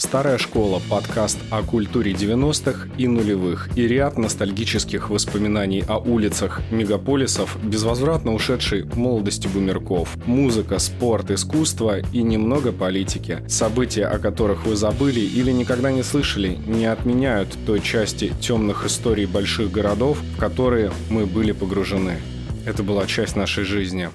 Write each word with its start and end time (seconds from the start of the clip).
Старая 0.00 0.38
школа– 0.38 0.80
подкаст 0.88 1.40
о 1.50 1.60
культуре 1.64 2.12
90-х 2.12 2.88
и 2.98 3.08
нулевых 3.08 3.68
и 3.76 3.88
ряд 3.88 4.16
ностальгических 4.16 5.10
воспоминаний 5.10 5.82
о 5.88 5.98
улицах 5.98 6.60
мегаполисов, 6.70 7.58
безвозвратно 7.64 8.32
ушедшей 8.32 8.84
молодости 8.84 9.48
бумерков. 9.48 10.16
Музыка, 10.24 10.78
спорт, 10.78 11.32
искусство 11.32 11.98
и 11.98 12.22
немного 12.22 12.70
политики. 12.70 13.42
События, 13.48 14.06
о 14.06 14.20
которых 14.20 14.66
вы 14.66 14.76
забыли 14.76 15.18
или 15.18 15.50
никогда 15.50 15.90
не 15.90 16.04
слышали, 16.04 16.56
не 16.68 16.86
отменяют 16.86 17.48
той 17.66 17.80
части 17.80 18.32
темных 18.40 18.86
историй 18.86 19.26
больших 19.26 19.72
городов, 19.72 20.20
в 20.36 20.38
которые 20.38 20.92
мы 21.10 21.26
были 21.26 21.50
погружены. 21.50 22.20
Это 22.64 22.84
была 22.84 23.04
часть 23.06 23.34
нашей 23.34 23.64
жизни. 23.64 24.10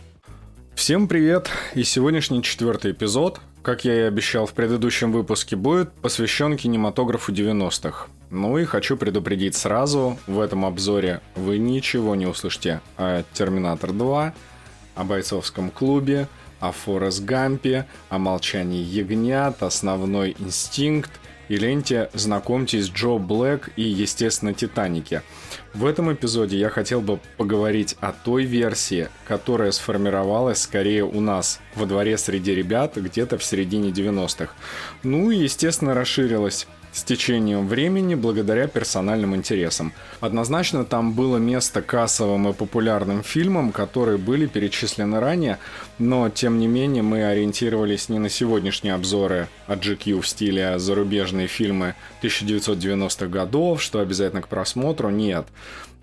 Всем 0.76 1.10
привет! 1.10 1.50
И 1.76 1.84
сегодняшний 1.84 2.42
четвертый 2.42 2.92
эпизод– 2.92 3.42
как 3.64 3.86
я 3.86 3.96
и 3.96 4.02
обещал 4.02 4.46
в 4.46 4.54
предыдущем 4.54 5.12
выпуске, 5.12 5.56
будет 5.56 5.92
посвящен 5.94 6.58
кинематографу 6.58 7.32
90-х. 7.32 8.08
Ну 8.30 8.58
и 8.58 8.66
хочу 8.66 8.98
предупредить 8.98 9.56
сразу, 9.56 10.18
в 10.28 10.40
этом 10.40 10.66
обзоре 10.66 11.22
вы 11.36 11.58
ничего 11.58 12.16
не 12.16 12.26
услышите 12.26 12.82
о 12.98 13.24
«Терминатор 13.34 13.92
2», 13.92 14.34
о 14.96 15.04
«Бойцовском 15.04 15.72
клубе», 15.72 16.28
о 16.60 16.72
Форест 16.72 17.24
Гампе, 17.24 17.88
о 18.10 18.18
«Молчании 18.18 18.84
ягнят», 18.84 19.64
«Основной 19.64 20.36
инстинкт», 20.40 21.12
и 21.50 21.58
ленте 21.58 22.10
«Знакомьтесь, 22.14 22.90
Джо 22.90 23.18
Блэк» 23.18 23.72
и, 23.76 23.84
естественно, 23.84 24.54
«Титанике». 24.54 25.22
В 25.74 25.88
этом 25.88 26.14
эпизоде 26.14 26.58
я 26.58 26.70
хотел 26.70 27.02
бы 27.02 27.20
поговорить 27.38 27.96
о 28.00 28.12
той 28.12 28.44
версии, 28.46 29.10
которая 29.26 29.72
сформировалась 29.72 30.62
скорее 30.62 31.04
у 31.04 31.20
нас 31.20 31.60
во 31.74 31.88
дворе 31.88 32.16
среди 32.20 32.54
ребят 32.54 32.96
где-то 32.96 33.40
в 33.40 33.44
середине 33.44 33.90
90-х. 33.90 34.54
Ну 35.02 35.32
и, 35.32 35.38
естественно, 35.38 35.96
расширилась 35.96 36.68
с 36.94 37.04
течением 37.04 37.68
времени 37.68 38.16
благодаря 38.16 38.68
персональным 38.68 39.36
интересам. 39.36 39.92
Однозначно 40.22 40.86
там 40.86 41.14
было 41.14 41.38
место 41.38 41.82
кассовым 41.82 42.48
и 42.50 42.54
популярным 42.54 43.24
фильмам, 43.24 43.72
которые 43.72 44.18
были 44.18 44.46
перечислены 44.46 45.20
ранее, 45.20 45.58
но 45.98 46.30
тем 46.30 46.60
не 46.60 46.68
менее 46.68 47.04
мы 47.04 47.26
ориентировались 47.26 48.10
не 48.10 48.20
на 48.20 48.30
сегодняшние 48.30 48.94
обзоры 48.94 49.48
от 49.68 49.84
GQ 49.84 50.22
в 50.22 50.28
стиле 50.28 50.78
зарубежные 50.80 51.48
фильмы 51.48 51.96
1990-х 52.22 53.28
годов, 53.28 53.82
что 53.82 54.00
обязательно 54.00 54.42
к 54.42 54.48
просмотру, 54.48 55.10
нет. 55.10 55.48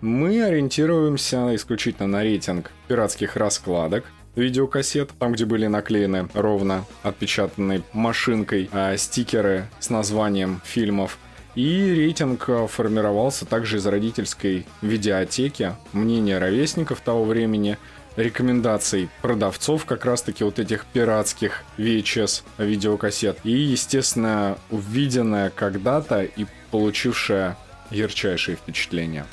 Мы 0.01 0.43
ориентируемся 0.43 1.55
исключительно 1.55 2.07
на 2.07 2.23
рейтинг 2.23 2.71
пиратских 2.87 3.35
раскладок, 3.35 4.05
видеокассет, 4.35 5.11
там, 5.19 5.33
где 5.33 5.45
были 5.45 5.67
наклеены 5.67 6.27
ровно 6.33 6.85
отпечатанной 7.03 7.83
машинкой 7.93 8.69
а, 8.71 8.95
стикеры 8.97 9.67
с 9.79 9.89
названием 9.89 10.61
фильмов. 10.63 11.17
И 11.55 11.93
рейтинг 11.93 12.49
а, 12.49 12.67
формировался 12.67 13.45
также 13.45 13.77
из 13.77 13.85
родительской 13.85 14.65
видеотеки, 14.81 15.75
мнения 15.93 16.37
ровесников 16.37 17.01
того 17.01 17.25
времени, 17.25 17.77
рекомендаций 18.15 19.09
продавцов 19.21 19.85
как 19.85 20.05
раз-таки 20.05 20.43
вот 20.43 20.59
этих 20.59 20.85
пиратских 20.85 21.63
VHS 21.77 22.43
видеокассет 22.57 23.39
и, 23.43 23.51
естественно, 23.51 24.57
увиденное 24.69 25.49
когда-то 25.49 26.23
и 26.23 26.45
получившее 26.71 27.57
ярчайшие 27.89 28.55
впечатления. 28.55 29.25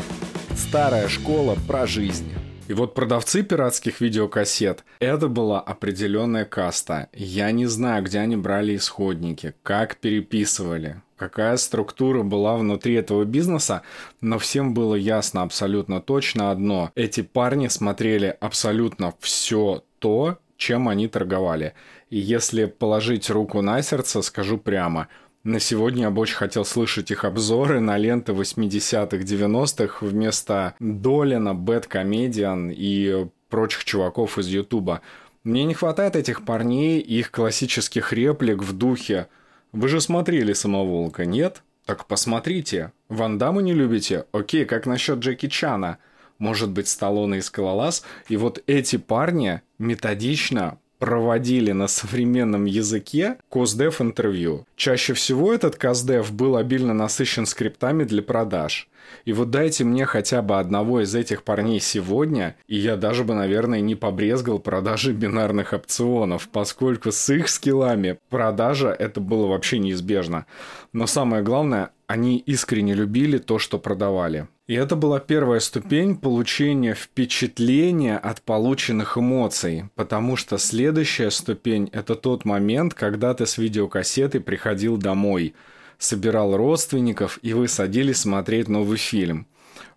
Старая 0.57 1.09
школа 1.09 1.57
про 1.67 1.87
жизнь. 1.87 2.33
И 2.69 2.75
вот 2.75 2.93
продавцы 2.93 3.43
пиратских 3.43 4.03
видеокассет, 4.03 4.85
это 5.01 5.29
была 5.29 5.59
определенная 5.59 6.45
каста. 6.45 7.09
Я 7.15 7.51
не 7.51 7.65
знаю, 7.65 8.05
где 8.05 8.19
они 8.19 8.37
брали 8.37 8.77
исходники, 8.77 9.55
как 9.63 9.97
переписывали, 9.97 11.01
какая 11.17 11.57
структура 11.57 12.23
была 12.23 12.59
внутри 12.59 12.93
этого 12.95 13.25
бизнеса, 13.25 13.81
но 14.21 14.39
всем 14.39 14.75
было 14.75 14.95
ясно 14.95 15.43
абсолютно 15.43 16.03
точно 16.03 16.51
одно. 16.51 16.93
Эти 16.95 17.23
парни 17.23 17.69
смотрели 17.69 18.37
абсолютно 18.39 19.15
все 19.19 19.83
то, 19.99 20.37
чем 20.59 20.89
они 20.89 21.09
торговали. 21.09 21.73
И 22.11 22.19
если 22.19 22.67
положить 22.67 23.31
руку 23.31 23.63
на 23.63 23.81
сердце, 23.81 24.21
скажу 24.21 24.59
прямо– 24.59 25.09
на 25.49 25.61
сегодня 25.61 26.03
я 26.03 26.11
бы 26.11 26.21
очень 26.21 26.37
хотел 26.37 26.65
слышать 26.67 27.11
их 27.11 27.25
обзоры 27.25 27.81
на 27.81 27.97
ленты 27.97 28.33
80-х, 28.33 29.17
90-х 29.17 30.05
вместо 30.05 30.75
Долина, 30.79 31.55
Бэт 31.55 31.87
Комедиан 31.87 32.71
и 32.71 33.27
прочих 33.49 33.85
чуваков 33.87 34.39
из 34.39 34.49
Ютуба. 34.49 35.01
Мне 35.45 35.65
не 35.65 35.73
хватает 35.73 36.17
этих 36.17 36.45
парней 36.45 37.01
и 37.01 37.21
их 37.21 37.31
классических 37.31 38.13
реплик 38.13 38.63
в 38.63 38.77
духе 38.77 39.29
«Вы 39.73 39.89
же 39.89 40.03
смотрели 40.03 40.53
«Самоволка», 40.53 41.25
нет?» 41.25 41.63
Так 41.87 42.05
посмотрите. 42.05 42.93
Ван 43.09 43.39
Даму 43.39 43.61
не 43.61 43.73
любите? 43.73 44.27
Окей, 44.33 44.67
как 44.67 44.85
насчет 44.85 45.21
Джеки 45.21 45.49
Чана? 45.49 45.97
Может 46.37 46.69
быть, 46.69 46.89
Сталлоне 46.89 47.39
и 47.39 47.41
Скалолаз? 47.41 48.05
И 48.29 48.37
вот 48.37 48.63
эти 48.67 48.97
парни 48.97 49.63
методично 49.79 50.79
проводили 50.99 51.73
на 51.73 51.89
современном 51.89 52.65
языке 52.65 53.37
COSDEV 53.51 54.03
интервью. 54.03 54.67
Чаще 54.77 55.15
всего 55.15 55.53
этот 55.53 55.77
COSDEV 55.77 56.33
был 56.33 56.57
обильно 56.57 56.95
насыщен 56.95 57.47
скриптами 57.47 58.05
для 58.05 58.23
продаж. 58.23 58.89
И 59.25 59.33
вот 59.33 59.51
дайте 59.51 59.85
мне 59.85 60.05
хотя 60.05 60.43
бы 60.43 60.59
одного 60.59 61.01
из 61.01 61.15
этих 61.15 61.43
парней 61.43 61.81
сегодня, 61.81 62.57
и 62.67 62.77
я 62.77 62.97
даже 62.97 63.25
бы, 63.25 63.35
наверное, 63.35 63.81
не 63.81 63.95
побрезгал 63.95 64.59
продажи 64.59 65.13
бинарных 65.13 65.73
опционов, 65.73 66.49
поскольку 66.49 67.11
с 67.11 67.31
их 67.31 67.49
скиллами 67.49 68.19
продажа 68.29 68.89
это 68.91 69.21
было 69.21 69.47
вообще 69.47 69.79
неизбежно. 69.79 70.47
Но 70.93 71.07
самое 71.07 71.43
главное, 71.43 71.91
они 72.09 72.39
искренне 72.39 72.95
любили 72.95 73.37
то, 73.37 73.59
что 73.59 73.79
продавали. 73.79 74.49
И 74.67 74.75
это 74.75 74.97
была 74.97 75.21
первая 75.21 75.61
ступень 75.61 76.17
получения 76.17 76.95
впечатления 76.95 78.17
от 78.17 78.41
полученных 78.41 79.19
эмоций, 79.19 79.91
потому 79.95 80.37
что 80.37 80.57
следующая 80.57 81.31
ступень– 81.31 81.91
это 81.93 82.15
тот 82.15 82.47
момент, 82.47 82.95
когда 82.95 83.35
ты 83.35 83.45
с 83.47 83.59
видеокассеты 83.59 84.41
приходил 84.41 84.97
домой, 84.97 85.55
собирал 85.99 86.57
родственников, 86.57 87.39
и 87.43 87.53
вы 87.53 87.69
садились 87.69 88.21
смотреть 88.21 88.69
новый 88.69 88.97
фильм. 88.97 89.47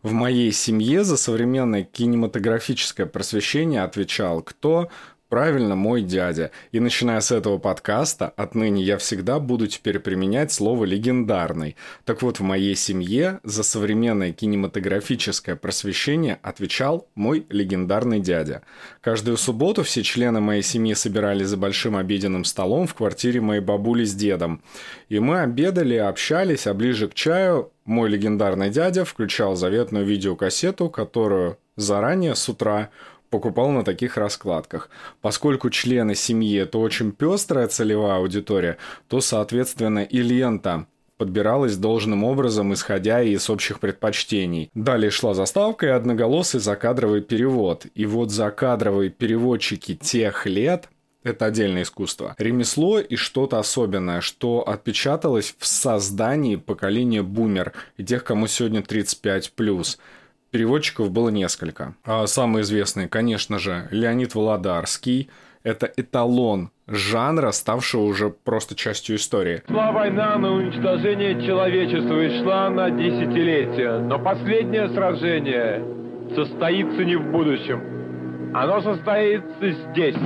В 0.04 0.12
моей 0.12 0.52
семье 0.52 1.06
за 1.06 1.16
современное 1.16 1.84
кинематографическое 1.84 3.06
просвещение 3.06 3.84
отвечал 3.84 4.42
кто? 4.42 4.90
Правильно, 5.32 5.78
мой 5.78 6.02
дядя. 6.02 6.52
И 6.74 6.82
начиная 6.82 7.22
с 7.22 7.32
этого 7.32 7.58
подкаста, 7.58 8.34
отныне 8.36 8.84
я 8.84 8.98
всегда 8.98 9.40
буду 9.40 9.66
теперь 9.68 10.00
применять 10.00 10.52
слово 10.52 10.84
«легендарный». 10.84 11.78
Так 12.04 12.22
вот, 12.22 12.42
в 12.42 12.44
моей 12.44 12.76
семье 12.76 13.40
за 13.46 13.64
современное 13.64 14.34
кинематографическое 14.34 15.56
просвещение 15.56 16.38
отвечал 16.44 17.08
мой 17.16 17.46
легендарный 17.50 18.20
дядя. 18.20 18.64
Каждую 19.00 19.38
субботу 19.38 19.84
все 19.84 20.04
члены 20.04 20.42
моей 20.42 20.64
семьи 20.64 20.94
собирались 20.96 21.48
за 21.48 21.56
большим 21.56 21.96
обеденным 21.96 22.44
столом 22.44 22.86
в 22.86 22.94
квартире 22.94 23.40
моей 23.40 23.62
бабули 23.62 24.04
с 24.04 24.14
дедом. 24.14 24.62
И 25.08 25.20
мы 25.20 25.40
обедали, 25.40 25.96
общались, 25.96 26.68
а 26.68 26.74
ближе 26.74 27.08
к 27.08 27.14
чаю 27.14 27.72
мой 27.86 28.10
легендарный 28.10 28.70
дядя 28.70 29.06
включал 29.06 29.56
заветную 29.56 30.06
видеокассету, 30.06 30.90
которую 30.90 31.58
заранее 31.78 32.36
с 32.36 32.48
утра 32.50 32.90
покупал 33.32 33.72
на 33.72 33.84
таких 33.84 34.18
раскладках. 34.18 34.92
Поскольку 35.22 35.72
члены 35.72 36.14
семьи– 36.14 36.60
это 36.62 36.78
очень 36.78 37.12
пестрая 37.12 37.68
целевая 37.68 38.18
аудитория, 38.18 38.78
то, 39.08 39.22
соответственно, 39.22 40.04
и 40.04 40.22
лента 40.22 40.86
подбиралась 41.18 41.78
должным 41.78 42.24
образом, 42.24 42.74
исходя 42.74 43.22
из 43.22 43.50
общих 43.50 43.80
предпочтений. 43.80 44.70
Далее 44.74 45.12
шла 45.12 45.34
заставка 45.34 45.86
и 45.88 45.90
одноголосый 45.90 46.60
закадровый 46.60 47.22
перевод. 47.22 47.86
И 47.96 48.06
вот 48.06 48.32
закадровые 48.32 49.10
переводчики 49.10 49.96
тех 49.96 50.46
лет 50.46 50.90
это 51.24 51.46
отдельное 51.46 51.84
искусство. 51.84 52.34
Ремесло 52.40 53.00
и 53.00 53.16
что-то 53.16 53.60
особенное, 53.60 54.22
что 54.22 54.68
отпечаталось 54.68 55.54
в 55.60 55.68
создании 55.68 56.56
поколения 56.56 57.22
бумер 57.22 57.74
и 57.98 58.04
тех, 58.04 58.24
кому 58.24 58.48
сегодня 58.48 58.82
35+. 58.82 60.00
Переводчиков 60.52 61.12
было 61.12 61.30
несколько. 61.30 61.96
А 62.04 62.28
самый 62.28 62.64
известный, 62.64 63.08
конечно 63.08 63.58
же, 63.58 63.88
Леонид 63.92 64.36
Володарский. 64.36 65.30
Это 65.64 65.90
эталон 65.96 66.72
жанра, 66.88 67.52
ставшего 67.52 68.02
уже 68.02 68.30
просто 68.30 68.76
частью 68.76 69.16
истории. 69.16 69.64
Шла 69.68 69.92
война 69.92 70.38
на 70.38 70.52
уничтожение 70.52 71.42
человечества 71.46 72.22
и 72.22 72.42
шла 72.42 72.70
на 72.70 72.90
десятилетия. 72.90 74.00
Но 74.00 74.20
последнее 74.20 74.90
сражение 74.90 75.84
состоится 76.36 77.06
не 77.06 77.16
в 77.16 77.32
будущем. 77.32 78.52
Оно 78.54 78.82
состоится 78.82 79.72
здесь, 79.72 80.18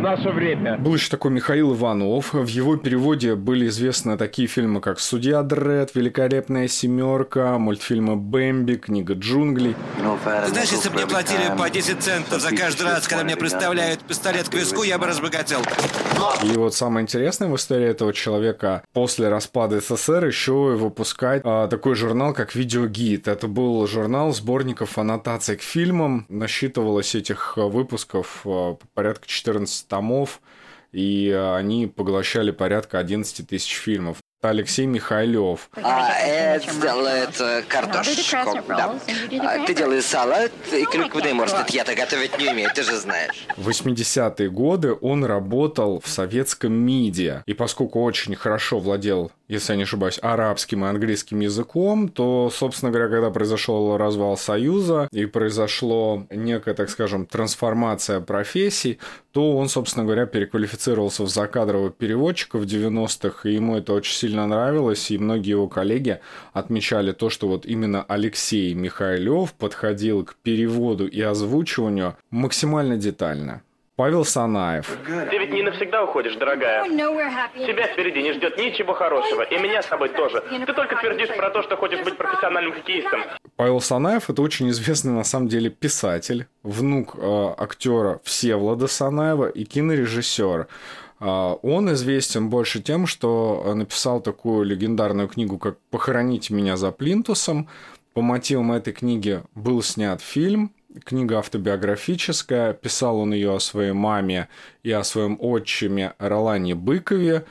в 0.00 0.02
наше 0.02 0.30
время. 0.30 0.78
Был 0.78 0.94
еще 0.94 1.10
такой 1.10 1.30
Михаил 1.30 1.74
Иванов. 1.74 2.32
В 2.32 2.46
его 2.46 2.76
переводе 2.76 3.34
были 3.34 3.68
известны 3.68 4.16
такие 4.16 4.48
фильмы, 4.48 4.80
как 4.80 4.98
«Судья 4.98 5.42
Дред», 5.42 5.94
«Великолепная 5.94 6.68
семерка», 6.68 7.58
мультфильмы 7.58 8.16
«Бэмби», 8.16 8.76
«Книга 8.76 9.14
джунглей». 9.14 9.76
Знаешь, 10.46 10.70
если 10.70 10.88
бы 10.88 10.96
мне 10.96 11.06
платили 11.06 11.54
по 11.56 11.68
10 11.68 12.00
центов 12.00 12.40
за 12.40 12.54
каждый 12.56 12.86
раз, 12.86 13.06
когда 13.06 13.24
мне 13.24 13.36
представляют 13.36 14.00
пистолет 14.00 14.48
к 14.48 14.54
виску, 14.54 14.82
я 14.82 14.98
бы 14.98 15.06
разбогател. 15.06 15.60
И 16.42 16.56
вот 16.56 16.74
самое 16.74 17.04
интересное 17.04 17.48
в 17.48 17.56
истории 17.56 17.88
этого 17.88 18.12
человека, 18.12 18.82
после 18.92 19.28
распада 19.28 19.80
СССР 19.80 20.26
еще 20.26 20.52
выпускать 20.52 21.42
а, 21.44 21.68
такой 21.68 21.94
журнал, 21.94 22.32
как 22.32 22.54
«Видеогид». 22.54 23.28
Это 23.28 23.46
был 23.48 23.86
журнал 23.86 24.32
сборников 24.32 24.96
аннотаций 24.96 25.56
к 25.56 25.62
фильмам. 25.62 26.24
Насчитывалось 26.28 27.14
этих 27.14 27.56
выпусков 27.56 28.40
а, 28.46 28.76
порядка 28.94 29.26
14 29.28 29.89
томов 29.90 30.40
и 30.92 31.30
они 31.56 31.86
поглощали 31.86 32.50
порядка 32.50 32.98
11 32.98 33.46
тысяч 33.46 33.74
фильмов. 33.74 34.18
Алексей 34.42 34.86
Михайлов. 34.86 35.68
А 35.82 36.12
Эд 36.18 36.64
делает 36.80 37.38
э, 37.40 37.62
картошку. 37.68 38.62
Да. 38.68 38.98
А 39.42 39.66
ты 39.66 39.74
делаешь 39.74 40.04
салат 40.04 40.50
и 40.72 40.86
клюквенный 40.86 41.34
морс. 41.34 41.52
Это 41.52 41.66
я-то 41.68 41.94
готовить 41.94 42.38
не 42.38 42.48
умею, 42.48 42.70
ты 42.74 42.82
же 42.82 42.96
знаешь. 42.96 43.46
В 43.58 43.68
80-е 43.68 44.48
годы 44.48 44.94
он 44.98 45.26
работал 45.26 46.00
в 46.00 46.08
советском 46.08 46.72
МИДе. 46.72 47.42
И 47.44 47.52
поскольку 47.52 48.02
очень 48.02 48.34
хорошо 48.34 48.78
владел, 48.78 49.30
если 49.50 49.72
я 49.72 49.76
не 49.76 49.82
ошибаюсь, 49.82 50.20
арабским 50.22 50.84
и 50.84 50.88
английским 50.88 51.40
языком, 51.40 52.08
то, 52.08 52.50
собственно 52.54 52.92
говоря, 52.92 53.08
когда 53.08 53.30
произошел 53.30 53.96
развал 53.96 54.36
Союза 54.36 55.08
и 55.10 55.26
произошло 55.26 56.24
некая, 56.30 56.74
так 56.74 56.88
скажем, 56.88 57.26
трансформация 57.26 58.20
профессий, 58.20 58.98
то 59.32 59.56
он, 59.56 59.68
собственно 59.68 60.04
говоря, 60.04 60.26
переквалифицировался 60.26 61.24
в 61.24 61.28
закадрового 61.28 61.90
переводчика 61.90 62.58
в 62.58 62.62
90-х, 62.62 63.48
и 63.48 63.54
ему 63.54 63.76
это 63.76 63.92
очень 63.92 64.14
сильно 64.14 64.46
нравилось, 64.46 65.10
и 65.10 65.18
многие 65.18 65.50
его 65.50 65.66
коллеги 65.66 66.20
отмечали 66.52 67.10
то, 67.10 67.28
что 67.28 67.48
вот 67.48 67.66
именно 67.66 68.04
Алексей 68.04 68.72
Михайлов 68.74 69.52
подходил 69.54 70.24
к 70.24 70.36
переводу 70.36 71.08
и 71.08 71.20
озвучиванию 71.20 72.16
максимально 72.30 72.96
детально. 72.96 73.62
Павел 74.00 74.24
Санаев. 74.24 74.96
Ты 75.30 75.36
ведь 75.36 75.52
не 75.52 75.62
навсегда 75.62 76.02
уходишь, 76.04 76.34
дорогая. 76.36 76.84
Тебя 76.84 77.86
впереди 77.86 78.22
не 78.22 78.32
ждет 78.32 78.56
ничего 78.56 78.94
хорошего, 78.94 79.42
и 79.42 79.58
меня 79.58 79.82
с 79.82 79.86
тобой 79.88 80.08
тоже. 80.08 80.42
Ты 80.66 80.72
только 80.72 80.96
твердишь 80.96 81.28
про 81.36 81.50
то, 81.50 81.62
что 81.62 81.76
хочешь 81.76 82.02
быть 82.02 82.16
профессиональным 82.16 82.72
хоккеистом. 82.72 83.20
Павел 83.56 83.82
Санаев– 83.82 84.22
это 84.30 84.40
очень 84.40 84.70
известный, 84.70 85.12
на 85.12 85.22
самом 85.22 85.48
деле, 85.48 85.68
писатель, 85.68 86.46
внук 86.62 87.14
э, 87.18 87.54
актера 87.58 88.22
Всевлада 88.24 88.86
Санаева 88.86 89.50
и 89.50 89.64
кинорежиссер. 89.64 90.66
Э, 91.20 91.56
он 91.60 91.92
известен 91.92 92.48
больше 92.48 92.80
тем, 92.80 93.06
что 93.06 93.70
написал 93.74 94.22
такую 94.22 94.64
легендарную 94.64 95.28
книгу, 95.28 95.58
как 95.58 95.76
«Похороните 95.90 96.54
меня 96.54 96.78
за 96.78 96.90
плинтусом». 96.90 97.68
По 98.14 98.22
мотивам 98.22 98.72
этой 98.72 98.94
книги 98.94 99.42
был 99.54 99.82
снят 99.82 100.22
фильм, 100.22 100.72
Книга 101.04 101.38
автобиографическая. 101.38 102.72
Писал 102.72 103.18
он 103.18 103.32
ее 103.32 103.54
о 103.54 103.60
своей 103.60 103.92
маме 103.92 104.48
и 104.82 104.90
о 104.90 105.04
своем 105.04 105.36
отчиме 105.40 106.14
Ролане 106.18 106.74
Быкове. 106.74 107.44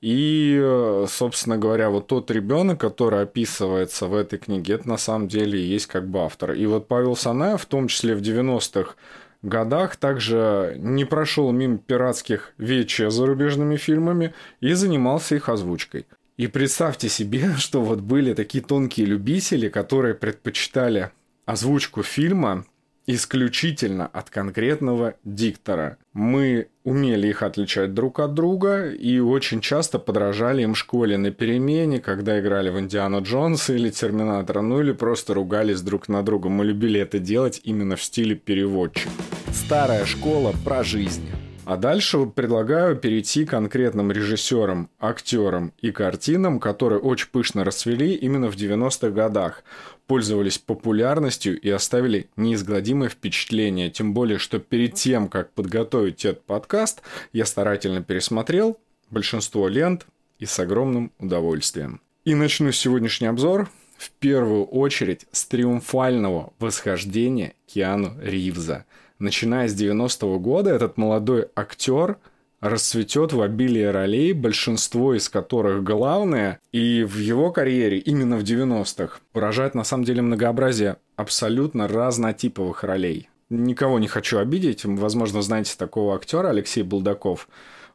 И, 0.00 1.04
собственно 1.08 1.56
говоря, 1.56 1.90
вот 1.90 2.08
тот 2.08 2.30
ребенок, 2.30 2.80
который 2.80 3.22
описывается 3.22 4.06
в 4.06 4.14
этой 4.14 4.38
книге, 4.38 4.74
это 4.74 4.88
на 4.88 4.96
самом 4.96 5.28
деле 5.28 5.62
есть 5.62 5.86
как 5.86 6.08
бы 6.08 6.20
автор. 6.20 6.52
И 6.52 6.66
вот 6.66 6.88
Павел 6.88 7.14
Санаев, 7.14 7.62
в 7.62 7.66
том 7.66 7.86
числе 7.86 8.16
в 8.16 8.22
90-х 8.22 8.94
годах, 9.42 9.96
также 9.96 10.74
не 10.78 11.04
прошел 11.04 11.52
мимо 11.52 11.78
пиратских 11.78 12.54
вече 12.58 13.10
зарубежными 13.10 13.76
фильмами 13.76 14.34
и 14.60 14.72
занимался 14.72 15.36
их 15.36 15.48
озвучкой. 15.48 16.06
И 16.38 16.46
представьте 16.48 17.08
себе, 17.08 17.54
что 17.58 17.82
вот 17.82 18.00
были 18.00 18.34
такие 18.34 18.64
тонкие 18.64 19.06
любители, 19.06 19.68
которые 19.68 20.14
предпочитали 20.14 21.12
озвучку 21.44 22.02
фильма 22.02 22.64
исключительно 23.06 24.06
от 24.06 24.30
конкретного 24.30 25.14
диктора. 25.24 25.98
Мы 26.12 26.68
умели 26.84 27.28
их 27.28 27.42
отличать 27.42 27.94
друг 27.94 28.20
от 28.20 28.34
друга 28.34 28.90
и 28.90 29.18
очень 29.18 29.60
часто 29.60 29.98
подражали 29.98 30.62
им 30.62 30.74
в 30.74 30.78
школе 30.78 31.18
на 31.18 31.30
перемене, 31.30 32.00
когда 32.00 32.40
играли 32.40 32.70
в 32.70 32.78
Индиану 32.78 33.22
Джонса 33.22 33.74
или 33.74 33.90
Терминатора, 33.90 34.60
ну 34.60 34.80
или 34.80 34.92
просто 34.92 35.34
ругались 35.34 35.82
друг 35.82 36.08
на 36.08 36.22
друга. 36.22 36.48
Мы 36.48 36.64
любили 36.64 37.00
это 37.00 37.18
делать 37.18 37.60
именно 37.64 37.96
в 37.96 38.02
стиле 38.02 38.34
переводчик. 38.34 39.10
Старая 39.52 40.04
школа 40.04 40.54
про 40.64 40.84
жизнь. 40.84 41.28
А 41.70 41.76
дальше 41.76 42.26
предлагаю 42.26 42.96
перейти 42.96 43.44
к 43.44 43.50
конкретным 43.50 44.10
режиссерам, 44.10 44.90
актерам 44.98 45.72
и 45.80 45.92
картинам, 45.92 46.58
которые 46.58 46.98
очень 46.98 47.28
пышно 47.28 47.62
расцвели 47.62 48.12
именно 48.16 48.50
в 48.50 48.56
90-х 48.56 49.10
годах, 49.10 49.62
пользовались 50.08 50.58
популярностью 50.58 51.56
и 51.60 51.70
оставили 51.70 52.28
неизгладимое 52.34 53.08
впечатление. 53.08 53.88
Тем 53.88 54.14
более, 54.14 54.38
что 54.38 54.58
перед 54.58 54.94
тем, 54.94 55.28
как 55.28 55.52
подготовить 55.52 56.24
этот 56.24 56.42
подкаст, 56.44 57.02
я 57.32 57.46
старательно 57.46 58.02
пересмотрел 58.02 58.76
большинство 59.10 59.68
лент 59.68 60.08
и 60.40 60.46
с 60.46 60.58
огромным 60.58 61.12
удовольствием. 61.20 62.00
И 62.24 62.34
начну 62.34 62.72
сегодняшний 62.72 63.28
обзор 63.28 63.70
в 63.96 64.10
первую 64.10 64.64
очередь 64.64 65.26
с 65.30 65.46
триумфального 65.46 66.52
восхождения 66.58 67.54
Киану 67.68 68.16
Ривза– 68.20 68.86
Начиная 69.20 69.68
с 69.68 69.74
90-го 69.74 70.38
года 70.38 70.70
этот 70.70 70.96
молодой 70.96 71.48
актер 71.54 72.16
расцветет 72.60 73.34
в 73.34 73.42
обилии 73.42 73.84
ролей, 73.84 74.32
большинство 74.32 75.14
из 75.14 75.28
которых 75.28 75.84
главные, 75.84 76.58
и 76.72 77.04
в 77.04 77.18
его 77.18 77.52
карьере 77.52 77.98
именно 77.98 78.38
в 78.38 78.42
90-х 78.42 79.18
поражает 79.32 79.74
на 79.74 79.84
самом 79.84 80.04
деле 80.04 80.22
многообразие 80.22 80.96
абсолютно 81.16 81.86
разнотиповых 81.86 82.82
ролей. 82.82 83.28
Никого 83.50 83.98
не 83.98 84.08
хочу 84.08 84.38
обидеть, 84.38 84.86
возможно, 84.86 85.42
знаете 85.42 85.74
такого 85.76 86.16
актера 86.16 86.48
Алексей 86.48 86.82
Булдаков. 86.82 87.46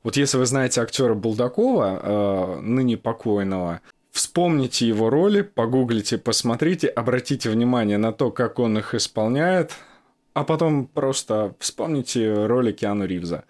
Вот 0.04 0.18
если 0.18 0.38
вы 0.38 0.45
знаете 0.45 0.81
актера 0.81 1.16
Булдакова, 1.16 2.01
э, 2.04 2.60
ныне 2.62 2.98
покойного, 2.98 3.81
вспомните 4.12 4.88
его 4.88 5.10
роли, 5.10 5.42
погуглите, 5.42 6.19
посмотрите, 6.19 6.88
обратите 6.88 7.50
внимание 7.50 7.98
на 7.98 8.13
то, 8.13 8.30
как 8.30 8.60
он 8.60 8.77
их 8.77 8.94
исполняет, 8.94 9.72
а 10.36 10.44
потом 10.44 10.86
просто 10.86 11.56
вспомните 11.60 12.46
роли 12.46 12.74
Киану 12.74 13.06
Ривза. 13.06 13.46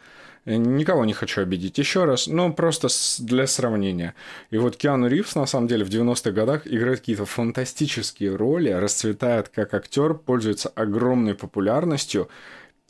Никого 0.46 1.04
не 1.04 1.14
хочу 1.14 1.42
обидеть 1.42 1.80
еще 1.80 2.06
раз, 2.06 2.28
но 2.28 2.54
просто 2.54 2.90
для 3.18 3.48
сравнения. 3.48 4.14
И 4.52 4.60
вот 4.60 4.78
Киану 4.78 5.08
Ривз, 5.08 5.34
на 5.34 5.48
самом 5.48 5.68
деле, 5.68 5.84
в 5.84 5.90
90-х 5.90 6.30
годах 6.30 6.68
играет 6.68 7.00
какие-то 7.00 7.26
фантастические 7.26 8.36
роли, 8.36 8.70
расцветает 8.70 9.50
как 9.50 9.74
актер, 9.74 10.14
пользуется 10.14 10.70
огромной 10.70 11.34
популярностью, 11.34 12.30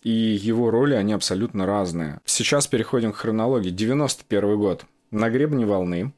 и 0.04 0.12
его 0.12 0.72
роли, 0.72 0.94
они 0.96 1.14
абсолютно 1.14 1.66
разные. 1.66 2.20
Сейчас 2.26 2.68
переходим 2.68 3.14
к 3.14 3.16
хронологии. 3.16 3.70
91 3.70 4.58
год. 4.58 4.86
«На 5.12 5.30
гребне 5.30 5.66
волны», 5.66 6.12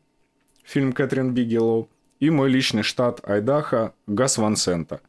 фильм 0.64 0.94
Кэтрин 0.94 1.32
Бигелоу, 1.32 1.90
и 2.20 2.32
мой 2.32 2.50
личный 2.50 2.82
штат 2.82 3.20
Айдаха 3.30 3.94
Гас 4.08 4.40
Ван 4.40 4.56
Сента– 4.56 5.00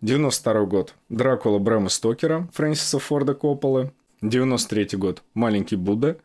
92 0.00 0.64
год. 0.66 0.94
Дракула 1.08 1.58
Брэма 1.58 1.88
Стокера, 1.88 2.48
Фрэнсиса 2.52 2.98
Форда 2.98 3.34
Копполы. 3.34 3.90
93 4.22 4.96
год. 4.96 5.22
Маленький 5.34 5.76
Будда. 5.76 6.16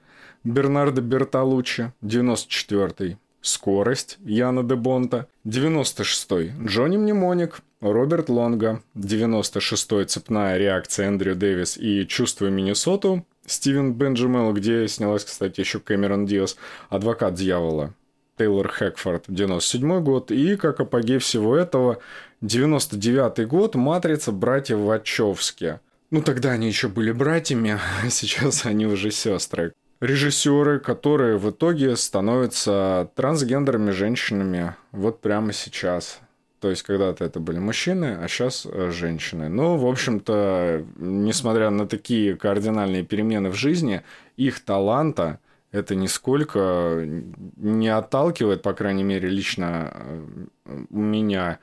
Бернардо 0.43 1.01
Бертолуччи. 1.01 1.91
94 2.01 3.17
Скорость 3.41 4.19
Яна 4.25 4.63
де 4.63 4.75
Бонта. 4.75 5.25
96-й 5.45 6.51
Джонни 6.67 6.97
Мнемоник. 6.97 7.61
Роберт 7.81 8.29
Лонга. 8.29 8.81
96-й 8.95 10.05
Цепная 10.05 10.57
реакция 10.57 11.07
Эндрю 11.07 11.35
Дэвис 11.35 11.77
и 11.77 12.05
Чувство 12.05 12.47
Миннесоту. 12.47 13.25
Стивен 13.45 13.93
Бенджамел, 13.93 14.53
где 14.53 14.87
снялась, 14.87 15.25
кстати, 15.25 15.59
еще 15.61 15.79
Кэмерон 15.79 16.25
Диас. 16.25 16.55
Адвокат 16.89 17.33
дьявола. 17.33 17.93
Тейлор 18.37 18.67
Хэкфорд, 18.67 19.25
97 19.27 20.01
год. 20.01 20.31
И, 20.31 20.55
как 20.55 20.79
апогей 20.79 21.17
всего 21.17 21.55
этого, 21.55 21.99
99 22.43 23.47
год, 23.47 23.75
«Матрица. 23.75 24.33
Братьев 24.33 24.79
Вачовски». 24.79 25.79
Ну, 26.11 26.21
тогда 26.21 26.51
они 26.51 26.67
еще 26.67 26.89
были 26.89 27.13
братьями, 27.13 27.79
а 28.03 28.09
сейчас 28.09 28.65
они 28.65 28.85
уже 28.85 29.11
сестры. 29.11 29.71
Режиссеры, 30.01 30.81
которые 30.81 31.37
в 31.37 31.49
итоге 31.49 31.95
становятся 31.95 33.09
трансгендерными 33.15 33.91
женщинами 33.91 34.75
вот 34.91 35.21
прямо 35.21 35.53
сейчас. 35.53 36.19
То 36.59 36.69
есть 36.69 36.83
когда-то 36.83 37.23
это 37.23 37.39
были 37.39 37.59
мужчины, 37.59 38.17
а 38.21 38.27
сейчас 38.27 38.67
э, 38.69 38.91
женщины. 38.91 39.47
Ну, 39.47 39.77
в 39.77 39.87
общем-то, 39.87 40.85
несмотря 40.97 41.69
на 41.69 41.87
такие 41.87 42.35
кардинальные 42.35 43.03
перемены 43.03 43.51
в 43.51 43.55
жизни, 43.55 44.01
их 44.35 44.59
таланта 44.59 45.39
это 45.71 45.95
нисколько 45.95 47.07
не 47.55 47.87
отталкивает, 47.87 48.61
по 48.61 48.73
крайней 48.73 49.03
мере, 49.03 49.29
лично 49.29 49.93
э, 49.93 50.85
меня. 50.89 51.59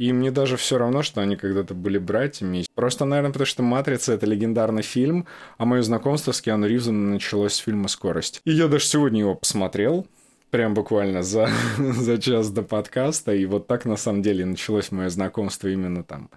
И 0.00 0.14
мне 0.14 0.30
даже 0.30 0.56
все 0.56 0.78
равно, 0.78 1.02
что 1.02 1.20
они 1.20 1.36
когда-то 1.36 1.74
были 1.74 1.98
братьями. 1.98 2.64
Просто, 2.74 3.04
наверное, 3.04 3.32
потому 3.32 3.44
что 3.44 3.62
«Матрица»— 3.62 4.12
это 4.14 4.24
легендарный 4.24 4.80
фильм, 4.80 5.26
а 5.58 5.66
мое 5.66 5.82
знакомство 5.82 6.32
с 6.32 6.40
Киану 6.40 6.66
Ривзом 6.66 7.10
началось 7.10 7.52
с 7.52 7.58
фильма 7.58 7.86
«Скорость». 7.88 8.40
И 8.46 8.50
я 8.50 8.68
даже 8.68 8.86
сегодня 8.86 9.20
его 9.20 9.34
посмотрел, 9.34 10.06
прям 10.50 10.72
буквально 10.72 11.22
за, 11.22 11.50
за 11.78 12.16
час 12.16 12.50
до 12.50 12.62
подкаста. 12.62 13.34
И 13.34 13.44
вот 13.44 13.66
так, 13.66 13.84
на 13.84 13.96
самом 13.96 14.22
деле, 14.22 14.46
началось 14.46 14.90
мое 14.90 15.10
знакомство 15.10 15.68
именно 15.68 16.02
там 16.02 16.30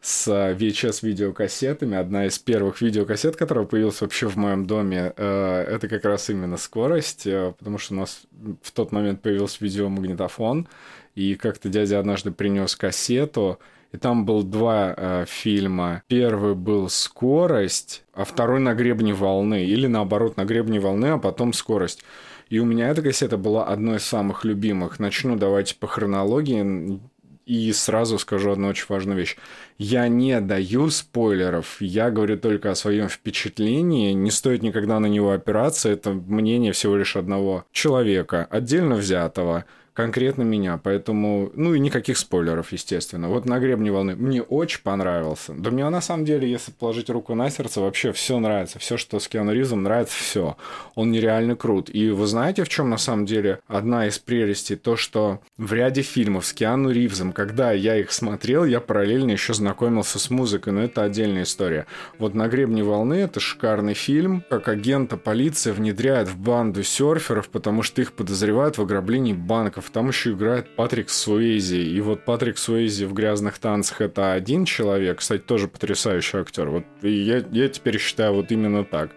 с 0.00 0.26
VHS-видеокассетами. 0.54 1.98
Одна 1.98 2.24
из 2.24 2.38
первых 2.38 2.80
видеокассет, 2.80 3.36
которая 3.36 3.66
появилась 3.66 4.00
вообще 4.00 4.26
в 4.26 4.36
моем 4.36 4.64
доме, 4.64 5.12
э, 5.14 5.64
это 5.68 5.86
как 5.86 6.06
раз 6.06 6.30
именно 6.30 6.56
«Скорость», 6.56 7.26
э, 7.26 7.52
потому 7.58 7.76
что 7.76 7.92
у 7.92 7.98
нас 7.98 8.22
в 8.62 8.72
тот 8.72 8.90
момент 8.90 9.20
появился 9.20 9.58
видеомагнитофон, 9.60 10.66
и 11.14 11.34
как-то 11.34 11.68
дядя 11.68 11.98
однажды 11.98 12.30
принес 12.30 12.76
кассету, 12.76 13.58
и 13.92 13.98
там 13.98 14.24
был 14.24 14.42
два 14.42 14.94
э, 14.96 15.24
фильма. 15.28 16.02
Первый 16.06 16.54
был 16.54 16.88
«Скорость», 16.88 18.04
а 18.14 18.24
второй 18.24 18.60
«На 18.60 18.74
гребне 18.74 19.12
волны». 19.12 19.64
Или 19.64 19.86
наоборот, 19.86 20.38
«На 20.38 20.44
гребне 20.44 20.80
волны», 20.80 21.06
а 21.06 21.18
потом 21.18 21.52
«Скорость». 21.52 22.02
И 22.48 22.58
у 22.58 22.64
меня 22.64 22.88
эта 22.88 23.02
кассета 23.02 23.36
была 23.36 23.64
одной 23.64 23.96
из 23.96 24.04
самых 24.04 24.44
любимых. 24.44 24.98
Начну 24.98 25.36
давайте 25.36 25.74
по 25.74 25.86
хронологии. 25.86 27.00
И 27.44 27.72
сразу 27.72 28.18
скажу 28.18 28.52
одну 28.52 28.68
очень 28.68 28.86
важную 28.88 29.18
вещь. 29.18 29.36
Я 29.76 30.06
не 30.08 30.40
даю 30.40 30.90
спойлеров, 30.90 31.80
я 31.80 32.10
говорю 32.10 32.38
только 32.38 32.70
о 32.70 32.74
своем 32.74 33.08
впечатлении. 33.08 34.12
Не 34.12 34.30
стоит 34.30 34.62
никогда 34.62 35.00
на 35.00 35.06
него 35.06 35.32
опираться. 35.32 35.88
Это 35.88 36.12
мнение 36.12 36.72
всего 36.72 36.96
лишь 36.96 37.16
одного 37.16 37.64
человека, 37.72 38.46
отдельно 38.48 38.94
взятого 38.94 39.64
конкретно 39.92 40.42
меня, 40.42 40.80
поэтому, 40.82 41.50
ну 41.54 41.74
и 41.74 41.80
никаких 41.80 42.16
спойлеров, 42.18 42.72
естественно. 42.72 43.28
Вот 43.28 43.44
на 43.44 43.58
гребне 43.58 43.92
волны 43.92 44.16
мне 44.16 44.42
очень 44.42 44.80
понравился. 44.82 45.52
Да 45.54 45.70
мне 45.70 45.88
на 45.88 46.00
самом 46.00 46.24
деле, 46.24 46.50
если 46.50 46.72
положить 46.72 47.10
руку 47.10 47.34
на 47.34 47.50
сердце, 47.50 47.80
вообще 47.80 48.12
все 48.12 48.38
нравится. 48.38 48.78
Все, 48.78 48.96
что 48.96 49.20
с 49.20 49.28
Киану 49.28 49.52
Ривзом 49.52 49.82
нравится, 49.82 50.16
все. 50.16 50.56
Он 50.94 51.10
нереально 51.10 51.56
крут. 51.56 51.90
И 51.92 52.10
вы 52.10 52.26
знаете, 52.26 52.64
в 52.64 52.68
чем 52.68 52.88
на 52.90 52.96
самом 52.96 53.26
деле 53.26 53.60
одна 53.66 54.06
из 54.06 54.18
прелестей? 54.18 54.76
То, 54.76 54.96
что 54.96 55.40
в 55.58 55.72
ряде 55.72 56.02
фильмов 56.02 56.46
с 56.46 56.52
Киану 56.52 56.90
Ривзом, 56.90 57.32
когда 57.32 57.72
я 57.72 57.96
их 57.96 58.12
смотрел, 58.12 58.64
я 58.64 58.80
параллельно 58.80 59.32
еще 59.32 59.52
знакомился 59.52 60.18
с 60.18 60.30
музыкой, 60.30 60.72
но 60.72 60.82
это 60.82 61.02
отдельная 61.02 61.42
история. 61.42 61.86
Вот 62.18 62.34
на 62.34 62.48
гребне 62.48 62.82
волны 62.82 63.14
это 63.14 63.40
шикарный 63.40 63.94
фильм, 63.94 64.42
как 64.48 64.68
агента 64.68 65.16
полиция 65.16 65.72
внедряет 65.72 66.28
в 66.28 66.38
банду 66.38 66.82
серферов, 66.82 67.48
потому 67.48 67.82
что 67.82 68.00
их 68.00 68.12
подозревают 68.12 68.78
в 68.78 68.82
ограблении 68.82 69.32
банков 69.32 69.81
участников. 69.82 69.90
Там 69.90 70.08
еще 70.08 70.32
играет 70.32 70.74
Патрик 70.76 71.10
Суэйзи. 71.10 71.76
И 71.76 72.00
вот 72.00 72.24
Патрик 72.24 72.58
Суэйзи 72.58 73.04
в 73.04 73.12
«Грязных 73.12 73.58
танцах»— 73.58 74.00
это 74.00 74.32
один 74.32 74.64
человек, 74.64 75.18
кстати, 75.18 75.42
тоже 75.42 75.68
потрясающий 75.68 76.38
актер. 76.38 76.70
Вот 76.70 76.84
я, 77.02 77.44
я 77.50 77.68
теперь 77.68 77.98
считаю 77.98 78.34
вот 78.34 78.50
именно 78.52 78.84
так. 78.84 79.10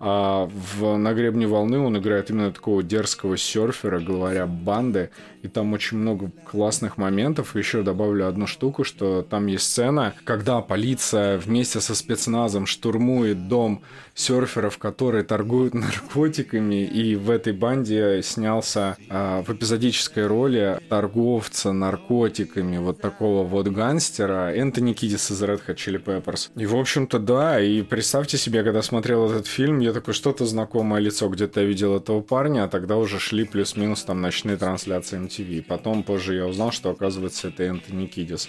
А 0.00 0.46
в 0.46 0.96
«На 0.96 1.14
гребне 1.14 1.46
волны» 1.46 1.78
он 1.78 1.96
играет 1.96 2.30
именно 2.30 2.52
такого 2.52 2.82
дерзкого 2.82 3.36
серфера, 3.36 4.00
главаря 4.00 4.46
банды. 4.46 5.10
И 5.44 5.48
там 5.48 5.74
очень 5.74 5.98
много 5.98 6.30
классных 6.50 6.96
моментов. 6.96 7.54
Еще 7.54 7.82
добавлю 7.82 8.26
одну 8.26 8.46
штуку, 8.46 8.82
что 8.82 9.20
там 9.20 9.46
есть 9.46 9.70
сцена, 9.70 10.14
когда 10.24 10.62
полиция 10.62 11.36
вместе 11.36 11.82
со 11.82 11.94
спецназом 11.94 12.64
штурмует 12.64 13.46
дом 13.46 13.82
серферов, 14.14 14.78
которые 14.78 15.22
торгуют 15.22 15.74
наркотиками, 15.74 16.82
и 16.84 17.14
в 17.14 17.28
этой 17.28 17.52
банде 17.52 18.22
снялся 18.22 18.96
а, 19.10 19.42
в 19.42 19.52
эпизодической 19.52 20.26
роли 20.26 20.80
торговца 20.88 21.72
наркотиками, 21.72 22.78
вот 22.78 23.02
такого 23.02 23.46
вот 23.46 23.68
гангстера, 23.68 24.50
Энтони 24.54 24.94
Кидис 24.94 25.30
из 25.30 25.42
Red 25.42 25.60
Hot 25.66 25.76
Chili 25.76 26.02
Peppers. 26.02 26.50
И, 26.56 26.64
в 26.64 26.74
общем-то, 26.74 27.18
да, 27.18 27.60
и 27.60 27.82
представьте 27.82 28.38
себе, 28.38 28.62
когда 28.62 28.80
смотрел 28.80 29.30
этот 29.30 29.46
фильм, 29.46 29.80
я 29.80 29.92
такой, 29.92 30.14
что-то 30.14 30.46
знакомое 30.46 31.00
лицо, 31.00 31.28
где-то 31.28 31.60
я 31.60 31.66
видел 31.66 31.96
этого 31.96 32.22
парня, 32.22 32.64
а 32.64 32.68
тогда 32.68 32.96
уже 32.96 33.18
шли 33.18 33.44
плюс-минус 33.44 34.04
там 34.04 34.22
ночные 34.22 34.56
трансляции 34.56 35.18
MTV. 35.34 35.62
Потом 35.62 36.02
позже 36.02 36.34
я 36.34 36.46
узнал, 36.46 36.72
что, 36.72 36.90
оказывается, 36.90 37.48
это 37.48 37.64
Энтони 37.64 38.06
Кидис. 38.06 38.48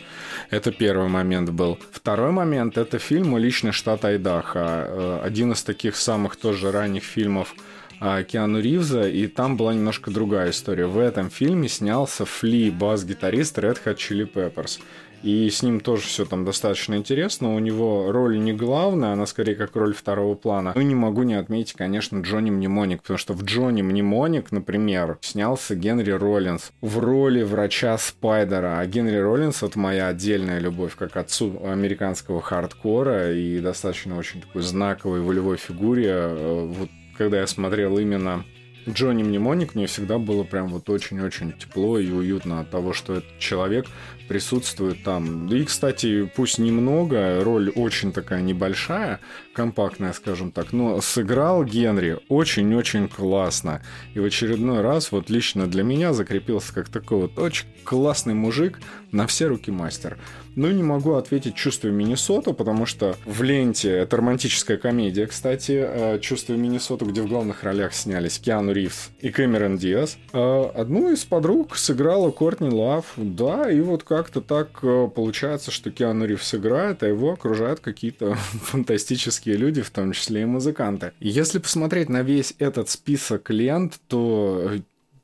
Это 0.50 0.72
первый 0.72 1.08
момент 1.08 1.50
был. 1.50 1.80
Второй 1.92 2.32
момент— 2.32 2.78
это 2.78 3.00
фильм 3.00 3.38
«Личный 3.38 3.72
штат 3.72 4.06
Айдаха». 4.06 4.86
Э, 4.88 5.20
один 5.24 5.52
из 5.52 5.64
таких 5.64 5.96
самых 5.96 6.36
тоже 6.36 6.72
ранних 6.72 7.04
фильмов 7.04 7.56
а, 8.00 8.24
Киану 8.24 8.60
Ривза, 8.60 9.08
и 9.08 9.28
там 9.28 9.58
была 9.58 9.74
немножко 9.74 10.12
другая 10.12 10.52
история. 10.52 10.86
В 10.86 11.00
этом 11.00 11.30
фильме 11.30 11.70
снялся 11.70 12.26
Фли, 12.26 12.70
бас-гитарист 12.70 13.58
Red 13.58 13.80
Hot 13.86 13.96
Chili 13.96 14.32
Peppers. 14.32 14.80
И 15.26 15.50
с 15.50 15.64
ним 15.64 15.80
тоже 15.80 16.04
все 16.04 16.24
там 16.24 16.46
достаточно 16.46 16.94
интересно. 16.94 17.56
У 17.56 17.60
него 17.60 18.12
роль 18.12 18.38
не 18.40 18.54
главная, 18.54 19.14
она 19.14 19.26
скорее 19.26 19.56
как 19.56 19.76
роль 19.76 19.96
второго 19.96 20.36
плана. 20.36 20.74
Ну, 20.76 20.82
не 20.82 20.94
могу 20.94 21.24
не 21.24 21.34
отметить, 21.34 21.74
конечно, 21.74 22.20
Джонни 22.20 22.52
Мнемоник, 22.52 23.02
потому 23.02 23.18
что 23.18 23.34
в 23.34 23.44
Джонни 23.44 23.82
Мнемоник, 23.82 24.52
например, 24.52 25.18
снялся 25.22 25.76
Генри 25.76 26.12
Роллинс 26.12 26.72
в 26.80 27.00
роли 27.00 27.42
врача 27.42 27.98
Спайдера. 27.98 28.78
А 28.78 28.86
Генри 28.86 29.18
Роллинс— 29.18 29.64
это 29.64 29.80
моя 29.80 30.10
отдельная 30.10 30.60
любовь 30.60 30.96
как 30.96 31.18
отцу 31.18 31.60
американского 31.66 32.40
хардкора 32.40 33.34
и 33.34 33.60
достаточно 33.60 34.20
очень 34.20 34.42
такой 34.42 34.62
знаковой 34.62 35.22
волевой 35.22 35.58
фигуре. 35.58 36.12
Э, 36.12 36.68
вот 36.72 36.90
когда 37.18 37.40
я 37.40 37.48
смотрел 37.48 37.98
именно 37.98 38.46
Джонни 38.88 39.24
Мнемоник, 39.24 39.76
мне 39.76 39.88
всегда 39.88 40.20
было 40.20 40.44
прям 40.44 40.68
вот 40.68 40.90
очень-очень 40.90 41.54
тепло 41.54 41.98
и 41.98 42.12
уютно 42.12 42.60
от 42.60 42.70
того, 42.70 42.94
что 42.94 43.16
этот 43.16 43.40
человек 43.40 43.88
присутствует 44.28 45.04
там. 45.04 45.48
И, 45.54 45.64
кстати, 45.64 46.30
пусть 46.36 46.60
немного, 46.60 47.44
роль 47.44 47.70
очень 47.70 48.12
такая 48.12 48.42
небольшая, 48.42 49.20
компактная, 49.56 50.14
скажем 50.14 50.52
так, 50.52 50.74
но 50.74 51.02
сыграл 51.02 51.64
Генри 51.64 52.20
очень-очень 52.30 53.08
классно. 53.08 53.82
И 54.14 54.20
в 54.20 54.26
очередной 54.26 54.82
раз 54.82 55.12
вот 55.12 55.30
лично 55.30 55.66
для 55.68 55.84
меня 55.84 56.14
закрепился 56.14 56.74
как 56.74 56.90
такой 56.90 57.22
вот 57.22 57.40
очень 57.40 57.66
классный 57.84 58.34
мужик 58.34 58.80
на 59.12 59.26
все 59.26 59.48
руки 59.48 59.72
мастер. 59.72 60.18
Ну, 60.56 60.72
не 60.72 60.84
могу 60.84 61.16
ответить 61.16 61.56
«Чувствую 61.56 61.94
Миннесоту», 61.94 62.54
потому 62.54 62.86
что 62.86 63.18
в 63.26 63.44
ленте, 63.44 63.90
это 63.90 64.16
романтическая 64.18 64.78
комедия, 64.78 65.28
кстати, 65.28 65.86
э, 65.86 66.20
«Чувствую 66.20 66.58
Миннесоту», 66.60 67.06
где 67.06 67.22
в 67.22 67.28
главных 67.28 67.64
ролях 67.64 67.94
снялись 67.94 68.40
Киану 68.40 68.72
Ривз 68.72 69.10
и 69.20 69.32
Кэмерон 69.32 69.78
Диас. 69.78 70.18
Э, 70.32 70.70
одну 70.74 71.12
из 71.12 71.26
подруг 71.26 71.76
сыграла 71.76 72.32
Кортни 72.32 72.70
Лав, 72.70 73.14
да, 73.18 73.70
и 73.70 73.82
вот 73.82 74.04
как-то 74.04 74.40
так 74.40 74.80
э, 74.82 75.10
получается, 75.14 75.72
что 75.72 75.92
Киану 75.92 76.26
Ривз 76.26 76.56
играет, 76.56 77.04
а 77.04 77.08
его 77.08 77.34
окружают 77.34 77.82
какие-то 77.82 78.36
фантастические 78.64 79.45
люди, 79.54 79.82
в 79.82 79.90
том 79.90 80.12
числе 80.12 80.44
и 80.44 80.46
музыканты. 80.46 81.14
Если 81.20 81.60
посмотреть 81.60 82.10
на 82.10 82.22
весь 82.22 82.56
этот 82.60 82.90
список 82.90 83.50
лент, 83.50 84.00
то 84.08 84.72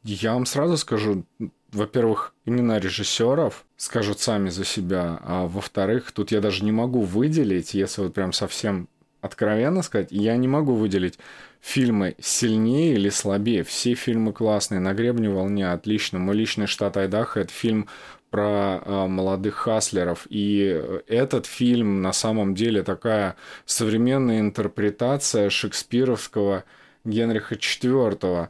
я 0.04 0.34
вам 0.34 0.46
сразу 0.46 0.78
скажу, 0.78 1.26
во-первых, 1.72 2.34
имена 2.46 2.80
режиссеров 2.80 3.66
скажут 3.78 4.20
сами 4.20 4.50
за 4.50 4.66
себя, 4.66 5.20
а 5.24 5.48
во-вторых, 5.48 6.12
тут 6.12 6.32
я 6.32 6.42
даже 6.42 6.64
не 6.64 6.72
могу 6.72 7.02
выделить, 7.02 7.74
если 7.74 8.02
вот 8.02 8.14
прям 8.14 8.34
совсем 8.34 8.88
откровенно 9.22 9.84
сказать, 9.84 10.08
я 10.12 10.36
не 10.36 10.48
могу 10.48 10.74
выделить 10.74 11.20
фильмы 11.62 12.16
сильнее 12.20 12.96
или 12.96 13.10
слабее. 13.10 13.64
Все 13.64 13.94
фильмы 13.94 14.34
классные. 14.34 14.80
«На 14.80 14.94
гребне 14.94 15.30
волне» 15.30 15.72
отлично. 15.72 16.20
«Мой 16.20 16.36
личный 16.36 16.66
штат 16.68 16.98
Айдаха»— 16.98 17.40
это 17.42 17.54
фильм 17.54 17.88
про 18.32 18.82
э, 18.84 19.08
молодых 19.08 19.56
хаслеров. 19.56 20.26
И 20.30 20.82
этот 21.08 21.46
фильм 21.46 22.02
на 22.02 22.14
самом 22.14 22.56
деле 22.56 22.82
такая 22.82 23.36
современная 23.66 24.40
интерпретация 24.40 25.50
шекспировского 25.52 26.64
Генриха 27.04 27.56
IV. 27.56 28.50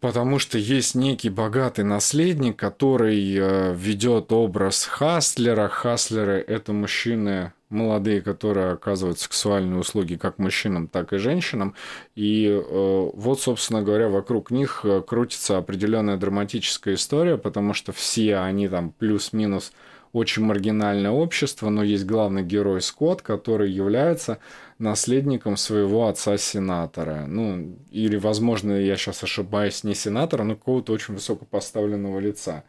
Потому 0.00 0.38
что 0.38 0.56
есть 0.56 0.94
некий 0.94 1.28
богатый 1.28 1.84
наследник, 1.84 2.56
который 2.56 3.36
э, 3.36 3.74
ведет 3.74 4.32
образ 4.32 4.84
Хаслера. 4.86 5.68
Хаслеры– 5.68 6.42
это 6.48 6.72
мужчины 6.72 7.52
молодые, 7.68 8.20
которые 8.20 8.72
оказывают 8.72 9.18
сексуальные 9.18 9.78
услуги 9.78 10.16
как 10.16 10.38
мужчинам, 10.38 10.88
так 10.88 11.12
и 11.12 11.18
женщинам. 11.18 11.74
И 12.14 12.46
э, 12.46 13.10
вот, 13.14 13.40
собственно 13.40 13.82
говоря, 13.82 14.08
вокруг 14.08 14.50
них 14.50 14.80
э, 14.84 15.02
крутится 15.06 15.58
определенная 15.58 16.16
драматическая 16.16 16.94
история, 16.94 17.36
потому 17.36 17.74
что 17.74 17.92
все 17.92 18.38
они 18.38 18.68
там 18.68 18.90
плюс-минус 18.90 19.72
очень 20.12 20.42
маргинальное 20.42 21.10
общество, 21.10 21.68
но 21.68 21.82
есть 21.82 22.04
главный 22.04 22.42
герой 22.42 22.80
Скотт, 22.80 23.22
который 23.22 23.70
является 23.70 24.38
наследником 24.78 25.56
своего 25.56 26.08
отца-сенатора. 26.08 27.26
Ну, 27.28 27.76
или, 27.90 28.16
возможно, 28.16 28.72
я 28.72 28.96
сейчас 28.96 29.22
ошибаюсь, 29.22 29.84
не 29.84 29.94
сенатора, 29.94 30.42
но 30.42 30.56
какого-то 30.56 30.92
очень 30.92 31.14
высокопоставленного 31.14 32.18
лица 32.18 32.64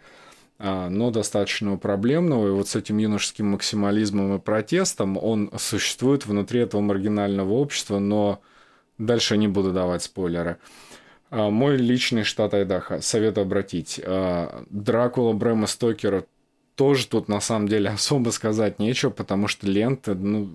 а, 0.59 0.89
но 0.89 1.09
достаточно 1.09 1.75
проблемного. 1.77 2.49
И 2.49 2.51
вот 2.51 2.67
с 2.67 2.75
этим 2.75 2.99
юношеским 2.99 3.47
максимализмом 3.47 4.35
и 4.35 4.39
протестом 4.39 5.17
он 5.17 5.51
существует 5.57 6.27
внутри 6.27 6.59
этого 6.59 6.81
маргинального 6.81 7.53
общества, 7.53 7.97
но 7.97 8.41
дальше 8.99 9.37
не 9.37 9.47
буду 9.47 9.71
давать 9.73 10.03
спойлеры. 10.03 10.57
А, 11.31 11.49
мой 11.49 11.77
личный 11.77 12.23
штат 12.23 12.53
Айдаха. 12.53 13.01
Советую 13.01 13.45
обратить. 13.45 13.99
А, 14.05 14.63
Дракула 14.69 15.33
Брэма 15.33 15.65
Стокера 15.65 16.25
тоже 16.75 17.07
тут 17.07 17.27
на 17.27 17.39
самом 17.39 17.67
деле 17.67 17.89
особо 17.93 18.29
сказать 18.29 18.79
нечего, 18.79 19.09
потому 19.09 19.47
что 19.47 19.67
лента 19.67 20.15
ну, 20.15 20.49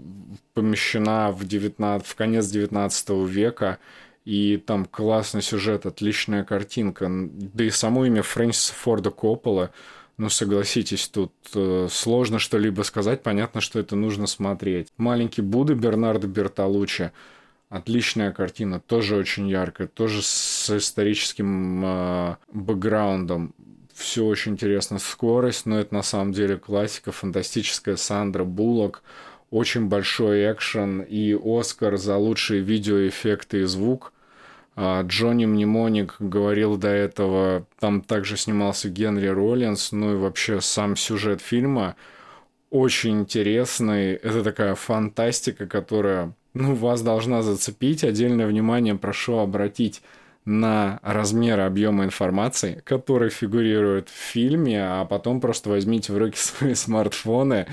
помещена 0.55 1.31
в, 1.31 1.47
19, 1.47 2.07
в 2.07 2.15
конец 2.15 2.47
19 2.47 3.11
века, 3.29 3.79
и 4.25 4.57
там 4.57 4.87
классный 4.87 5.43
сюжет, 5.43 5.87
отличная 5.87 6.43
картинка. 6.45 7.09
Да 7.09 7.65
и 7.65 7.71
само 7.71 8.07
имя 8.07 8.23
Фрэнсиса 8.23 8.75
Форда 8.75 9.11
Коппола, 9.11 9.71
ну, 10.19 10.31
согласитесь, 10.31 11.09
тут 11.09 11.33
э, 11.55 11.89
сложно 11.91 12.39
что-либо 12.39 12.83
сказать, 12.83 13.23
понятно, 13.23 13.61
что 13.61 13.79
это 13.79 13.97
нужно 13.97 14.27
смотреть. 14.27 14.89
«Маленький 14.97 15.43
Будда» 15.43 15.75
Бернардо 15.75 16.27
Бертолуччи. 16.27 17.13
Отличная 17.69 18.33
картина, 18.33 18.81
тоже 18.81 19.17
очень 19.17 19.49
яркая, 19.49 19.89
тоже 19.89 20.23
с 20.23 20.75
историческим 20.75 21.85
э, 21.85 22.37
бэкграундом. 22.53 23.55
Все 23.97 24.25
очень 24.25 24.53
интересно. 24.53 24.99
Скорость, 24.99 25.67
но 25.67 25.81
это 25.81 25.95
на 25.95 26.03
самом 26.03 26.33
деле 26.33 26.57
классика, 26.57 27.13
фантастическая 27.13 27.97
Сандра 27.97 28.45
Буллок. 28.45 29.03
Очень 29.51 29.87
большой 29.87 30.53
экшен 30.53 31.01
и 31.01 31.35
Оскар 31.35 31.97
за 31.97 32.17
лучшие 32.17 32.61
видеоэффекты 32.61 33.63
и 33.63 33.65
звук– 33.65 34.13
а 34.79 35.03
Джонни 35.03 35.47
Мнемоник 35.47 36.17
говорил 36.19 36.77
до 36.77 36.89
этого, 36.89 37.67
там 37.81 38.03
также 38.03 38.37
снимался 38.37 38.91
Генри 38.91 39.27
Роллинс, 39.27 39.91
ну 39.91 40.13
и 40.13 40.17
вообще 40.17 40.61
сам 40.61 40.97
сюжет 40.97 41.41
фильма 41.41 41.97
очень 42.69 43.21
интересный. 43.21 44.13
Это 44.13 44.45
такая 44.45 44.75
фантастика, 44.75 45.67
которая 45.67 46.35
ну, 46.53 46.75
вас 46.75 47.01
должна 47.01 47.41
зацепить. 47.41 48.05
Отдельное 48.05 48.47
внимание 48.47 48.95
прошу 48.95 49.39
обратить 49.39 50.03
на 50.47 51.01
размер 51.03 51.61
объема 51.61 52.05
информации, 52.05 52.81
который 52.85 53.29
фигурирует 53.29 54.09
в 54.09 54.15
фильме, 54.15 54.83
а 54.83 55.05
потом 55.05 55.41
просто 55.41 55.69
возьмите 55.69 56.13
в 56.13 56.19
руки 56.19 56.39
свои 56.39 56.75
смартфоны 56.75 57.67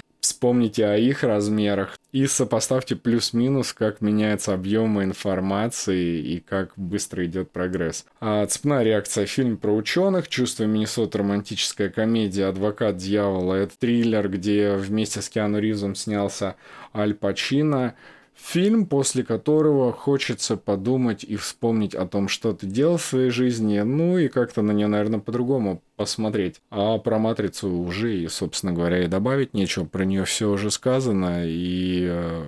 вспомните 0.44 0.86
о 0.86 0.98
их 0.98 1.24
размерах 1.24 1.98
и 2.12 2.28
сопоставьте 2.28 2.98
плюс-минус, 2.98 3.72
как 3.72 4.02
меняется 4.02 4.54
объем 4.54 5.02
информации 5.02 6.20
и 6.20 6.40
как 6.42 6.74
быстро 6.76 7.26
идет 7.26 7.52
прогресс. 7.52 8.06
А 8.20 8.46
цепная 8.46 8.84
реакция 8.84 9.26
фильм 9.26 9.56
про 9.56 9.72
ученых, 9.72 10.28
чувство 10.28 10.66
Миннесота 10.66 11.20
романтическая 11.20 11.90
комедия 11.90 12.48
«Адвокат 12.48 12.98
дьявола»— 12.98 13.54
это 13.56 13.78
триллер, 13.78 14.28
где 14.28 14.74
вместе 14.74 15.22
с 15.22 15.30
Киану 15.30 15.60
Ривзом 15.60 15.96
снялся 15.96 16.56
Аль 16.94 17.14
Пачино, 17.14 17.96
Фильм, 18.36 18.88
после 18.88 19.24
которого 19.24 19.94
хочется 19.94 20.58
подумать 20.58 21.24
и 21.24 21.36
вспомнить 21.36 21.94
о 21.94 22.08
том, 22.08 22.28
что 22.28 22.54
ты 22.54 22.66
делал 22.66 22.98
в 22.98 23.04
своей 23.04 23.30
жизни, 23.30 23.80
ну 23.80 24.18
и 24.18 24.28
как-то 24.28 24.62
на 24.62 24.72
нее, 24.72 24.88
наверное, 24.88 25.20
по-другому 25.20 25.82
посмотреть. 25.96 26.62
А 26.70 26.98
про 26.98 27.20
«Матрицу» 27.20 27.70
уже, 27.70 28.16
и, 28.18 28.28
собственно 28.28 28.74
говоря, 28.74 29.04
и 29.04 29.08
добавить 29.08 29.54
нечего. 29.54 29.86
Про 29.86 30.06
нее 30.06 30.26
все 30.26 30.50
уже 30.50 30.72
сказано, 30.72 31.44
и 31.46 32.08
э, 32.10 32.44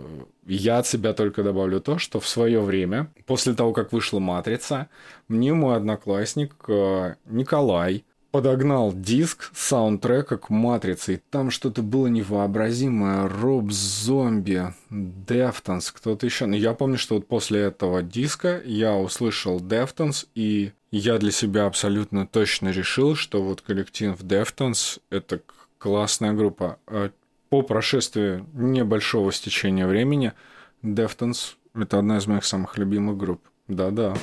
я 0.47 0.79
от 0.79 0.87
себя 0.87 1.13
только 1.13 1.43
добавлю 1.43 1.79
то, 1.79 1.97
что 1.97 2.19
в 2.19 2.27
свое 2.27 2.61
время, 2.61 3.11
после 3.25 3.53
того, 3.53 3.71
как 3.71 3.93
вышла 3.93 4.19
«Матрица», 4.19 4.89
мне 5.27 5.53
мой 5.53 5.75
одноклассник 5.75 6.55
э, 6.67 7.15
Николай 7.25 8.05
подогнал 8.35 8.91
диск 8.93 9.49
саундтрека 9.55 10.37
к 10.37 10.49
«Матрице», 10.49 11.13
и 11.13 11.21
там 11.29 11.49
что-то 11.51 11.81
было 11.81 12.07
невообразимое. 12.07 13.29
Роб 13.29 13.71
Зомби, 13.71 14.73
Deftones, 14.89 15.89
кто-то 15.91 16.25
еще. 16.25 16.45
Но 16.45 16.57
я 16.57 16.73
помню, 16.73 16.97
что 16.97 17.15
вот 17.15 17.29
после 17.29 17.61
этого 17.61 18.03
диска 18.03 18.61
я 18.65 18.93
услышал 18.93 19.61
Deftones, 19.61 20.25
и 20.35 20.73
я 20.91 21.17
для 21.17 21.31
себя 21.31 21.65
абсолютно 21.65 22.27
точно 22.27 22.71
решил, 22.71 23.15
что 23.15 23.41
вот 23.41 23.61
коллектив 23.61 24.17
Deftones— 24.19 24.99
это 25.09 25.39
классная 25.77 26.33
группа. 26.33 26.77
А 26.87 27.11
по 27.47 27.61
прошествии 27.61 28.43
небольшого 28.53 29.31
стечения 29.31 29.87
времени 29.87 30.33
Deftones— 30.81 31.55
это 31.73 31.99
одна 31.99 32.17
из 32.17 32.27
моих 32.27 32.43
самых 32.43 32.77
любимых 32.77 33.15
групп. 33.15 33.41
Да-да. 33.69 34.13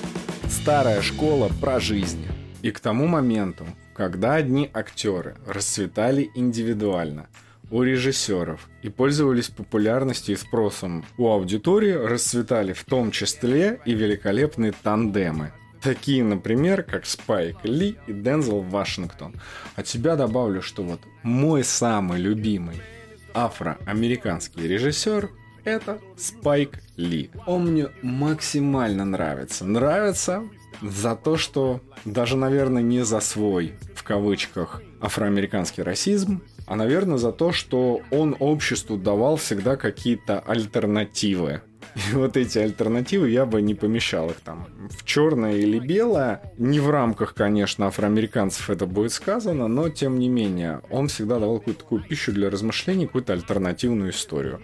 Старая 0.50 1.00
школа 1.00 1.48
про 1.62 1.80
жизнь. 1.80 2.26
И 2.60 2.70
к 2.70 2.78
тому 2.78 3.06
моменту, 3.06 3.64
когда 3.94 4.34
одни 4.34 4.70
актеры 4.72 5.36
расцветали 5.46 6.30
индивидуально 6.34 7.28
у 7.70 7.82
режиссеров 7.82 8.68
и 8.82 8.90
пользовались 8.90 9.48
популярностью 9.48 10.34
и 10.34 10.38
спросом 10.38 11.04
у 11.16 11.28
аудитории, 11.28 11.92
расцветали 11.92 12.74
в 12.74 12.84
том 12.84 13.10
числе 13.10 13.80
и 13.84 13.94
великолепные 13.94 14.72
тандемы. 14.72 15.52
Такие, 15.80 16.22
например, 16.22 16.84
как 16.84 17.06
Спайк 17.06 17.56
Ли 17.64 17.96
и 18.06 18.12
Дензел 18.12 18.60
Вашингтон. 18.60 19.34
От 19.74 19.88
себя 19.88 20.16
добавлю, 20.16 20.62
что 20.62 20.84
вот 20.84 21.00
мой 21.22 21.64
самый 21.64 22.20
любимый 22.20 22.76
афроамериканский 23.34 24.68
режиссер 24.68 25.30
это 25.64 25.98
Спайк 26.16 26.80
Ли. 26.96 27.30
Он 27.46 27.72
мне 27.72 27.88
максимально 28.02 29.04
нравится. 29.04 29.64
Нравится 29.64 30.42
за 30.82 31.16
то, 31.16 31.36
что 31.36 31.80
даже, 32.04 32.36
наверное, 32.36 32.82
не 32.82 33.04
за 33.04 33.20
свой, 33.20 33.74
в 33.94 34.02
кавычках, 34.02 34.82
афроамериканский 35.00 35.82
расизм, 35.82 36.42
а, 36.66 36.76
наверное, 36.76 37.18
за 37.18 37.32
то, 37.32 37.52
что 37.52 38.00
он 38.10 38.36
обществу 38.38 38.96
давал 38.96 39.36
всегда 39.36 39.76
какие-то 39.76 40.40
альтернативы. 40.40 41.62
И 42.10 42.14
вот 42.14 42.36
эти 42.36 42.58
альтернативы 42.58 43.28
я 43.28 43.44
бы 43.44 43.60
не 43.60 43.74
помещал 43.74 44.30
их 44.30 44.36
там 44.36 44.68
в 44.90 45.04
черное 45.04 45.56
или 45.56 45.78
белое. 45.78 46.40
Не 46.56 46.80
в 46.80 46.88
рамках, 46.90 47.34
конечно, 47.34 47.86
афроамериканцев 47.86 48.70
это 48.70 48.86
будет 48.86 49.12
сказано, 49.12 49.68
но 49.68 49.88
тем 49.88 50.18
не 50.18 50.28
менее, 50.28 50.80
он 50.90 51.08
всегда 51.08 51.38
давал 51.38 51.58
какую-то 51.58 51.82
такую 51.82 52.02
пищу 52.02 52.32
для 52.32 52.50
размышлений, 52.50 53.06
какую-то 53.06 53.32
альтернативную 53.32 54.10
историю. 54.10 54.62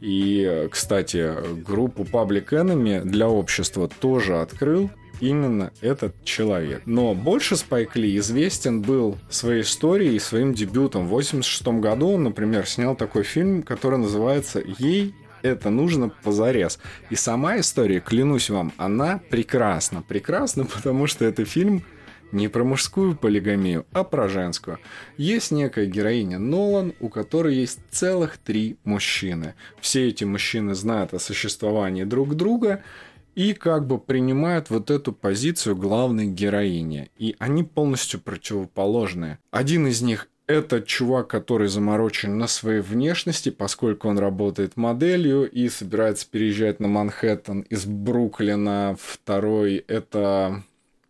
И, 0.00 0.68
кстати, 0.70 1.32
группу 1.62 2.02
Public 2.02 2.50
Enemy 2.50 3.02
для 3.02 3.28
общества 3.28 3.88
тоже 3.88 4.38
открыл 4.40 4.90
именно 5.20 5.72
этот 5.80 6.24
человек. 6.24 6.82
Но 6.86 7.14
больше 7.14 7.56
Спайк 7.56 7.96
Ли 7.96 8.16
известен 8.18 8.82
был 8.82 9.18
своей 9.30 9.62
историей 9.62 10.16
и 10.16 10.20
своим 10.20 10.54
дебютом. 10.54 11.06
В 11.06 11.10
86 11.10 11.66
году 11.80 12.12
он, 12.12 12.24
например, 12.24 12.66
снял 12.66 12.94
такой 12.94 13.22
фильм, 13.22 13.62
который 13.62 13.98
называется 13.98 14.62
«Ей 14.78 15.14
это 15.42 15.70
нужно 15.70 16.08
позарез. 16.08 16.78
И 17.10 17.14
сама 17.14 17.58
история, 17.60 18.00
клянусь 18.00 18.50
вам, 18.50 18.72
она 18.76 19.20
прекрасна. 19.30 20.02
Прекрасна, 20.02 20.64
потому 20.74 21.06
что 21.06 21.24
это 21.24 21.44
фильм 21.44 21.84
не 22.32 22.48
про 22.48 22.64
мужскую 22.64 23.16
полигамию, 23.16 23.86
а 23.92 24.02
про 24.02 24.28
женскую. 24.28 24.78
Есть 25.16 25.52
некая 25.52 25.86
героиня 25.86 26.38
Нолан, 26.38 26.92
у 27.00 27.08
которой 27.08 27.54
есть 27.54 27.78
целых 27.90 28.38
три 28.38 28.78
мужчины. 28.84 29.54
Все 29.80 30.08
эти 30.08 30.24
мужчины 30.24 30.74
знают 30.74 31.14
о 31.14 31.18
существовании 31.18 32.04
друг 32.04 32.34
друга 32.34 32.82
и 33.36 33.52
как 33.52 33.86
бы 33.86 33.98
принимают 33.98 34.70
вот 34.70 34.90
эту 34.90 35.12
позицию 35.12 35.76
главной 35.76 36.26
героини. 36.26 37.10
И 37.16 37.36
они 37.38 37.62
полностью 37.62 38.18
противоположные. 38.18 39.38
Один 39.52 39.86
из 39.86 40.02
них 40.02 40.28
это 40.48 40.80
чувак, 40.80 41.28
который 41.28 41.68
заморочен 41.68 42.38
на 42.38 42.46
своей 42.46 42.80
внешности, 42.80 43.50
поскольку 43.50 44.08
он 44.08 44.18
работает 44.18 44.76
моделью 44.76 45.48
и 45.48 45.68
собирается 45.68 46.26
переезжать 46.30 46.80
на 46.80 46.88
Манхэттен 46.88 47.60
из 47.62 47.84
Бруклина. 47.84 48.96
Второй– 48.98 49.76
это 49.88 50.62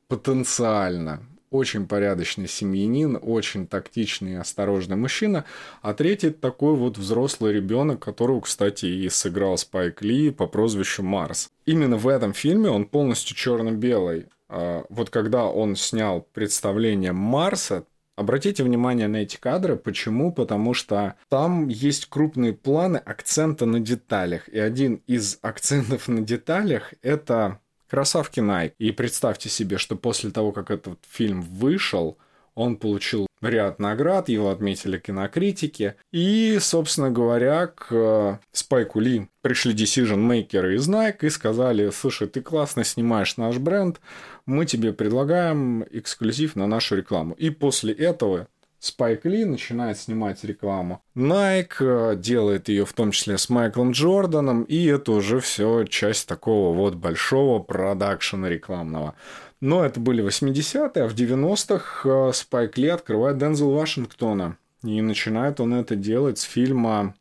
потенциально 0.09 1.23
очень 1.51 1.87
порядочный 1.87 2.49
семьянин, 2.49 3.19
очень 3.21 3.67
тактичный 3.67 4.33
и 4.33 4.37
осторожный 4.37 4.97
мужчина, 4.97 5.45
а 5.83 5.95
третий 5.95 6.31
такой 6.31 6.75
вот 6.75 6.99
взрослый 6.99 7.53
ребенок, 7.53 8.01
которого, 8.01 8.41
кстати, 8.41 8.87
и 8.87 9.09
сыграл 9.09 9.59
Спайк 9.59 10.03
Ли 10.03 10.31
по 10.31 10.47
прозвищу 10.47 11.03
Марс. 11.03 11.51
Именно 11.65 11.97
в 11.97 12.09
этом 12.09 12.33
фильме 12.33 12.71
он 12.71 12.87
полностью 12.87 13.37
черно-белый. 13.37 14.27
А, 14.49 14.85
вот 14.89 15.11
когда 15.11 15.47
он 15.47 15.77
снял 15.77 16.27
представление 16.33 17.13
Марса, 17.13 17.85
Обратите 18.17 18.65
внимание 18.65 19.09
на 19.09 19.19
эти 19.19 19.37
кадры. 19.37 19.77
Почему? 19.77 20.33
Потому 20.33 20.73
что 20.73 21.17
там 21.29 21.69
есть 21.69 22.07
крупные 22.07 22.55
планы 22.55 22.97
акцента 22.97 23.67
на 23.67 23.79
деталях. 23.79 24.49
И 24.49 24.59
один 24.59 25.03
из 25.07 25.39
акцентов 25.43 26.09
на 26.09 26.23
деталях– 26.23 26.95
это 27.03 27.61
Красавки 27.89 28.41
Nike. 28.41 28.73
И 28.79 28.91
представьте 28.93 29.49
себе, 29.49 29.79
что 29.79 29.97
после 29.97 30.31
того, 30.31 30.53
как 30.53 30.71
этот 30.71 30.99
фильм 31.09 31.43
вышел, 31.43 32.19
он 32.55 32.77
получил 32.77 33.27
ряд 33.43 33.79
наград, 33.79 34.29
его 34.29 34.51
отметили 34.51 34.99
кинокритики. 34.99 35.95
И, 36.11 36.59
собственно 36.61 37.11
говоря, 37.11 37.67
к 37.67 37.89
э, 37.91 38.39
Спайку 38.53 38.99
Ли 38.99 39.29
пришли 39.43 39.75
decision-мейкеры 39.75 40.75
из 40.75 40.89
Nike 40.89 41.27
и 41.27 41.31
сказали, 41.31 41.91
слушай, 41.91 42.29
ты 42.29 42.41
классно 42.41 42.83
снимаешь 42.83 43.37
наш 43.37 43.59
бренд, 43.59 44.01
мы 44.47 44.65
тебе 44.65 44.93
предлагаем 44.93 45.85
эксклюзив 45.91 46.57
на 46.57 46.67
нашу 46.67 46.97
рекламу. 46.97 47.35
И 47.35 47.51
после 47.51 47.93
этого 47.93 48.49
Спайк 48.79 49.25
Ли 49.25 49.45
начинает 49.45 49.99
снимать 49.99 50.45
рекламу. 50.45 51.03
Nike 51.15 52.13
э, 52.13 52.17
делает 52.17 52.69
ее 52.69 52.85
в 52.85 52.93
том 52.93 53.11
числе 53.11 53.39
с 53.39 53.49
Майклом 53.49 53.93
Джорданом, 53.93 54.63
и 54.65 54.85
это 54.87 55.13
уже 55.13 55.41
все 55.41 55.85
часть 55.85 56.29
такого 56.29 56.77
вот 56.77 56.95
большого 56.95 57.59
продакшена 57.59 58.49
рекламного. 58.49 59.15
Но 59.61 59.85
это 59.85 59.99
были 60.01 60.23
80-е, 60.25 61.05
а 61.05 61.09
в 61.09 61.15
90-х 61.15 62.09
э, 62.09 62.33
Спайк 62.33 62.77
Ли 62.77 62.89
открывает 62.89 63.39
Дензел 63.39 63.71
Вашингтона. 63.71 64.59
И 64.85 65.01
начинает 65.01 65.59
он 65.61 65.75
это 65.75 65.97
делать 65.97 66.39
с 66.39 66.43
фильма 66.43 67.15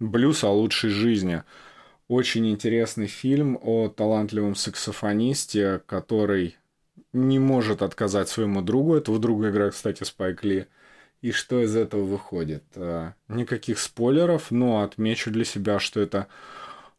«Блюз 0.00 0.44
о 0.44 0.50
лучшей 0.50 0.90
жизни». 0.90 1.42
Очень 2.08 2.50
интересный 2.50 3.06
фильм 3.06 3.58
о 3.62 3.88
талантливом 3.88 4.54
саксофонисте, 4.54 5.80
который 5.86 6.56
не 7.12 7.38
может 7.38 7.82
отказать 7.82 8.28
своему 8.28 8.62
другу. 8.62 8.96
Этого 8.96 9.18
друга 9.18 9.50
играет, 9.50 9.74
кстати, 9.74 10.02
Спайк 10.04 10.44
Ли. 10.44 10.66
И 11.22 11.30
что 11.30 11.62
из 11.62 11.76
этого 11.76 12.04
выходит? 12.04 12.64
А, 12.76 13.14
никаких 13.28 13.78
спойлеров, 13.78 14.50
но 14.50 14.82
отмечу 14.82 15.30
для 15.30 15.44
себя, 15.44 15.78
что 15.78 16.00
это 16.00 16.26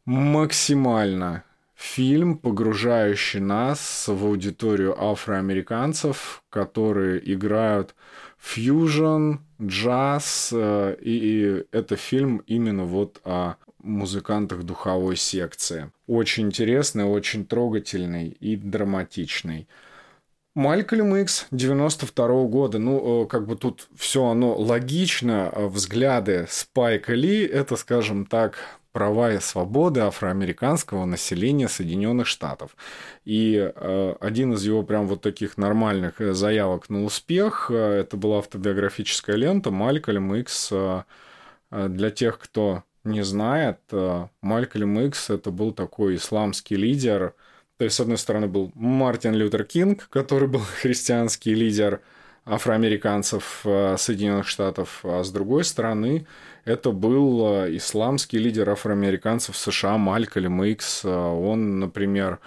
максимально 0.06 1.44
фильм, 1.76 2.38
погружающий 2.38 3.40
нас 3.40 4.06
в 4.08 4.26
аудиторию 4.26 5.00
афроамериканцев, 5.02 6.44
которые 6.50 7.22
играют 7.34 7.96
фьюжн, 8.40 9.36
джаз, 9.62 10.52
э, 10.54 10.96
и, 11.02 11.12
и 11.12 11.66
это 11.72 11.96
фильм 11.98 12.38
именно 12.48 12.86
вот 12.86 13.20
о 13.26 13.56
музыкантах 13.80 14.64
духовой 14.64 15.18
секции. 15.18 15.92
Очень 16.08 16.48
интересный, 16.48 17.04
очень 17.04 17.46
трогательный 17.46 18.30
и 18.30 18.56
драматичный. 18.56 19.68
Малькольм 20.56 21.16
Икс 21.16 21.48
92 21.52 22.28
-го 22.28 22.48
года. 22.48 22.78
Ну, 22.78 23.24
э, 23.24 23.28
как 23.28 23.48
бы 23.48 23.56
тут 23.56 23.88
все 23.96 24.26
оно 24.26 24.56
логично. 24.56 25.52
Взгляды 25.56 26.46
Спайка 26.50 27.14
Ли– 27.14 27.44
это, 27.60 27.76
скажем 27.76 28.26
так, 28.26 28.58
права 28.92 29.34
и 29.34 29.40
свободы 29.40 30.02
афроамериканского 30.02 31.06
населения 31.06 31.68
Соединенных 31.68 32.28
Штатов. 32.28 32.78
И 33.26 33.56
э, 33.76 34.16
один 34.20 34.54
из 34.54 34.64
его 34.64 34.84
прям 34.84 35.08
вот 35.08 35.22
таких 35.22 35.58
нормальных 35.58 36.22
э, 36.22 36.34
заявок 36.34 36.90
на 36.90 37.04
успех, 37.04 37.72
э, 37.72 38.02
это 38.02 38.16
была 38.16 38.38
автобиографическая 38.38 39.36
лента 39.36 39.72
«Малькольм 39.72 40.36
Икс». 40.36 40.70
Э, 40.72 41.04
э, 41.72 41.88
для 41.90 42.12
тех, 42.12 42.38
кто 42.38 42.84
не 43.04 43.24
знает, 43.24 43.80
э, 43.92 44.28
Малькольм 44.42 45.00
Икс– 45.00 45.30
это 45.32 45.50
был 45.50 45.72
такой 45.72 46.16
исламский 46.16 46.76
лидер. 46.76 47.34
То 47.84 47.86
есть, 47.88 47.98
с 47.98 48.00
одной 48.00 48.18
стороны, 48.18 48.48
был 48.48 48.72
Мартин 48.76 49.34
Лютер 49.34 49.66
Кинг, 49.66 50.08
который 50.10 50.48
был 50.48 50.62
христианский 50.82 51.54
лидер 51.54 52.00
афроамериканцев 52.46 53.60
э, 53.66 53.98
Соединенных 53.98 54.48
Штатов, 54.48 55.02
а 55.04 55.22
с 55.22 55.30
другой 55.32 55.66
стороны, 55.66 56.26
это 56.64 56.94
был 56.94 57.46
э, 57.46 57.76
исламский 57.76 58.38
лидер 58.38 58.70
афроамериканцев 58.70 59.58
США 59.58 59.98
Малькольм 59.98 60.64
Икс. 60.64 61.04
Э, 61.04 61.10
он, 61.10 61.82
например, 61.82 62.40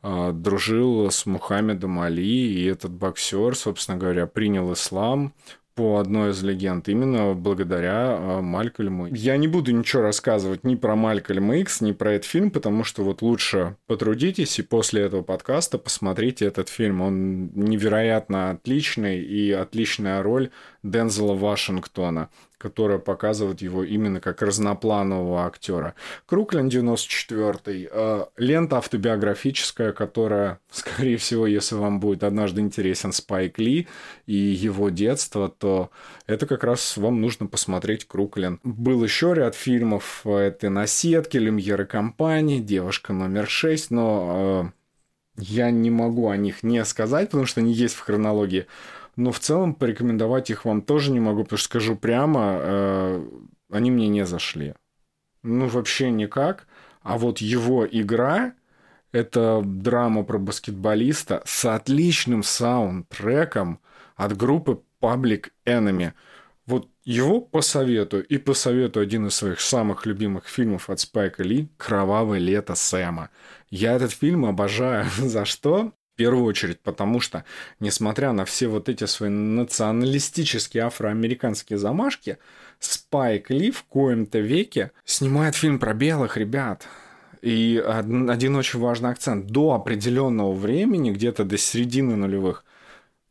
дружил 0.00 1.10
с 1.10 1.26
Мухаммедом 1.26 1.98
Али, 1.98 2.52
и 2.52 2.64
этот 2.66 2.92
боксер, 2.92 3.56
собственно 3.56 3.98
говоря, 3.98 4.28
принял 4.28 4.72
ислам, 4.72 5.34
по 5.74 5.98
одной 5.98 6.30
из 6.30 6.42
легенд, 6.42 6.88
именно 6.88 7.34
благодаря 7.34 8.16
э, 8.18 8.40
Малькольму. 8.40 9.06
Я 9.06 9.36
не 9.36 9.48
буду 9.48 9.72
ничего 9.72 10.02
рассказывать 10.02 10.64
ни 10.64 10.74
про 10.76 10.94
Малькольма 10.94 11.56
Икс, 11.58 11.80
ни 11.80 11.92
про 11.92 12.12
этот 12.12 12.28
фильм, 12.28 12.50
потому 12.50 12.84
что 12.84 13.02
вот 13.02 13.22
лучше 13.22 13.76
потрудитесь 13.86 14.58
и 14.58 14.62
после 14.62 15.02
этого 15.02 15.22
подкаста 15.22 15.78
посмотрите 15.78 16.46
этот 16.46 16.68
фильм. 16.68 17.00
Он 17.00 17.50
невероятно 17.54 18.50
отличный 18.50 19.20
и 19.20 19.50
отличная 19.50 20.22
роль 20.22 20.50
Дензела 20.84 21.34
Вашингтона 21.34 22.28
которая 22.64 22.96
показывает 22.96 23.60
его 23.60 23.84
именно 23.84 24.20
как 24.20 24.40
разнопланового 24.40 25.44
актера. 25.44 25.94
Круклин 26.24 26.70
94 26.70 27.90
э, 27.92 28.24
лента 28.38 28.78
автобиографическая, 28.78 29.92
которая, 29.92 30.60
скорее 30.70 31.18
всего, 31.18 31.46
если 31.46 31.74
вам 31.74 32.00
будет 32.00 32.24
однажды 32.24 32.62
интересен 32.62 33.12
Спайк 33.12 33.58
Ли 33.58 33.86
и 34.24 34.34
его 34.34 34.88
детство, 34.88 35.50
то 35.50 35.90
это 36.26 36.46
как 36.46 36.64
раз 36.64 36.96
вам 36.96 37.20
нужно 37.20 37.46
посмотреть 37.48 38.06
Круклин. 38.06 38.58
Был 38.64 39.04
еще 39.04 39.34
ряд 39.34 39.54
фильмов, 39.54 40.26
это 40.26 40.70
«Наседки», 40.70 41.36
«Люмьеры 41.36 41.84
компании», 41.84 42.60
«Девушка 42.60 43.12
номер 43.12 43.44
6», 43.44 43.88
но 43.90 44.72
э, 45.36 45.42
я 45.42 45.70
не 45.70 45.90
могу 45.90 46.30
о 46.30 46.38
них 46.38 46.62
не 46.62 46.82
сказать, 46.86 47.28
потому 47.28 47.44
что 47.44 47.60
они 47.60 47.74
есть 47.74 47.94
в 47.94 48.00
хронологии 48.00 48.66
но 49.16 49.32
в 49.32 49.38
целом 49.38 49.74
порекомендовать 49.74 50.50
их 50.50 50.64
вам 50.64 50.82
тоже 50.82 51.10
не 51.12 51.20
могу, 51.20 51.44
потому 51.44 51.58
что 51.58 51.66
скажу 51.66 51.96
прямо, 51.96 52.58
э, 52.60 53.28
они 53.70 53.90
мне 53.90 54.08
не 54.08 54.24
зашли. 54.24 54.74
Ну, 55.42 55.68
вообще 55.68 56.10
никак. 56.10 56.66
А 57.02 57.18
вот 57.18 57.38
его 57.38 57.86
игра– 57.86 58.54
это 59.12 59.62
драма 59.64 60.24
про 60.24 60.38
баскетболиста 60.38 61.42
с 61.44 61.64
отличным 61.64 62.42
саундтреком 62.42 63.80
от 64.16 64.36
группы 64.36 64.82
Public 65.00 65.50
Enemy. 65.66 66.12
Вот 66.66 66.88
его 67.04 67.42
посоветую 67.42 68.26
и 68.26 68.38
посоветую 68.38 69.02
один 69.02 69.26
из 69.26 69.34
своих 69.34 69.60
самых 69.60 70.06
любимых 70.06 70.48
фильмов 70.48 70.88
от 70.88 70.98
Спайка 70.98 71.42
Ли 71.42 71.68
«Кровавое 71.76 72.38
лето 72.38 72.74
Сэма». 72.74 73.28
Я 73.68 73.92
этот 73.92 74.12
фильм 74.12 74.46
обожаю. 74.46 75.06
За 75.18 75.44
что? 75.44 75.92
В 76.14 76.16
первую 76.16 76.44
очередь, 76.44 76.78
потому 76.78 77.18
что, 77.18 77.44
несмотря 77.80 78.30
на 78.30 78.44
все 78.44 78.68
вот 78.68 78.88
эти 78.88 79.04
свои 79.04 79.30
националистические 79.30 80.84
афроамериканские 80.84 81.76
замашки, 81.76 82.38
Спайк 82.78 83.50
Ли 83.50 83.72
в 83.72 83.82
коем-то 83.82 84.38
веке 84.38 84.92
снимает 85.04 85.56
фильм 85.56 85.80
про 85.80 85.92
белых 85.92 86.36
ребят. 86.36 86.86
И 87.42 87.82
один 87.84 88.54
очень 88.54 88.78
важный 88.78 89.10
акцент. 89.10 89.46
До 89.46 89.72
определенного 89.72 90.52
времени, 90.52 91.10
где-то 91.10 91.42
до 91.42 91.58
середины 91.58 92.14
нулевых, 92.14 92.64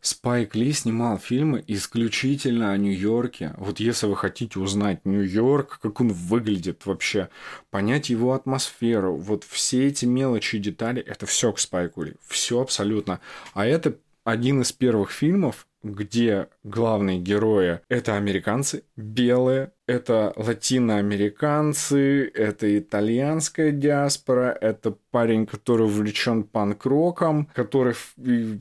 Спайк 0.04 0.54
Ли 0.54 0.74
снимал 0.74 1.18
фильмы 1.18 1.63
исключительно 1.66 2.74
о 2.74 2.78
Нью-Йорке. 2.78 3.56
Вот 3.58 3.80
если 3.80 4.06
вы 4.06 4.18
хотите 4.18 4.60
узнать 4.60 5.06
Нью-Йорк, 5.06 5.80
как 5.82 6.02
он 6.02 6.10
выглядит 6.10 6.86
вообще, 6.86 7.30
понять 7.72 8.10
его 8.10 8.34
атмосферу, 8.34 9.16
вот 9.16 9.46
все 9.46 9.88
эти 9.88 10.04
мелочи 10.04 10.58
и 10.58 10.60
детали, 10.60 11.02
это 11.02 11.26
все 11.26 11.54
к 11.54 11.60
Спайку 11.60 12.04
Ли. 12.04 12.16
Все 12.28 12.60
абсолютно. 12.60 13.22
А 13.54 13.66
это 13.66 13.98
один 14.26 14.62
из 14.62 14.74
первых 14.74 15.10
фильмов, 15.10 15.68
где 15.84 16.48
главные 16.63 17.19
герои— 17.19 17.82
это 17.89 18.15
американцы, 18.15 18.84
белые, 18.96 19.74
это 19.86 20.34
латиноамериканцы, 20.38 22.32
это 22.34 22.80
итальянская 22.80 23.72
диаспора, 23.72 24.58
это 24.60 24.96
парень, 25.12 25.46
который 25.46 25.86
увлечен 25.86 26.43
панк-роком, 26.43 27.50
который 27.54 27.96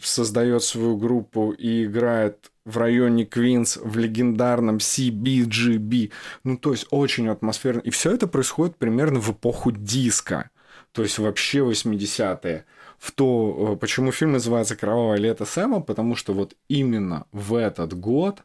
создает 0.02 0.64
свою 0.64 0.96
группу 0.96 1.52
и 1.52 1.84
играет 1.84 2.50
в 2.64 2.76
районе 2.78 3.24
Квинс 3.24 3.76
в 3.76 3.96
легендарном 3.96 4.76
CBGB. 4.76 6.12
Ну, 6.44 6.58
то 6.58 6.72
есть 6.72 6.86
очень 6.90 7.28
атмосферно. 7.28 7.80
И 7.80 7.90
все 7.90 8.12
это 8.12 8.26
происходит 8.26 8.76
примерно 8.76 9.20
в 9.20 9.30
эпоху 9.30 9.72
диска. 9.72 10.50
То 10.92 11.02
есть 11.02 11.18
вообще 11.18 11.58
80-е 11.58 12.64
в 13.02 13.10
то, 13.10 13.72
э, 13.72 13.76
почему 13.78 14.12
фильм 14.12 14.30
называется 14.30 14.76
«Кровавое 14.76 15.18
лето 15.18 15.44
Сэма», 15.44 15.80
потому 15.80 16.14
что 16.14 16.32
вот 16.34 16.54
именно 16.68 17.26
в 17.32 17.56
этот 17.56 17.98
год 17.98 18.44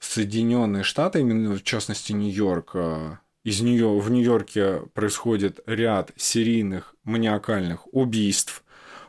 Соединенные 0.00 0.82
Штаты, 0.82 1.20
именно 1.20 1.54
в 1.54 1.62
частности 1.62 2.10
Нью-Йорк, 2.12 2.70
э, 2.74 3.16
из 3.44 3.60
нее 3.60 3.96
в 3.96 4.10
Нью-Йорке 4.10 4.82
происходит 4.94 5.60
ряд 5.66 6.10
серийных 6.16 6.96
маниакальных 7.04 7.86
убийств. 7.94 8.64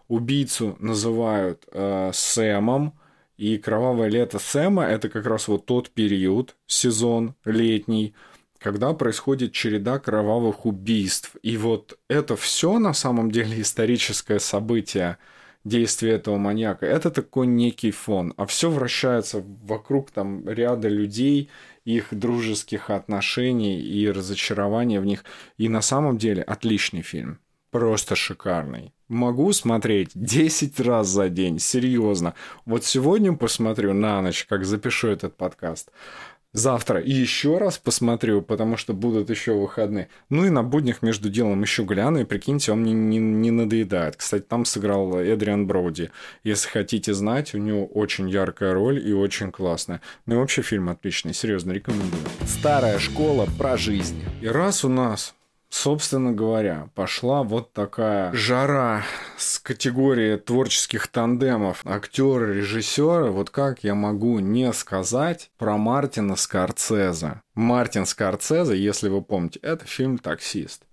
Убийцу 0.07 0.75
называют 0.77 1.65
э, 1.71 2.11
Сэмом, 2.13 2.93
и 3.37 3.57
«Кровавое 3.57 4.07
лето 4.07 4.37
Сэма»— 4.37 4.83
это 4.85 5.09
как 5.09 5.25
раз 5.25 5.47
вот 5.47 5.65
тот 5.65 5.89
период, 5.89 6.55
сезон 6.67 7.33
летний, 7.43 8.13
когда 8.65 8.93
происходит 8.93 9.51
череда 9.51 9.99
кровавых 9.99 10.65
убийств. 10.65 11.35
И 11.43 11.55
вот 11.55 11.99
это 12.09 12.35
все 12.35 12.79
на 12.79 12.93
самом 12.93 13.29
деле 13.29 13.61
историческое 13.61 14.39
событие 14.39 15.17
действия 15.63 16.13
этого 16.13 16.37
маньяка. 16.37 16.87
Это 16.87 17.11
такой 17.11 17.45
некий 17.45 17.91
фон. 17.91 18.33
А 18.37 18.47
все 18.47 18.71
вращается 18.71 19.43
вокруг 19.61 20.09
там 20.09 20.49
ряда 20.49 20.87
людей, 20.87 21.51
их 21.83 22.07
дружеских 22.09 22.89
отношений 22.89 23.79
и 23.79 24.09
разочарования 24.09 24.99
в 24.99 25.05
них. 25.05 25.25
И 25.59 25.69
на 25.69 25.81
самом 25.81 26.17
деле 26.17 26.41
отличный 26.41 27.03
фильм. 27.03 27.37
Просто 27.69 28.15
шикарный. 28.15 28.93
Могу 29.09 29.53
смотреть 29.53 30.09
10 30.15 30.79
раз 30.79 31.07
за 31.07 31.29
день, 31.29 31.59
серьезно. 31.59 32.33
Вот 32.65 32.83
сегодня 32.83 33.33
посмотрю 33.33 33.93
на 33.93 34.23
ночь, 34.23 34.47
как 34.49 34.65
запишу 34.65 35.09
этот 35.09 35.37
подкаст 35.37 35.91
завтра 36.55 36.99
и 36.99 37.11
еще 37.11 37.57
раз 37.57 37.77
посмотрю, 37.77 38.41
потому 38.41 38.77
что 38.77 38.93
будут 38.93 39.29
еще 39.29 39.53
выходные. 39.53 40.09
Ну 40.29 40.45
и 40.45 40.49
на 40.49 40.63
буднях 40.63 41.01
между 41.01 41.29
делом 41.29 41.61
еще 41.61 41.83
гляну, 41.83 42.19
и 42.19 42.23
прикиньте, 42.23 42.71
он 42.71 42.81
мне 42.81 42.93
не, 42.93 43.17
не 43.17 43.51
надоедает. 43.51 44.15
Кстати, 44.15 44.43
там 44.43 44.65
сыграл 44.65 45.19
Эдриан 45.19 45.67
Броуди. 45.67 46.11
Если 46.43 46.69
хотите 46.69 47.13
знать, 47.13 47.53
у 47.53 47.57
него 47.57 47.85
очень 47.85 48.29
яркая 48.29 48.73
роль 48.73 49.05
и 49.05 49.13
очень 49.13 49.51
классная. 49.51 50.01
Ну 50.25 50.35
и 50.35 50.37
вообще 50.37 50.61
фильм 50.61 50.89
отличный, 50.89 51.33
серьезно, 51.33 51.73
рекомендую. 51.73 52.23
Старая 52.45 52.99
школа 52.99 53.47
про 53.57 53.77
жизнь. 53.77 54.21
И 54.41 54.47
раз 54.47 54.85
у 54.85 54.89
нас 54.89 55.35
собственно 55.75 56.31
говоря, 56.31 56.89
пошла 56.95 57.43
вот 57.43 57.73
такая 57.73 58.31
жара 58.33 59.03
с 59.37 59.59
категории 59.59 60.37
творческих 60.37 61.07
тандемов 61.07 61.81
актера, 61.85 62.53
режиссера. 62.53 63.29
Вот 63.31 63.49
как 63.49 63.83
я 63.83 63.93
могу 63.93 64.39
не 64.39 64.71
сказать 64.73 65.51
про 65.57 65.77
Мартина 65.77 66.37
Скорцезе? 66.37 67.41
Мартин 67.55 68.05
Скорцезе, 68.05 68.77
если 68.77 69.09
вы 69.09 69.21
помните, 69.21 69.59
это 69.61 69.85
фильм 69.85 70.17
«Таксист» 70.17 70.83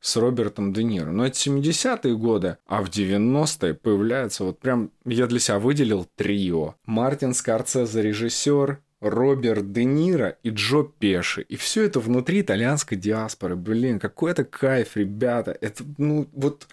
с 0.00 0.16
Робертом 0.16 0.72
Де 0.72 0.84
Ниро. 0.84 1.10
Но 1.10 1.26
это 1.26 1.36
70-е 1.36 2.16
годы, 2.16 2.58
а 2.66 2.82
в 2.82 2.90
90-е 2.90 3.74
появляется 3.74 4.44
вот 4.44 4.60
прям, 4.60 4.90
я 5.06 5.26
для 5.26 5.40
себя 5.40 5.58
выделил 5.58 6.06
трио. 6.14 6.74
Мартин 6.84 7.32
Скорцезе 7.32 8.02
режиссер, 8.02 8.80
Роберт 9.10 9.72
Де 9.72 9.84
Ниро 9.84 10.36
и 10.42 10.50
Джо 10.50 10.82
Пеши. 10.82 11.42
И 11.42 11.56
все 11.56 11.84
это 11.84 12.00
внутри 12.00 12.40
итальянской 12.40 12.96
диаспоры. 12.96 13.56
Блин, 13.56 13.98
какой 13.98 14.32
это 14.32 14.44
кайф, 14.44 14.96
ребята. 14.96 15.56
Это, 15.60 15.84
ну, 15.98 16.28
вот 16.32 16.68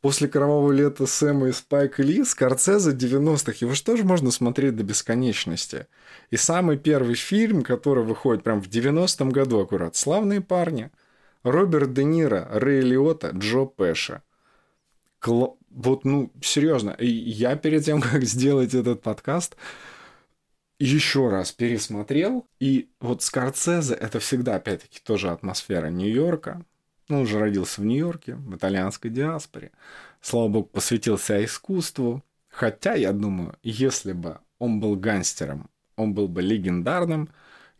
после 0.00 0.28
«Кровавого 0.28 0.72
лета» 0.72 1.06
Сэма 1.06 1.48
и 1.48 1.52
Спайк 1.52 1.98
Ли, 1.98 2.24
Скорцезе 2.24 2.92
90-х, 2.92 3.54
его 3.60 3.74
же 3.74 3.82
тоже 3.82 4.04
можно 4.04 4.30
смотреть 4.30 4.76
до 4.76 4.84
бесконечности. 4.84 5.86
И 6.30 6.36
самый 6.36 6.78
первый 6.78 7.14
фильм, 7.14 7.62
который 7.62 8.04
выходит 8.04 8.44
прям 8.44 8.62
в 8.62 8.68
90-м 8.68 9.30
году 9.30 9.60
аккурат, 9.60 9.96
«Славные 9.96 10.40
парни», 10.40 10.90
Роберт 11.42 11.92
Де 11.94 12.04
Ниро, 12.04 12.48
Рэй 12.50 12.80
Лиота, 12.80 13.30
Джо 13.30 13.66
Пеша. 13.66 14.22
Кл... 15.20 15.56
Вот, 15.70 16.04
ну, 16.04 16.32
серьезно, 16.42 16.96
я 16.98 17.56
перед 17.56 17.84
тем, 17.84 18.00
как 18.12 18.24
сделать 18.24 18.74
этот 18.74 19.02
подкаст, 19.02 19.56
еще 20.78 21.28
раз 21.28 21.52
пересмотрел, 21.52 22.46
и 22.60 22.88
вот 23.00 23.22
Скорцезе 23.22 23.94
это 23.94 24.20
всегда, 24.20 24.56
опять-таки, 24.56 25.00
тоже 25.02 25.30
атмосфера 25.30 25.88
Нью-Йорка. 25.88 26.64
Ну, 27.08 27.20
он 27.20 27.26
же 27.26 27.38
родился 27.38 27.80
в 27.80 27.84
Нью-Йорке, 27.84 28.34
в 28.34 28.54
итальянской 28.54 29.10
диаспоре. 29.10 29.72
Слава 30.20 30.48
богу, 30.48 30.68
посвятился 30.72 31.44
искусству. 31.44 32.22
Хотя, 32.48 32.94
я 32.94 33.12
думаю, 33.12 33.56
если 33.62 34.12
бы 34.12 34.38
он 34.58 34.80
был 34.80 34.96
гангстером, 34.96 35.70
он 35.96 36.14
был 36.14 36.28
бы 36.28 36.42
легендарным. 36.42 37.30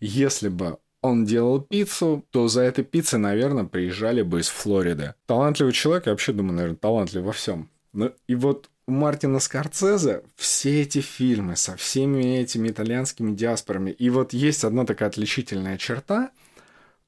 Если 0.00 0.48
бы 0.48 0.78
он 1.02 1.24
делал 1.24 1.60
пиццу, 1.60 2.24
то 2.30 2.48
за 2.48 2.62
этой 2.62 2.84
пиццей, 2.84 3.18
наверное, 3.18 3.64
приезжали 3.64 4.22
бы 4.22 4.40
из 4.40 4.48
Флориды. 4.48 5.14
Талантливый 5.26 5.72
человек, 5.72 6.06
я 6.06 6.12
вообще 6.12 6.32
думаю, 6.32 6.54
наверное, 6.54 6.76
талантлив 6.76 7.22
во 7.22 7.32
всем. 7.32 7.68
Ну 7.92 8.12
и 8.26 8.34
вот 8.34 8.70
Мартина 8.88 9.38
Скорцезе 9.38 10.22
все 10.34 10.80
эти 10.80 11.02
фильмы 11.02 11.56
со 11.56 11.76
всеми 11.76 12.38
этими 12.38 12.68
итальянскими 12.68 13.34
диаспорами. 13.34 13.90
И 13.90 14.08
вот 14.08 14.32
есть 14.32 14.64
одна 14.64 14.86
такая 14.86 15.10
отличительная 15.10 15.76
черта, 15.76 16.30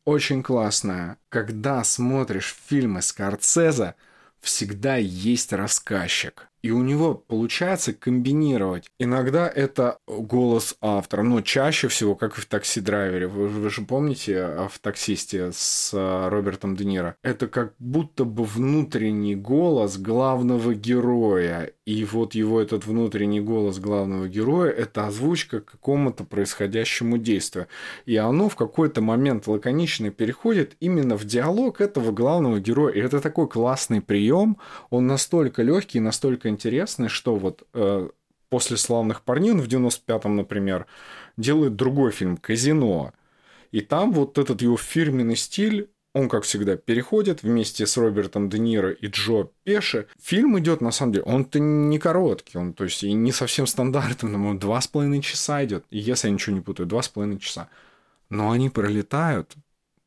очень 0.05 0.43
классная. 0.43 1.17
Когда 1.31 1.83
смотришь 1.83 2.55
фильмы 2.69 3.01
Скорцезе, 3.01 3.95
всегда 4.41 4.97
есть 4.97 5.55
рассказчик. 5.55 6.50
И 6.63 6.71
у 6.71 6.83
него 6.83 7.15
получается 7.15 7.93
комбинировать. 7.93 8.87
Иногда 8.99 9.49
это 9.49 9.99
голос 10.07 10.77
автора, 10.81 11.23
но 11.23 11.41
чаще 11.41 11.89
всего, 11.89 12.15
как 12.15 12.39
и 12.39 12.41
в 12.41 12.47
«Такси-драйвере». 12.47 13.27
Вы, 13.27 13.49
вы 13.49 13.71
же 13.71 13.83
помните 13.83 14.69
в 14.71 14.79
«Таксисте» 14.79 15.53
с 15.53 15.93
а, 15.95 16.29
Робертом 16.29 16.77
Де 16.77 16.85
Ниро? 16.85 17.17
Это 17.23 17.47
как 17.47 17.75
будто 17.79 18.25
бы 18.25 18.45
внутренний 18.45 19.37
голос 19.37 19.97
главного 19.97 20.75
героя. 20.75 21.73
И 21.87 22.05
вот 22.05 22.35
его 22.35 22.61
этот 22.61 22.87
внутренний 22.87 23.41
голос 23.41 23.79
главного 23.79 24.29
героя– 24.29 24.71
это 24.85 25.07
озвучка 25.07 25.61
к 25.61 25.73
какому-то 25.73 26.25
происходящему 26.25 27.19
действию. 27.19 27.67
И 28.07 28.17
оно 28.17 28.49
в 28.49 28.57
какой-то 28.57 29.01
момент 29.01 29.49
лаконично 29.49 30.11
переходит 30.11 30.77
именно 30.81 31.17
в 31.17 31.25
диалог 31.25 31.81
этого 31.81 32.13
главного 32.13 32.61
героя. 32.61 32.93
И 32.93 33.01
это 33.01 33.21
такой 33.21 33.49
классный 33.49 34.01
прием. 34.01 34.59
Он 34.91 35.07
настолько 35.07 35.63
легкий, 35.63 36.01
настолько 36.01 36.50
интересный, 36.51 37.09
что 37.09 37.37
вот 37.37 37.67
э, 37.73 38.09
после 38.49 38.77
«Славных 38.77 39.23
парней» 39.23 39.53
он 39.53 39.61
в 39.61 39.69
95-м, 39.69 40.37
например, 40.37 40.87
делает 41.37 41.77
другой 41.77 42.11
фильм 42.11 42.37
«Казино». 42.37 43.13
И 43.71 43.81
там 43.81 44.13
вот 44.13 44.37
этот 44.37 44.63
его 44.63 44.77
фирменный 44.77 45.37
стиль, 45.37 45.89
он, 46.13 46.29
как 46.29 46.43
всегда, 46.43 46.77
переходит 46.77 47.45
вместе 47.45 47.87
с 47.87 47.97
Робертом 47.97 48.51
Де 48.51 48.59
Ниро 48.59 48.91
и 48.91 49.07
Джо 49.07 49.49
Пеши. 49.63 50.09
Фильм 50.21 50.59
идет, 50.59 50.81
на 50.81 50.91
самом 50.91 51.13
деле, 51.13 51.25
он-то 51.25 51.61
не 51.61 51.99
короткий, 52.01 52.59
он, 52.59 52.73
то 52.73 52.85
есть, 52.85 53.05
и 53.05 53.13
не 53.13 53.31
совсем 53.31 53.69
стандартный, 53.69 54.31
но 54.31 54.55
два 54.55 54.81
с 54.81 54.89
половиной 54.89 55.23
часа 55.23 55.65
идет, 55.65 55.85
если 55.91 56.27
я 56.27 56.35
ничего 56.35 56.55
не 56.57 56.61
путаю, 56.61 56.89
два 56.89 57.03
с 57.03 57.09
половиной 57.09 57.39
часа. 57.39 57.69
Но 58.29 58.51
они 58.51 58.71
пролетают, 58.71 59.55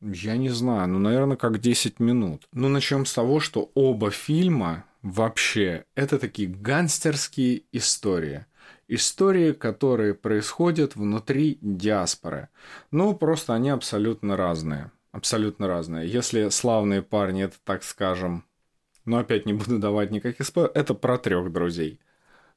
я 0.02 0.36
не 0.36 0.50
знаю, 0.50 0.88
ну, 0.88 0.98
наверное, 0.98 1.38
как 1.38 1.58
10 1.58 2.00
минут. 2.00 2.46
Ну, 2.52 2.68
начнем 2.68 3.06
с 3.06 3.14
того, 3.14 3.40
что 3.40 3.70
оба 3.74 4.10
фильма 4.10 4.84
вообще 5.04 5.84
это 5.94 6.18
такие 6.18 6.48
гангстерские 6.48 7.64
истории. 7.70 8.46
Истории, 8.88 9.52
которые 9.52 10.14
происходят 10.14 10.96
внутри 10.96 11.58
диаспоры. 11.60 12.48
Ну, 12.90 13.14
просто 13.14 13.54
они 13.54 13.70
абсолютно 13.70 14.36
разные. 14.36 14.90
Абсолютно 15.12 15.68
разные. 15.68 16.08
Если 16.08 16.48
славные 16.48 17.02
парни, 17.02 17.44
это, 17.44 17.56
так 17.64 17.84
скажем, 17.84 18.44
но 19.04 19.18
опять 19.18 19.46
не 19.46 19.52
буду 19.52 19.78
давать 19.78 20.10
никаких 20.10 20.46
спойлеров, 20.46 20.76
это 20.76 20.94
про 20.94 21.18
трех 21.18 21.52
друзей– 21.52 22.00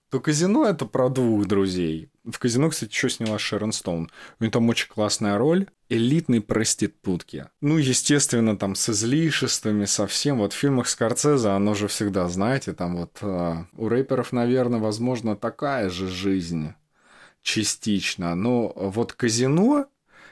то 0.09 0.19
казино 0.19 0.65
это 0.65 0.85
про 0.85 1.09
двух 1.09 1.45
друзей. 1.47 2.09
В 2.23 2.39
казино, 2.39 2.69
кстати, 2.69 2.91
еще 2.91 3.09
сняла 3.09 3.37
Шерон 3.39 3.71
Стоун. 3.71 4.09
У 4.39 4.43
нее 4.43 4.51
там 4.51 4.67
очень 4.69 4.87
классная 4.87 5.37
роль 5.37 5.67
элитной 5.89 6.41
проститутки. 6.41 7.47
Ну, 7.61 7.77
естественно, 7.77 8.57
там 8.57 8.75
с 8.75 8.89
излишествами, 8.89 9.85
совсем. 9.85 10.39
Вот 10.39 10.53
в 10.53 10.57
фильмах 10.57 10.87
Скорцеза 10.87 11.55
оно 11.55 11.73
же 11.73 11.87
всегда, 11.87 12.27
знаете, 12.27 12.73
там 12.73 12.97
вот 12.97 13.17
э, 13.21 13.55
у 13.77 13.89
рэперов, 13.89 14.31
наверное, 14.31 14.79
возможно, 14.79 15.35
такая 15.35 15.89
же 15.89 16.07
жизнь 16.07 16.73
частично. 17.41 18.35
Но 18.35 18.73
вот 18.75 19.13
казино, 19.13 19.87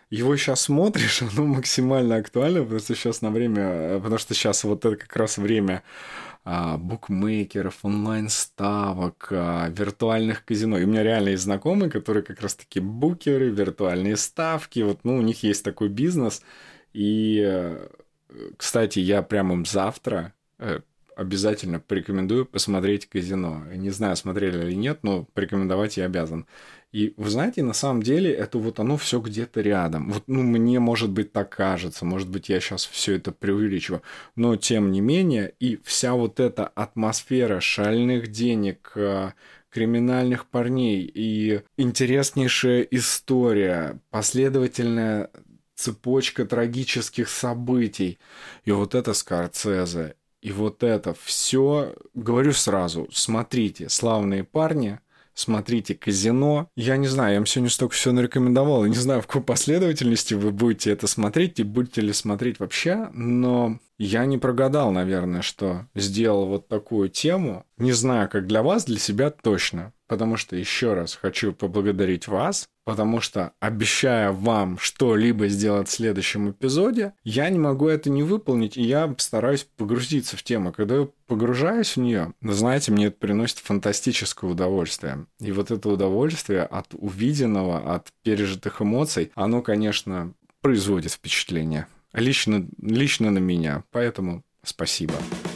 его 0.09 0.35
сейчас 0.37 0.61
смотришь, 0.61 1.21
оно 1.33 1.45
максимально 1.45 2.17
актуально, 2.17 2.61
потому 2.61 2.79
что 2.79 2.95
сейчас 2.95 3.21
на 3.21 3.31
время, 3.31 3.99
потому 3.99 4.17
что 4.17 4.33
сейчас 4.33 4.63
вот 4.63 4.85
это 4.85 4.95
как 4.95 5.15
раз 5.15 5.37
время 5.37 5.83
букмекеров, 6.77 7.79
онлайн-ставок, 7.83 9.27
а, 9.31 9.69
виртуальных 9.69 10.45
казино. 10.45 10.77
И 10.77 10.83
у 10.83 10.87
меня 10.87 11.03
реально 11.03 11.29
есть 11.29 11.43
знакомые, 11.43 11.89
которые 11.89 12.23
как 12.23 12.39
раз-таки 12.41 12.79
букеры, 12.79 13.49
виртуальные 13.49 14.15
ставки. 14.15 14.81
Вот, 14.81 14.99
ну, 15.03 15.17
у 15.17 15.21
них 15.21 15.43
есть 15.43 15.63
такой 15.63 15.89
бизнес. 15.89 16.43
И, 16.93 17.43
э, 17.43 17.87
кстати, 18.57 18.99
я 18.99 19.23
прямо 19.23 19.55
им 19.55 19.65
завтра 19.65 20.33
э, 20.59 20.81
обязательно 21.15 21.79
порекомендую 21.79 22.45
посмотреть 22.45 23.07
казино. 23.09 23.63
Не 23.73 23.89
знаю, 23.89 24.15
смотрели 24.15 24.67
или 24.67 24.75
нет, 24.75 24.99
но 25.03 25.23
порекомендовать 25.33 25.97
я 25.97 26.05
обязан. 26.05 26.45
И 26.91 27.13
вы 27.17 27.29
знаете, 27.29 27.61
на 27.61 27.73
самом 27.73 28.03
деле 28.03 28.31
это 28.31 28.57
вот 28.57 28.79
оно 28.79 28.95
все 28.97 29.19
где-то 29.19 29.61
рядом. 29.61 30.11
Вот, 30.11 30.23
ну, 30.27 30.43
мне, 30.43 30.79
может 30.79 31.09
быть, 31.09 31.33
так 31.33 31.49
кажется, 31.49 32.05
может 32.05 32.29
быть, 32.29 32.47
я 32.49 32.59
сейчас 32.59 32.85
все 32.85 33.15
это 33.15 33.31
преувеличиваю, 33.31 34.01
но 34.35 34.55
тем 34.55 34.91
не 34.91 35.01
менее, 35.01 35.53
и 35.59 35.77
вся 35.83 36.13
вот 36.13 36.39
эта 36.39 36.65
атмосфера 36.67 37.59
шальных 37.59 38.31
денег, 38.31 38.93
э, 38.95 39.31
криминальных 39.69 40.45
парней 40.45 41.01
и 41.13 41.61
интереснейшая 41.75 42.81
история, 42.91 43.99
последовательная 44.09 45.29
цепочка 45.75 46.45
трагических 46.45 47.27
событий. 47.27 48.17
И 48.63 48.71
вот 48.71 48.95
это 48.95 49.13
Скорцезе, 49.13 50.15
и 50.41 50.51
вот 50.51 50.83
это 50.83 51.13
все, 51.21 51.93
говорю 52.13 52.53
сразу, 52.53 53.09
смотрите, 53.11 53.89
славные 53.89 54.43
парни, 54.43 54.99
смотрите 55.35 55.93
казино. 55.93 56.69
Я 56.75 56.97
не 56.97 57.07
знаю, 57.07 57.33
я 57.33 57.39
вам 57.39 57.45
сегодня 57.45 57.69
столько 57.69 57.93
всего 57.93 58.13
нарекомендовал. 58.15 58.85
Я 58.85 58.89
не 58.89 58.95
знаю, 58.95 59.21
в 59.21 59.27
какой 59.27 59.43
последовательности 59.43 60.33
вы 60.33 60.51
будете 60.51 60.91
это 60.91 61.05
смотреть 61.05 61.59
и 61.59 61.63
будете 61.63 62.01
ли 62.01 62.13
смотреть 62.13 62.59
вообще, 62.59 63.09
но 63.13 63.79
я 63.97 64.25
не 64.25 64.37
прогадал, 64.37 64.91
наверное, 64.91 65.41
что 65.41 65.85
сделал 65.93 66.47
вот 66.47 66.67
такую 66.67 67.09
тему. 67.09 67.65
Не 67.77 67.91
знаю, 67.91 68.29
как 68.29 68.47
для 68.47 68.63
вас, 68.63 68.85
для 68.85 68.97
себя 68.97 69.29
точно. 69.29 69.93
Потому 70.07 70.37
что 70.37 70.55
еще 70.55 70.93
раз 70.93 71.15
хочу 71.15 71.51
поблагодарить 71.53 72.27
вас 72.27 72.67
потому 72.85 73.19
что, 73.19 73.51
обещая 73.59 74.31
вам 74.31 74.77
что-либо 74.79 75.47
сделать 75.47 75.89
в 75.89 75.91
следующем 75.91 76.51
эпизоде, 76.51 77.13
я 77.23 77.49
не 77.49 77.59
могу 77.59 77.89
это 77.89 78.09
не 78.09 78.23
выполнить, 78.23 78.77
и 78.77 78.83
я 78.83 79.13
стараюсь 79.17 79.67
погрузиться 79.75 80.37
в 80.37 80.43
тему. 80.43 80.71
Когда 80.71 80.99
я 80.99 81.07
погружаюсь 81.27 81.97
в 81.97 81.99
нее, 81.99 82.33
знаете, 82.41 82.91
мне 82.91 83.07
это 83.07 83.17
приносит 83.17 83.57
фантастическое 83.57 84.49
удовольствие. 84.49 85.25
И 85.39 85.51
вот 85.51 85.71
это 85.71 85.89
удовольствие 85.89 86.61
от 86.61 86.87
увиденного, 86.93 87.95
от 87.95 88.09
пережитых 88.23 88.81
эмоций, 88.81 89.31
оно, 89.35 89.61
конечно, 89.61 90.31
производит 90.61 91.11
впечатление. 91.11 91.87
Лично, 92.13 92.65
лично 92.81 93.31
на 93.31 93.39
меня. 93.39 93.83
Поэтому 93.91 94.43
спасибо. 94.63 95.15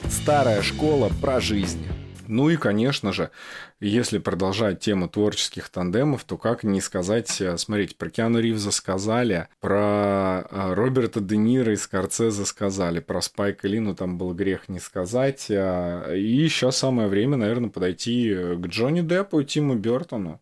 Старая 0.09 0.61
школа 0.61 1.09
про 1.21 1.39
жизнь. 1.39 1.85
Ну 2.29 2.51
и, 2.51 2.57
конечно 2.57 3.11
же, 3.11 3.31
если 3.79 4.19
продолжать 4.19 4.79
тему 4.79 5.09
творческих 5.09 5.67
тандемов, 5.69 6.23
то 6.25 6.37
как 6.37 6.63
не 6.63 6.79
сказать, 6.79 7.41
э, 7.41 7.57
смотрите, 7.57 7.95
про 7.95 8.11
Киану 8.11 8.39
Ривза 8.39 8.69
сказали, 8.69 9.47
про 9.59 10.45
э, 10.47 10.73
Роберта 10.75 11.21
Де 11.21 11.37
Ниро 11.37 11.73
и 11.73 11.75
Скорцезе 11.75 12.45
сказали, 12.45 12.99
про 12.99 13.21
Спайка 13.21 13.67
Лину 13.67 13.95
там 13.95 14.19
был 14.19 14.35
грех 14.35 14.69
не 14.69 14.79
сказать. 14.79 15.47
А, 15.49 16.13
и 16.13 16.47
сейчас 16.49 16.77
самое 16.77 17.07
время, 17.07 17.35
наверное, 17.35 17.71
подойти 17.71 18.31
к 18.31 18.67
Джонни 18.67 19.01
Деппу 19.01 19.39
и 19.39 19.45
Тиму 19.45 19.73
Бертону. 19.73 20.39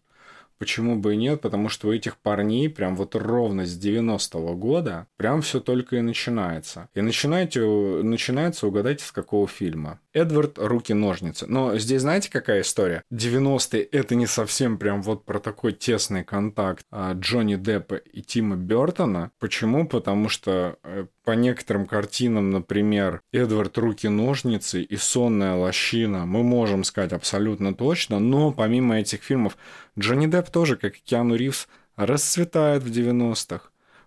Почему 0.57 0.95
бы 0.95 1.13
и 1.13 1.17
нет? 1.17 1.41
Потому 1.41 1.69
что 1.69 1.89
у 1.89 1.93
этих 1.93 2.17
парней 2.17 2.69
прям 2.69 2.95
вот 2.95 3.15
ровно 3.15 3.65
с 3.65 3.77
90-го 3.77 4.55
года 4.55 5.07
прям 5.17 5.41
все 5.41 5.59
только 5.59 5.97
и 5.97 6.01
начинается. 6.01 6.89
И 6.93 7.01
начинаете, 7.01 7.61
начинается, 7.61 8.67
угадайте, 8.67 9.05
с 9.05 9.11
какого 9.11 9.47
фильма. 9.47 9.99
Эдвард 10.13 10.57
«Руки-ножницы». 10.57 11.45
Но 11.47 11.77
здесь 11.77 12.01
знаете, 12.01 12.31
какая 12.31 12.61
история? 12.61 13.03
90-е— 13.13 13.83
это 13.91 14.15
не 14.15 14.25
совсем 14.25 14.77
прям 14.77 15.01
вот 15.01 15.25
про 15.25 15.39
такой 15.39 15.73
тесный 15.73 16.23
контакт 16.23 16.85
а, 16.91 17.13
Джонни 17.13 17.55
Деппа 17.55 17.95
и 17.95 18.21
Тима 18.21 18.55
Бертона. 18.55 19.31
Почему? 19.39 19.87
Потому 19.87 20.29
что 20.29 20.77
э, 20.83 21.05
по 21.27 21.31
некоторым 21.31 21.87
картинам, 21.87 22.51
например, 22.51 23.19
Эдвард 23.33 23.77
«Руки-ножницы» 23.77 24.81
и 24.81 24.95
«Сонная 24.95 25.55
лощина» 25.55 26.25
мы 26.25 26.41
можем 26.41 26.85
сказать 26.85 27.11
абсолютно 27.11 27.75
точно, 27.75 28.19
но 28.19 28.53
помимо 28.53 28.97
этих 28.97 29.23
фильмов 29.23 29.57
Джонни 29.99 30.27
Депп 30.27 30.49
тоже, 30.51 30.77
как 30.77 30.95
и 30.95 31.01
Киану 31.03 31.35
Ривз, 31.35 31.67
расцветает 31.97 32.83
в 32.83 32.89
90-х. 32.89 33.59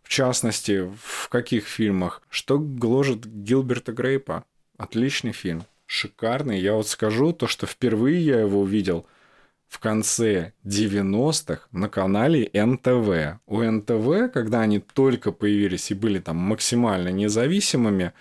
В 0.02 0.08
частности, 0.08 0.90
в 0.98 1.28
каких 1.28 1.66
фильмах? 1.66 2.22
Что 2.30 2.58
гложет 2.58 3.26
Гилберта 3.26 3.92
Грейпа? 3.92 4.44
Отличный 4.78 5.32
фильм 5.32 5.64
шикарный. 5.84 6.58
Я 6.58 6.72
вот 6.72 6.88
скажу 6.88 7.34
то, 7.34 7.46
что 7.48 7.66
впервые 7.66 8.24
я 8.24 8.40
его 8.40 8.60
увидел 8.60 9.06
в 9.70 9.78
конце 9.78 10.52
90-х 10.64 11.68
на 11.70 11.88
канале 11.88 12.50
НТВ. 12.52 13.40
У 13.46 13.62
НТВ, 13.62 14.32
когда 14.34 14.62
они 14.62 14.80
только 14.80 15.30
появились 15.30 15.92
и 15.92 15.94
были 15.94 16.18
там 16.18 16.36
максимально 16.36 17.10
независимыми, 17.10 18.12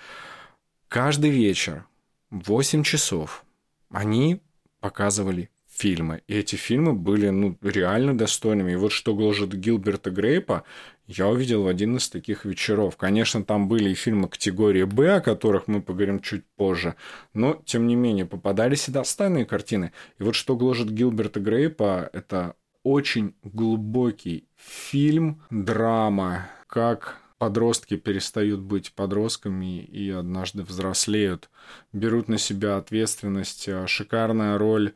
каждый 0.87 1.31
вечер 1.31 1.85
в 2.29 2.49
8 2.49 2.83
часов 2.83 3.43
они 3.89 4.41
показывали 4.79 5.49
фильмы. 5.67 6.21
И 6.27 6.35
эти 6.35 6.55
фильмы 6.55 6.93
были 6.93 7.29
ну, 7.29 7.57
реально 7.63 8.15
достойными. 8.15 8.73
И 8.73 8.75
вот 8.75 8.91
что 8.91 9.15
гложет 9.15 9.51
Гилберта 9.53 10.11
Грейпа, 10.11 10.63
я 11.09 11.27
увидел 11.27 11.63
в 11.63 11.67
один 11.67 11.97
из 11.97 12.07
таких 12.07 12.45
вечеров. 12.45 12.95
Конечно, 12.95 13.43
там 13.43 13.67
были 13.67 13.89
и 13.89 13.95
фильмы 13.95 14.27
категории 14.27 14.83
«Б», 14.83 15.15
о 15.15 15.21
которых 15.21 15.67
мы 15.67 15.81
поговорим 15.81 16.19
чуть 16.19 16.45
позже, 16.55 16.93
но, 17.33 17.59
тем 17.65 17.87
не 17.87 17.95
менее, 17.95 18.27
попадались 18.27 18.87
и 18.87 18.91
достойные 18.91 19.45
картины. 19.45 19.91
И 20.19 20.23
вот 20.23 20.35
что 20.35 20.55
гложет 20.55 20.91
Гилберта 20.91 21.39
Грейпа, 21.39 22.07
это 22.13 22.53
очень 22.83 23.33
глубокий 23.41 24.47
фильм, 24.55 25.41
драма, 25.49 26.47
как 26.67 27.17
подростки 27.39 27.97
перестают 27.97 28.59
быть 28.59 28.93
подростками 28.93 29.79
и 29.81 30.11
однажды 30.11 30.61
взрослеют, 30.61 31.49
берут 31.91 32.27
на 32.27 32.37
себя 32.37 32.77
ответственность. 32.77 33.67
Шикарная 33.87 34.59
роль 34.59 34.93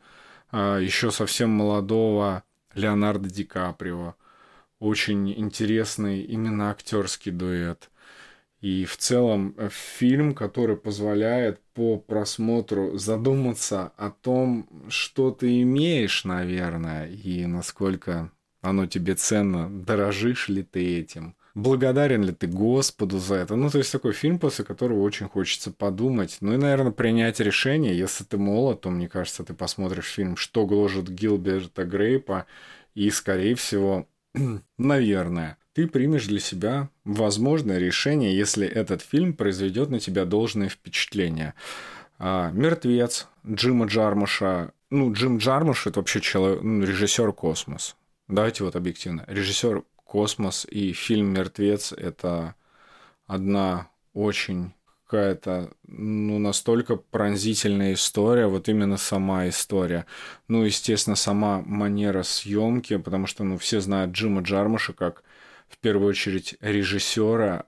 а, 0.52 0.78
еще 0.78 1.10
совсем 1.10 1.50
молодого 1.50 2.44
Леонардо 2.76 3.28
Ди 3.28 3.42
Каприо– 3.42 4.14
очень 4.84 5.32
интересный 5.32 6.20
именно 6.20 6.70
актерский 6.70 7.32
дуэт. 7.32 7.90
И 8.60 8.84
в 8.84 8.96
целом 8.96 9.54
э, 9.56 9.68
фильм, 9.70 10.34
который 10.34 10.76
позволяет 10.76 11.60
по 11.74 11.98
просмотру 11.98 12.96
задуматься 12.96 13.92
о 13.96 14.10
том, 14.10 14.66
что 14.88 15.30
ты 15.30 15.62
имеешь, 15.62 16.24
наверное, 16.24 17.08
и 17.08 17.46
насколько 17.46 18.30
оно 18.60 18.86
тебе 18.86 19.14
ценно, 19.14 19.68
дорожишь 19.68 20.48
ли 20.48 20.62
ты 20.62 20.98
этим, 20.98 21.34
благодарен 21.54 22.22
ли 22.22 22.32
ты 22.32 22.46
Господу 22.46 23.18
за 23.18 23.36
это. 23.36 23.56
Ну, 23.56 23.70
то 23.70 23.78
есть 23.78 23.92
такой 23.92 24.12
фильм, 24.12 24.38
после 24.38 24.64
которого 24.64 25.00
очень 25.00 25.28
хочется 25.28 25.70
подумать. 25.70 26.38
Ну 26.40 26.54
и, 26.54 26.56
наверное, 26.56 26.92
принять 26.92 27.40
решение. 27.40 27.96
Если 27.96 28.24
ты 28.24 28.36
молод, 28.38 28.82
то, 28.82 28.90
мне 28.90 29.08
кажется, 29.08 29.44
ты 29.44 29.54
посмотришь 29.54 30.12
фильм 30.12 30.36
«Что 30.36 30.66
гложет 30.66 31.08
Гилберта 31.08 31.84
Грейпа», 31.84 32.46
и, 32.94 33.10
скорее 33.10 33.56
всего, 33.56 34.06
наверное, 34.78 35.58
ты 35.72 35.86
примешь 35.86 36.26
для 36.26 36.40
себя 36.40 36.88
возможное 37.04 37.78
решение, 37.78 38.36
если 38.36 38.66
этот 38.66 39.02
фильм 39.02 39.32
произведет 39.32 39.90
на 39.90 40.00
тебя 40.00 40.24
должное 40.24 40.68
впечатление. 40.68 41.54
А, 42.18 42.50
«Мертвец» 42.52 43.28
Джима 43.46 43.86
Джармуша. 43.86 44.72
Ну, 44.90 45.12
Джим 45.12 45.38
Джармуш– 45.38 45.86
это 45.88 46.00
вообще 46.00 46.20
человек, 46.20 46.62
ну, 46.62 46.84
режиссер 46.84 47.32
«Космос». 47.32 47.96
Давайте 48.28 48.64
вот 48.64 48.76
объективно. 48.76 49.24
Режиссер 49.26 49.82
«Космос» 50.04 50.66
и 50.70 50.92
фильм 50.92 51.32
«Мертвец»– 51.32 51.92
это 51.96 52.54
одна 53.26 53.88
очень 54.12 54.72
какая-то, 55.06 55.70
ну, 55.86 56.38
настолько 56.38 56.96
пронзительная 56.96 57.94
история, 57.94 58.46
вот 58.46 58.68
именно 58.68 58.96
сама 58.96 59.48
история. 59.48 60.06
Ну, 60.48 60.64
естественно, 60.64 61.16
сама 61.16 61.62
манера 61.64 62.22
съемки, 62.22 62.96
потому 62.96 63.26
что, 63.26 63.44
ну, 63.44 63.58
все 63.58 63.80
знают 63.80 64.12
Джима 64.12 64.42
Джармуша 64.42 64.92
как, 64.92 65.22
в 65.68 65.78
первую 65.78 66.08
очередь, 66.08 66.56
режиссера 66.60 67.64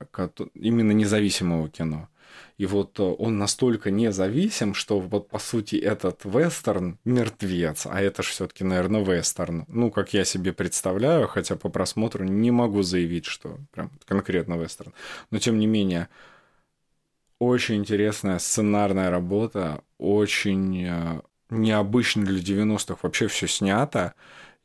именно 0.54 0.92
независимого 0.92 1.68
кино. 1.68 2.08
И 2.58 2.64
вот 2.64 2.98
э, 2.98 3.02
он 3.02 3.38
настолько 3.38 3.90
независим, 3.90 4.74
что 4.74 4.98
вот 4.98 5.28
по 5.28 5.38
сути 5.38 5.76
этот 5.76 6.24
вестерн 6.24 6.98
мертвец, 7.04 7.86
а 7.86 8.00
это 8.00 8.22
же 8.22 8.30
все-таки, 8.30 8.64
наверное, 8.64 9.04
вестерн. 9.04 9.66
Ну, 9.68 9.90
как 9.90 10.14
я 10.14 10.24
себе 10.24 10.52
представляю, 10.52 11.28
хотя 11.28 11.56
по 11.56 11.68
просмотру 11.68 12.24
не 12.24 12.50
могу 12.50 12.82
заявить, 12.82 13.26
что 13.26 13.58
прям 13.72 13.90
конкретно 14.06 14.54
вестерн. 14.54 14.94
Но 15.30 15.38
тем 15.38 15.58
не 15.58 15.66
менее, 15.66 16.08
очень 17.38 17.76
интересная 17.76 18.38
сценарная 18.38 19.10
работа, 19.10 19.82
очень 19.98 20.84
э, 20.86 21.20
необычно 21.50 22.24
для 22.24 22.40
90-х 22.40 22.98
вообще 23.02 23.28
все 23.28 23.46
снято, 23.46 24.14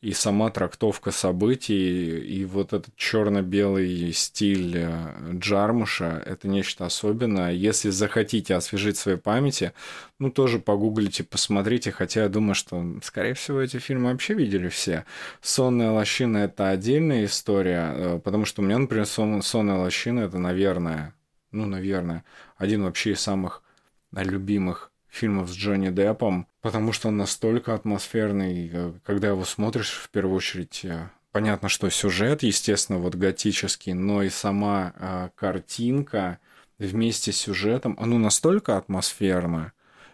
и 0.01 0.13
сама 0.13 0.49
трактовка 0.49 1.11
событий, 1.11 2.17
и 2.17 2.43
вот 2.45 2.73
этот 2.73 2.95
черно-белый 2.95 4.11
стиль 4.13 4.73
э, 4.77 5.13
Джармуша– 5.33 6.23
это 6.25 6.47
нечто 6.47 6.87
особенное. 6.87 7.51
Если 7.51 7.91
захотите 7.91 8.55
освежить 8.55 8.97
свои 8.97 9.15
памяти, 9.17 9.73
ну, 10.17 10.31
тоже 10.31 10.57
погуглите, 10.57 11.23
посмотрите, 11.23 11.91
хотя 11.91 12.23
я 12.23 12.29
думаю, 12.29 12.55
что, 12.55 12.83
скорее 13.03 13.35
всего, 13.35 13.61
эти 13.61 13.77
фильмы 13.77 14.11
вообще 14.11 14.33
видели 14.33 14.69
все. 14.69 15.05
«Сонная 15.39 15.91
лощина»– 15.91 16.37
это 16.39 16.69
отдельная 16.69 17.25
история, 17.25 17.93
э, 17.93 18.19
потому 18.23 18.45
что 18.45 18.63
у 18.63 18.65
меня, 18.65 18.79
например, 18.79 19.05
«Сонная 19.05 19.77
лощина»– 19.77 20.19
это, 20.21 20.39
наверное, 20.39 21.13
ну, 21.51 21.67
наверное, 21.67 22.23
один 22.61 22.83
вообще 22.83 23.11
из 23.11 23.19
самых 23.19 23.63
любимых 24.11 24.91
фильмов 25.09 25.49
с 25.49 25.53
Джонни 25.53 25.89
Деппом, 25.89 26.47
потому 26.61 26.93
что 26.93 27.09
он 27.09 27.17
настолько 27.17 27.73
атмосферный, 27.73 28.69
э, 28.71 28.93
когда 29.03 29.29
его 29.29 29.43
смотришь, 29.43 29.91
в 29.91 30.09
первую 30.09 30.37
очередь, 30.37 30.85
э, 30.85 31.09
понятно, 31.31 31.69
что 31.69 31.89
сюжет, 31.89 32.43
естественно, 32.43 32.99
вот 32.99 33.15
готический, 33.15 33.93
но 33.93 34.23
и 34.23 34.29
сама 34.29 34.93
э, 34.95 35.29
картинка 35.35 36.39
вместе 36.77 37.31
с 37.31 37.37
сюжетом, 37.37 37.97
оно 37.99 38.17
настолько 38.17 38.77
атмосферно. 38.77 39.73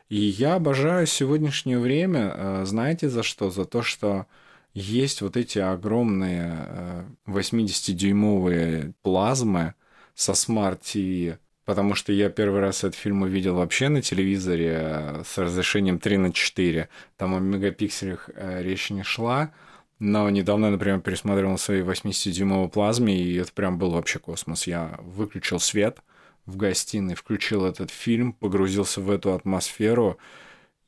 И 0.10 0.18
я 0.20 0.56
обожаю 0.56 1.06
сегодняшнее 1.06 1.80
время, 1.80 2.34
э, 2.34 2.66
знаете 2.66 3.10
за 3.10 3.24
что? 3.24 3.50
За 3.52 3.66
то, 3.66 3.84
что 3.84 4.26
есть 4.74 5.22
вот 5.22 5.38
эти 5.38 5.60
огромные 5.60 7.06
80-дюймовые 7.26 8.94
плазмы, 9.02 9.74
со 10.18 10.32
TV, 10.32 11.38
потому 11.68 11.96
что 11.96 12.14
я 12.14 12.30
первый 12.30 12.62
раз 12.62 12.86
этот 12.86 12.96
фильм 12.96 13.24
увидел 13.24 13.56
вообще 13.56 13.90
на 13.90 14.02
телевизоре 14.02 14.78
э, 14.80 15.24
с 15.26 15.38
разрешением 15.38 16.00
3 16.00 16.18
на 16.18 16.32
4. 16.32 16.88
Там 17.18 17.36
о 17.36 17.40
мегапикселях 17.40 18.30
э, 18.34 18.64
речь 18.64 18.90
не 18.90 19.04
шла, 19.04 19.52
но 20.00 20.30
недавно, 20.30 20.72
например, 20.72 21.02
пересматривал 21.02 21.52
на 21.52 21.58
своей 21.58 21.82
80-дюймовой 21.82 22.70
плазме, 22.70 23.22
и 23.22 23.36
это 23.36 23.52
прям 23.52 23.78
был 23.78 23.92
вообще 23.92 24.18
космос. 24.18 24.66
Я 24.66 24.98
выключил 25.02 25.60
свет 25.60 25.98
в 26.46 26.56
гостиной, 26.56 27.16
включил 27.16 27.66
этот 27.66 27.92
фильм, 27.92 28.32
погрузился 28.32 29.02
в 29.02 29.12
эту 29.12 29.34
атмосферу, 29.34 30.18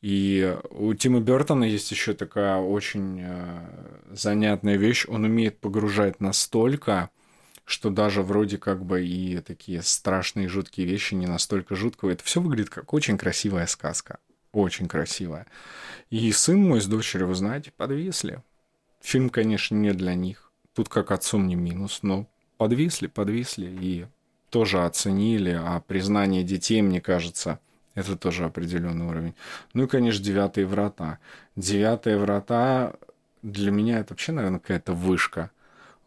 и 0.01 0.57
у 0.69 0.93
Тима 0.93 1.19
Бертона 1.19 1.65
есть 1.65 1.91
еще 1.91 2.13
такая 2.13 2.55
очень 2.55 3.19
э, 3.21 3.67
занятная 4.11 4.77
вещь. 4.77 5.05
Он 5.09 5.25
умеет 5.25 5.59
погружать 5.59 6.21
настолько, 6.21 7.09
что 7.69 7.91
даже 7.91 8.23
вроде 8.23 8.57
как 8.57 8.83
бы 8.83 9.05
и 9.05 9.39
такие 9.41 9.83
страшные 9.83 10.47
жуткие 10.47 10.87
вещи 10.87 11.13
не 11.13 11.27
настолько 11.27 11.75
жуткого. 11.75 12.09
Это 12.09 12.23
все 12.23 12.41
выглядит 12.41 12.71
как 12.71 12.95
очень 12.95 13.15
красивая 13.15 13.67
сказка. 13.67 14.17
Очень 14.51 14.87
красивая. 14.87 15.45
И 16.09 16.31
сын 16.31 16.59
мой 16.59 16.81
с 16.81 16.87
дочерью, 16.87 17.27
вы 17.27 17.35
знаете, 17.35 17.71
подвисли. 17.77 18.41
Фильм, 19.01 19.29
конечно, 19.29 19.75
не 19.75 19.93
для 19.93 20.15
них. 20.15 20.51
Тут 20.73 20.89
как 20.89 21.11
отцом 21.11 21.45
не 21.45 21.53
минус, 21.53 21.99
но 22.01 22.27
подвисли, 22.57 23.05
подвисли 23.05 23.67
и 23.67 24.07
тоже 24.49 24.83
оценили. 24.83 25.51
А 25.51 25.79
признание 25.79 26.43
детей, 26.43 26.81
мне 26.81 27.01
кажется, 27.01 27.59
Это 27.93 28.15
тоже 28.15 28.45
определенный 28.45 29.05
уровень. 29.05 29.35
Ну 29.75 29.83
и, 29.83 29.87
конечно, 29.87 30.23
девятые 30.23 30.65
врата. 30.65 31.19
Девятые 31.55 32.17
врата 32.17 32.93
для 33.43 33.71
меня 33.71 33.99
это 33.99 34.13
вообще, 34.13 34.31
наверное, 34.31 34.59
какая-то 34.59 34.93
вышка. 34.93 35.51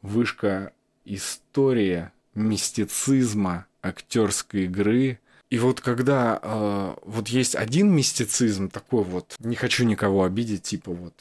Вышка 0.00 0.72
истории, 1.04 2.10
мистицизма, 2.34 3.66
актерской 3.82 4.64
игры. 4.64 5.18
И 5.50 5.58
вот 5.58 5.80
когда 5.80 6.38
э, 6.42 6.94
вот 7.04 7.28
есть 7.28 7.54
один 7.56 7.94
мистицизм 7.94 8.70
такой 8.70 9.04
вот, 9.04 9.34
не 9.38 9.56
хочу 9.56 9.84
никого 9.84 10.24
обидеть, 10.24 10.62
типа 10.62 10.92
вот 10.92 11.14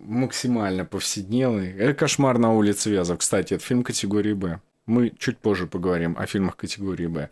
максимально 0.00 0.84
повседневный. 0.84 1.72
Это 1.72 1.94
«Кошмар 1.94 2.38
на 2.38 2.52
улице 2.52 2.90
Вязов». 2.90 3.18
Кстати, 3.18 3.54
это 3.54 3.64
фильм 3.64 3.82
категории 3.82 4.32
«Б». 4.32 4.60
Мы 4.86 5.12
чуть 5.18 5.38
позже 5.38 5.66
поговорим 5.66 6.16
о 6.18 6.26
фильмах 6.26 6.56
категории 6.56 7.06
«Б». 7.06 7.30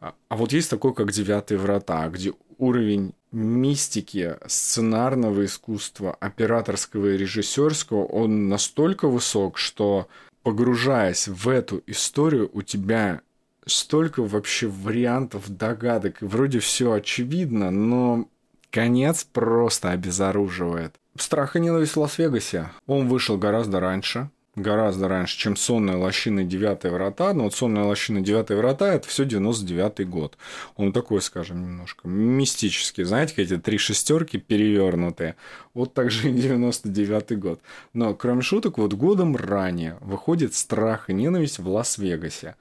А, 0.00 0.14
а 0.28 0.36
вот 0.36 0.52
есть 0.52 0.70
такой, 0.70 0.94
как 0.94 1.12
«Девятые 1.12 1.58
врата», 1.58 2.08
где 2.08 2.32
уровень 2.58 3.14
мистики, 3.32 4.36
сценарного 4.46 5.44
искусства, 5.44 6.16
операторского 6.20 7.14
и 7.14 7.16
режиссерского, 7.16 8.04
он 8.04 8.48
настолько 8.48 9.08
высок, 9.08 9.58
что 9.58 10.08
погружаясь 10.44 11.26
в 11.26 11.48
эту 11.48 11.82
историю, 11.86 12.48
у 12.52 12.62
тебя 12.62 13.22
столько 13.66 14.22
вообще 14.22 14.68
вариантов, 14.68 15.48
догадок, 15.48 16.22
и 16.22 16.26
вроде 16.26 16.60
все 16.60 16.92
очевидно, 16.92 17.70
но 17.70 18.28
конец 18.70 19.24
просто 19.24 19.90
обезоруживает. 19.90 20.94
«Страх 21.18 21.56
и 21.56 21.60
ненависть 21.60 21.96
в 21.96 22.00
Лас-Вегасе». 22.00 22.70
Он 22.86 23.08
вышел 23.08 23.38
гораздо 23.38 23.80
раньше, 23.80 24.30
гораздо 24.56 25.08
раньше, 25.08 25.38
чем 25.38 25.56
«Сонная 25.56 25.96
лощина. 25.96 26.44
Девятые 26.44 26.92
врата». 26.92 27.32
Но 27.32 27.44
вот 27.44 27.54
«Сонная 27.54 27.84
лощина. 27.84 28.20
Девятые 28.20 28.58
врата»– 28.58 28.92
это 28.94 29.08
все 29.08 29.24
99-й 29.24 30.04
год. 30.04 30.36
Он 30.76 30.92
такой, 30.92 31.20
скажем, 31.22 31.62
немножко 31.62 32.08
мистический. 32.08 33.04
Знаете, 33.04 33.34
эти 33.36 33.56
три 33.58 33.78
шестерки 33.78 34.38
перевернутые. 34.38 35.36
Вот 35.74 35.94
так 35.94 36.10
же 36.10 36.30
и 36.30 36.32
99-й 36.32 37.36
год. 37.36 37.60
Но, 37.92 38.14
кроме 38.14 38.42
шуток, 38.42 38.78
вот 38.78 38.94
годом 38.94 39.36
ранее 39.36 39.98
выходит 40.00 40.54
«Страх 40.54 41.10
и 41.10 41.14
ненависть 41.14 41.58
в 41.58 41.68
Лас-Вегасе». 41.68 42.56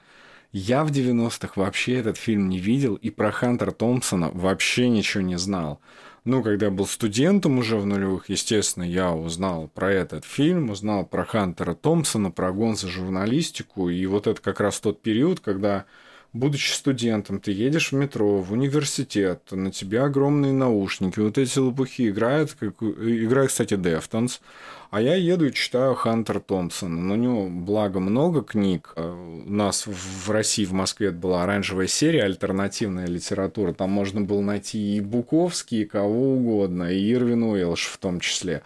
Я 0.54 0.84
в 0.84 0.92
90-х 0.92 1.54
вообще 1.56 1.96
этот 1.96 2.16
фильм 2.16 2.48
не 2.48 2.60
видел 2.60 2.94
и 2.94 3.10
про 3.10 3.32
Хантера 3.32 3.72
Томпсона 3.72 4.30
вообще 4.32 4.88
ничего 4.88 5.24
не 5.24 5.36
знал. 5.36 5.80
Ну, 6.26 6.42
когда 6.42 6.70
был 6.70 6.88
студентом 6.88 7.58
уже 7.58 7.76
в 7.76 7.86
нулевых, 7.86 8.30
естественно, 8.30 8.84
я 8.84 9.12
узнал 9.12 9.68
про 9.68 9.92
этот 9.92 10.24
фильм, 10.24 10.70
узнал 10.70 11.06
про 11.06 11.26
Хантера 11.26 11.74
Томпсона, 11.74 12.32
про 12.32 12.54
гон 12.54 12.78
за 12.78 12.88
журналистику, 12.88 13.90
и 13.90 14.06
вот 14.06 14.28
это 14.28 14.42
как 14.42 14.62
раз 14.62 14.80
тот 14.80 15.02
период, 15.02 15.42
когда 15.42 15.86
будучи 16.34 16.72
студентом, 16.72 17.40
ты 17.40 17.52
едешь 17.52 17.92
в 17.92 17.96
метро, 17.96 18.42
в 18.42 18.52
университет, 18.52 19.44
на 19.52 19.72
тебя 19.72 20.06
огромные 20.06 20.52
наушники, 20.52 21.20
вот 21.20 21.38
эти 21.38 21.60
лопухи 21.60 22.10
играют, 22.10 22.54
как, 22.60 22.82
играет, 22.82 23.50
кстати, 23.50 23.76
Deftones, 23.76 24.42
а 24.90 25.02
я 25.02 25.16
еду 25.16 25.48
и 25.48 25.54
читаю 25.54 25.96
Хантер 25.96 26.40
Томпсона. 26.40 27.14
У 27.14 27.16
него, 27.16 27.48
благо, 27.50 28.00
много 28.00 28.44
книг. 28.44 28.94
А 28.96 29.12
у 29.12 29.50
нас 29.50 29.88
в 29.88 30.30
России, 30.30 30.66
в 30.66 30.74
Москве 30.74 31.08
это 31.08 31.18
была 31.18 31.44
оранжевая 31.44 31.88
серия, 31.88 32.26
альтернативная 32.26 33.08
литература. 33.08 33.74
Там 33.74 33.90
можно 33.90 34.22
было 34.22 34.42
найти 34.42 34.98
и 34.98 35.02
Буковский, 35.02 35.82
и 35.82 35.86
кого 35.86 36.36
угодно, 36.36 36.94
и 36.94 37.12
Ирвин 37.12 37.42
Уэлш 37.42 37.88
в 37.88 37.98
том 37.98 38.20
числе. 38.20 38.62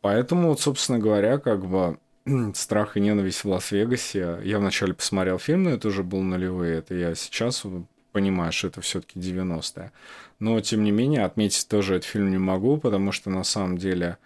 Поэтому, 0.00 0.48
вот, 0.48 0.60
собственно 0.60 0.98
говоря, 0.98 1.36
как 1.36 1.66
бы 1.66 1.98
«Страх 2.54 2.96
и 2.96 3.00
ненависть 3.00 3.44
в 3.44 3.48
Лас-Вегасе». 3.48 4.40
Я 4.44 4.58
вначале 4.58 4.94
посмотрел 4.94 5.38
фильм, 5.38 5.64
но 5.64 5.70
это 5.70 5.88
уже 5.88 6.02
был 6.02 6.22
нулевые. 6.22 6.78
Это 6.78 6.94
я 6.94 7.14
сейчас 7.14 7.64
понимаю, 8.12 8.52
что 8.52 8.68
это 8.68 8.80
все-таки 8.80 9.18
90-е. 9.18 9.92
Но, 10.38 10.60
тем 10.60 10.84
не 10.84 10.90
менее, 10.90 11.24
отметить 11.24 11.68
тоже 11.68 11.96
этот 11.96 12.08
фильм 12.08 12.30
не 12.30 12.38
могу, 12.38 12.78
потому 12.78 13.12
что, 13.12 13.30
на 13.30 13.44
самом 13.44 13.78
деле, 13.78 14.18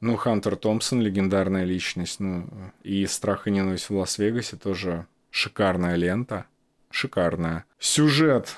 ну, 0.00 0.16
Хантер 0.16 0.56
Томпсон, 0.56 1.00
легендарная 1.00 1.64
личность. 1.64 2.20
Ну, 2.20 2.48
и 2.82 3.06
«Страх 3.06 3.46
и 3.46 3.50
ненависть 3.50 3.90
в 3.90 3.96
Лас-Вегасе» 3.96 4.56
тоже 4.56 5.06
шикарная 5.30 5.96
лента. 5.96 6.46
Шикарная. 6.90 7.64
Сюжет 7.78 8.56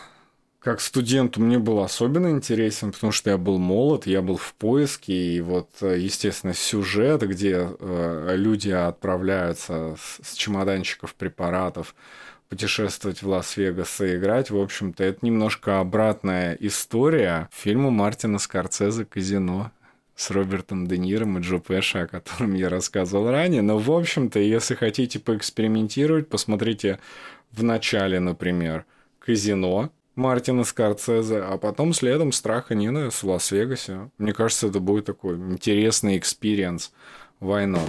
как 0.60 0.82
студенту 0.82 1.40
мне 1.40 1.58
был 1.58 1.80
особенно 1.80 2.30
интересен, 2.30 2.92
потому 2.92 3.12
что 3.12 3.30
я 3.30 3.38
был 3.38 3.58
молод, 3.58 4.06
я 4.06 4.20
был 4.20 4.36
в 4.36 4.52
поиске, 4.54 5.14
и 5.14 5.40
вот, 5.40 5.70
естественно, 5.80 6.52
сюжет, 6.52 7.22
где 7.22 7.66
э, 7.78 8.34
люди 8.36 8.68
отправляются 8.68 9.96
с, 9.98 10.20
с 10.22 10.34
чемоданчиков 10.34 11.14
препаратов 11.14 11.94
путешествовать 12.50 13.22
в 13.22 13.28
Лас-Вегас 13.28 14.02
и 14.02 14.16
играть, 14.16 14.50
в 14.50 14.58
общем-то, 14.58 15.02
это 15.02 15.24
немножко 15.24 15.80
обратная 15.80 16.56
история 16.60 17.48
фильма 17.52 17.90
Мартина 17.90 18.38
Скорсезе 18.38 19.06
«Казино» 19.06 19.70
с 20.14 20.30
Робертом 20.30 20.86
Де 20.86 20.98
Ниром 20.98 21.38
и 21.38 21.40
Джо 21.40 21.56
Пеши, 21.58 22.02
о 22.02 22.06
котором 22.06 22.52
я 22.52 22.68
рассказывал 22.68 23.30
ранее. 23.30 23.62
Но, 23.62 23.78
в 23.78 23.90
общем-то, 23.90 24.38
если 24.38 24.74
хотите 24.74 25.20
поэкспериментировать, 25.20 26.28
посмотрите 26.28 26.98
в 27.50 27.62
начале, 27.62 28.20
например, 28.20 28.84
«Казино», 29.20 29.90
Мартина 30.20 30.64
Скорсезе, 30.64 31.38
а 31.38 31.56
потом 31.56 31.94
следом 31.94 32.32
«Страх 32.32 32.70
и 32.70 32.74
ненависть» 32.74 33.22
в 33.22 33.28
Лас-Вегасе. 33.28 34.10
Мне 34.18 34.34
кажется, 34.34 34.66
это 34.66 34.78
будет 34.78 35.06
такой 35.06 35.36
интересный 35.36 36.18
experience. 36.18 36.92
Война. 37.40 37.80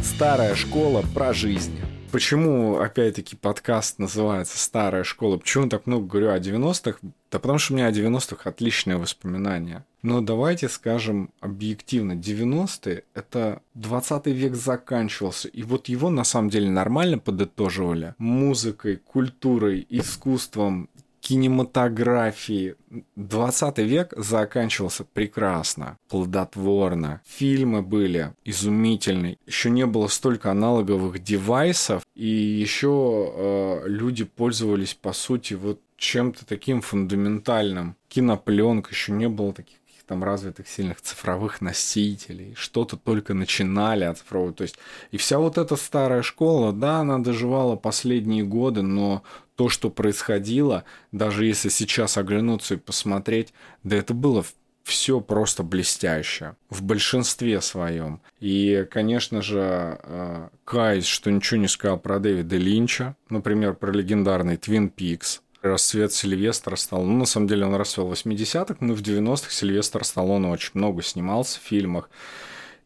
Старая 0.00 0.54
школа 0.54 1.02
про 1.12 1.32
жизнь. 1.32 1.76
Почему, 2.12 2.78
опять-таки, 2.78 3.34
подкаст 3.34 3.98
называется 3.98 4.56
«Старая 4.56 5.02
школа»? 5.02 5.38
Почему 5.38 5.68
так 5.68 5.88
много 5.88 6.06
говорю 6.06 6.30
о 6.30 6.38
90-х? 6.38 6.98
Да 7.02 7.38
потому 7.40 7.58
что 7.58 7.72
у 7.72 7.76
меня 7.76 7.88
о 7.88 7.92
90-х 7.92 8.48
отличные 8.48 8.96
воспоминания. 8.96 9.84
Но 10.02 10.20
давайте 10.20 10.68
скажем 10.68 11.30
объективно, 11.40 12.12
90-е– 12.12 13.02
это 13.14 13.62
20 13.74 14.26
век 14.26 14.54
заканчивался, 14.54 15.48
и 15.48 15.62
вот 15.62 15.88
его 15.88 16.08
на 16.08 16.24
самом 16.24 16.50
деле 16.50 16.70
нормально 16.70 17.18
подытоживали 17.18 18.14
музыкой, 18.18 18.96
культурой, 18.96 19.86
искусством, 19.88 20.88
кинематографии 21.30 22.74
20 23.14 23.78
век 23.78 24.12
заканчивался 24.16 25.04
прекрасно, 25.04 25.96
плодотворно. 26.08 27.20
Фильмы 27.24 27.82
были 27.82 28.32
изумительные. 28.44 29.38
Еще 29.46 29.70
не 29.70 29.86
было 29.86 30.08
столько 30.08 30.50
аналоговых 30.50 31.22
девайсов, 31.22 32.02
и 32.16 32.26
еще 32.26 33.32
э, 33.32 33.82
люди 33.86 34.24
пользовались, 34.24 34.94
по 34.94 35.12
сути, 35.12 35.54
вот 35.54 35.80
чем-то 35.96 36.44
таким 36.46 36.80
фундаментальным. 36.80 37.94
Кинопленка, 38.08 38.90
еще 38.90 39.12
не 39.12 39.28
было 39.28 39.52
таких 39.52 39.79
там 40.10 40.24
развитых 40.24 40.66
сильных 40.66 41.00
цифровых 41.00 41.60
носителей, 41.60 42.54
что-то 42.56 42.96
только 42.96 43.32
начинали 43.32 44.02
оцифровывать. 44.02 44.56
То 44.56 44.62
есть, 44.62 44.76
и 45.12 45.16
вся 45.18 45.38
вот 45.38 45.56
эта 45.56 45.76
старая 45.76 46.22
школа, 46.22 46.72
да, 46.72 46.96
она 46.96 47.20
доживала 47.20 47.76
последние 47.76 48.42
годы, 48.42 48.82
но 48.82 49.22
то, 49.54 49.68
что 49.68 49.88
происходило, 49.88 50.82
даже 51.12 51.44
если 51.44 51.68
сейчас 51.68 52.18
оглянуться 52.18 52.74
и 52.74 52.78
посмотреть, 52.78 53.54
да 53.84 53.94
это 53.94 54.12
было 54.12 54.44
все 54.82 55.20
просто 55.20 55.62
блестяще 55.62 56.56
в 56.70 56.82
большинстве 56.82 57.60
своем. 57.60 58.20
И, 58.40 58.88
конечно 58.90 59.42
же, 59.42 60.00
э, 60.02 60.48
каюсь, 60.64 61.06
что 61.06 61.30
ничего 61.30 61.60
не 61.60 61.68
сказал 61.68 62.00
про 62.00 62.18
Дэвида 62.18 62.56
Линча, 62.56 63.14
например, 63.28 63.74
про 63.74 63.92
легендарный 63.92 64.56
Twin 64.56 64.92
Peaks, 64.92 65.38
расцвет 65.62 66.12
Сильвестра 66.12 66.76
Сталлоне. 66.76 67.12
Ну, 67.12 67.18
на 67.18 67.26
самом 67.26 67.46
деле, 67.46 67.66
он 67.66 67.74
расцвел 67.74 68.06
в 68.06 68.12
80-х, 68.12 68.76
но 68.80 68.94
в 68.94 69.02
90-х 69.02 69.50
Сильвестр 69.50 70.04
Сталлоне 70.04 70.48
очень 70.48 70.72
много 70.74 71.02
снимался 71.02 71.60
в 71.60 71.62
фильмах. 71.62 72.10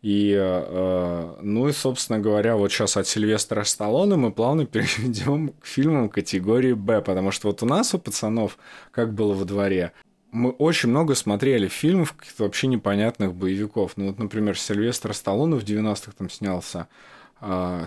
И, 0.02 0.34
э, 0.38 1.34
ну 1.40 1.68
и, 1.68 1.72
собственно 1.72 2.18
говоря, 2.18 2.56
вот 2.56 2.70
сейчас 2.70 2.98
от 2.98 3.06
Сильвестра 3.06 3.64
Сталлоне 3.64 4.16
мы 4.16 4.32
плавно 4.32 4.66
перейдем 4.66 5.48
к 5.48 5.66
фильмам 5.66 6.10
категории 6.10 6.74
«Б», 6.74 7.00
потому 7.00 7.30
что 7.30 7.48
вот 7.48 7.62
у 7.62 7.66
нас, 7.66 7.94
у 7.94 7.98
пацанов, 7.98 8.58
как 8.90 9.14
было 9.14 9.32
во 9.32 9.46
дворе, 9.46 9.92
мы 10.30 10.50
очень 10.50 10.90
много 10.90 11.14
смотрели 11.14 11.68
фильмов 11.68 12.12
каких-то 12.12 12.42
вообще 12.42 12.66
непонятных 12.66 13.34
боевиков. 13.34 13.92
Ну 13.96 14.08
вот, 14.08 14.18
например, 14.18 14.58
Сильвестр 14.58 15.14
Сталлоне 15.14 15.56
в 15.56 15.64
90-х 15.64 16.12
там 16.18 16.28
снялся 16.28 16.88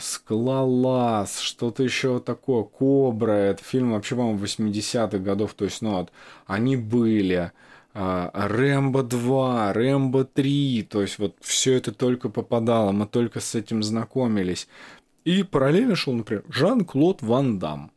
Скалолаз, 0.02 1.40
что-то 1.40 1.84
еще 1.84 2.20
такое, 2.20 2.64
Кобра, 2.64 3.32
это 3.32 3.64
фильм 3.64 3.94
вообще, 3.94 4.16
по-моему, 4.16 4.44
80-х 4.44 5.18
годов, 5.18 5.54
то 5.54 5.66
есть, 5.66 5.82
ну 5.82 5.92
вот, 5.94 6.12
они 6.46 6.76
были, 6.76 7.52
а, 7.94 8.30
Рэмбо 8.34 9.02
2, 9.02 9.74
Рэмбо 9.74 10.26
3, 10.26 10.88
то 10.90 11.02
есть 11.02 11.18
вот 11.18 11.36
все 11.42 11.74
это 11.74 11.92
только 11.92 12.30
попадало, 12.30 12.92
мы 12.92 13.08
только 13.08 13.40
с 13.40 13.56
этим 13.56 13.82
знакомились. 13.82 14.68
И 15.26 15.42
параллельно 15.42 15.96
шел, 15.96 16.14
например, 16.14 16.44
Жан-Клод 16.48 17.24
Ван 17.24 17.58
Дам. 17.58 17.92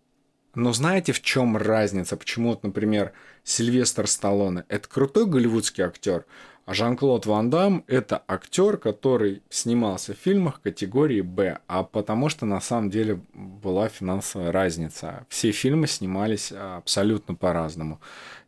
Но 0.54 0.72
знаете, 0.72 1.12
в 1.12 1.20
чем 1.20 1.56
разница? 1.56 2.16
Почему, 2.16 2.48
вот, 2.50 2.62
например, 2.62 3.12
Сильвестр 3.44 4.06
Сталлоне– 4.06 4.64
это 4.68 4.88
крутой 4.88 5.26
голливудский 5.26 5.84
актер, 5.84 6.24
А 6.70 6.74
Жан-Клод 6.74 7.26
Ван 7.26 7.50
Дам– 7.50 7.82
это 7.88 8.22
актер, 8.28 8.76
который 8.76 9.42
снимался 9.50 10.14
в 10.14 10.18
фильмах 10.18 10.62
категории 10.62 11.20
«Б», 11.20 11.58
а 11.66 11.82
потому 11.82 12.28
что 12.28 12.46
на 12.46 12.60
самом 12.60 12.90
деле 12.90 13.20
была 13.34 13.88
финансовая 13.88 14.52
разница. 14.52 15.26
Все 15.28 15.50
фильмы 15.50 15.88
снимались 15.88 16.52
абсолютно 16.52 17.34
по-разному. 17.34 18.00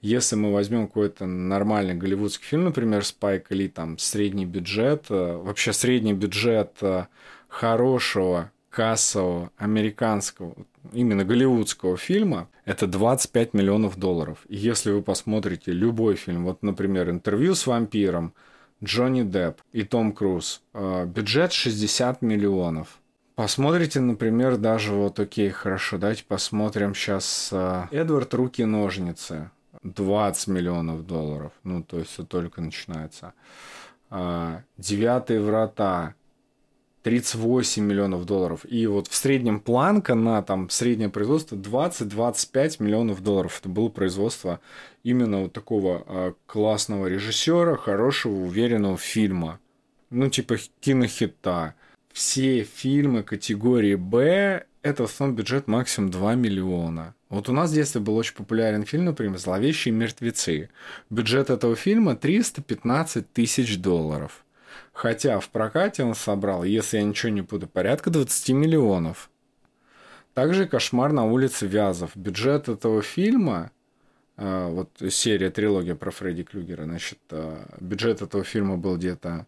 Если 0.02 0.36
мы 0.36 0.52
возьмем 0.52 0.86
какой-то 0.86 1.26
нормальный 1.26 1.94
голливудский 1.94 2.46
фильм, 2.46 2.66
например, 2.66 3.04
«Спайк» 3.04 3.50
или 3.50 3.66
там 3.66 3.98
средний 3.98 4.46
бюджет, 4.46 5.06
э, 5.10 5.36
вообще 5.38 5.72
средний 5.72 6.12
бюджет 6.12 6.76
э, 6.80 7.06
хорошего 7.48 8.52
кассового 8.72 9.50
американского, 9.58 10.54
именно 10.92 11.24
голливудского 11.24 11.96
фильма, 11.96 12.48
это 12.64 12.86
25 12.86 13.52
миллионов 13.54 13.98
долларов. 13.98 14.38
И 14.48 14.56
если 14.56 14.90
вы 14.90 15.02
посмотрите 15.02 15.72
любой 15.72 16.16
фильм, 16.16 16.44
вот, 16.44 16.62
например, 16.62 17.10
интервью 17.10 17.54
с 17.54 17.66
вампиром, 17.66 18.32
Джонни 18.82 19.22
Депп 19.22 19.60
и 19.72 19.84
Том 19.84 20.12
Круз, 20.12 20.62
э, 20.72 21.04
бюджет 21.06 21.52
60 21.52 22.22
миллионов. 22.22 22.98
Посмотрите, 23.34 24.00
например, 24.00 24.56
даже 24.56 24.92
вот, 24.92 25.20
окей, 25.20 25.50
хорошо, 25.50 25.98
давайте 25.98 26.24
посмотрим 26.24 26.94
сейчас 26.94 27.50
э, 27.52 27.84
Эдвард 27.90 28.32
Руки-ножницы, 28.34 29.50
20 29.82 30.48
миллионов 30.48 31.06
долларов, 31.06 31.52
ну, 31.62 31.82
то 31.82 31.98
есть 31.98 32.14
это 32.14 32.24
только 32.24 32.60
начинается. 32.62 33.34
Э, 34.10 34.60
Девятые 34.78 35.40
врата, 35.40 36.14
38 37.02 37.84
миллионов 37.84 38.24
долларов. 38.26 38.64
И 38.68 38.86
вот 38.86 39.08
в 39.08 39.14
среднем 39.14 39.60
планка 39.60 40.14
на 40.14 40.42
там 40.42 40.70
среднее 40.70 41.08
производство 41.08 41.56
20-25 41.56 42.82
миллионов 42.82 43.22
долларов. 43.22 43.58
Это 43.60 43.68
было 43.68 43.88
производство 43.88 44.60
именно 45.02 45.42
вот 45.42 45.52
такого 45.52 46.04
э, 46.06 46.32
классного 46.46 47.06
режиссера, 47.06 47.76
хорошего, 47.76 48.34
уверенного 48.34 48.96
фильма. 48.96 49.58
Ну, 50.10 50.28
типа 50.28 50.56
кинохита. 50.80 51.74
Все 52.12 52.62
фильмы 52.64 53.22
категории 53.22 53.94
«Б» 53.94 54.66
это 54.82 55.06
в 55.06 55.10
основном 55.10 55.36
бюджет 55.36 55.68
максимум 55.68 56.10
2 56.10 56.34
миллиона. 56.34 57.14
Вот 57.28 57.48
у 57.48 57.52
нас 57.52 57.70
в 57.70 57.74
детстве 57.74 58.00
был 58.00 58.16
очень 58.16 58.34
популярен 58.34 58.84
фильм, 58.84 59.06
например, 59.06 59.38
«Зловещие 59.38 59.94
мертвецы». 59.94 60.70
Бюджет 61.08 61.50
этого 61.50 61.76
фильма 61.76 62.16
315 62.16 63.32
тысяч 63.32 63.78
долларов. 63.78 64.44
Хотя 64.92 65.40
в 65.40 65.48
прокате 65.48 66.04
он 66.04 66.14
собрал, 66.14 66.64
если 66.64 66.98
я 66.98 67.02
ничего 67.02 67.30
не 67.30 67.42
путаю, 67.42 67.68
порядка 67.68 68.10
20 68.10 68.50
миллионов. 68.50 69.30
Также 70.34 70.66
«Кошмар 70.66 71.12
на 71.12 71.24
улице 71.24 71.66
Вязов». 71.66 72.16
Бюджет 72.16 72.68
этого 72.68 73.02
фильма, 73.02 73.70
э, 74.36 74.68
вот 74.70 74.90
серия 75.10 75.50
трилогия 75.50 75.94
про 75.94 76.10
Фредди 76.10 76.42
Клюгера, 76.42 76.84
значит, 76.84 77.18
э, 77.30 77.64
бюджет 77.80 78.22
этого 78.22 78.44
фильма 78.44 78.76
был 78.76 78.96
где-то 78.96 79.46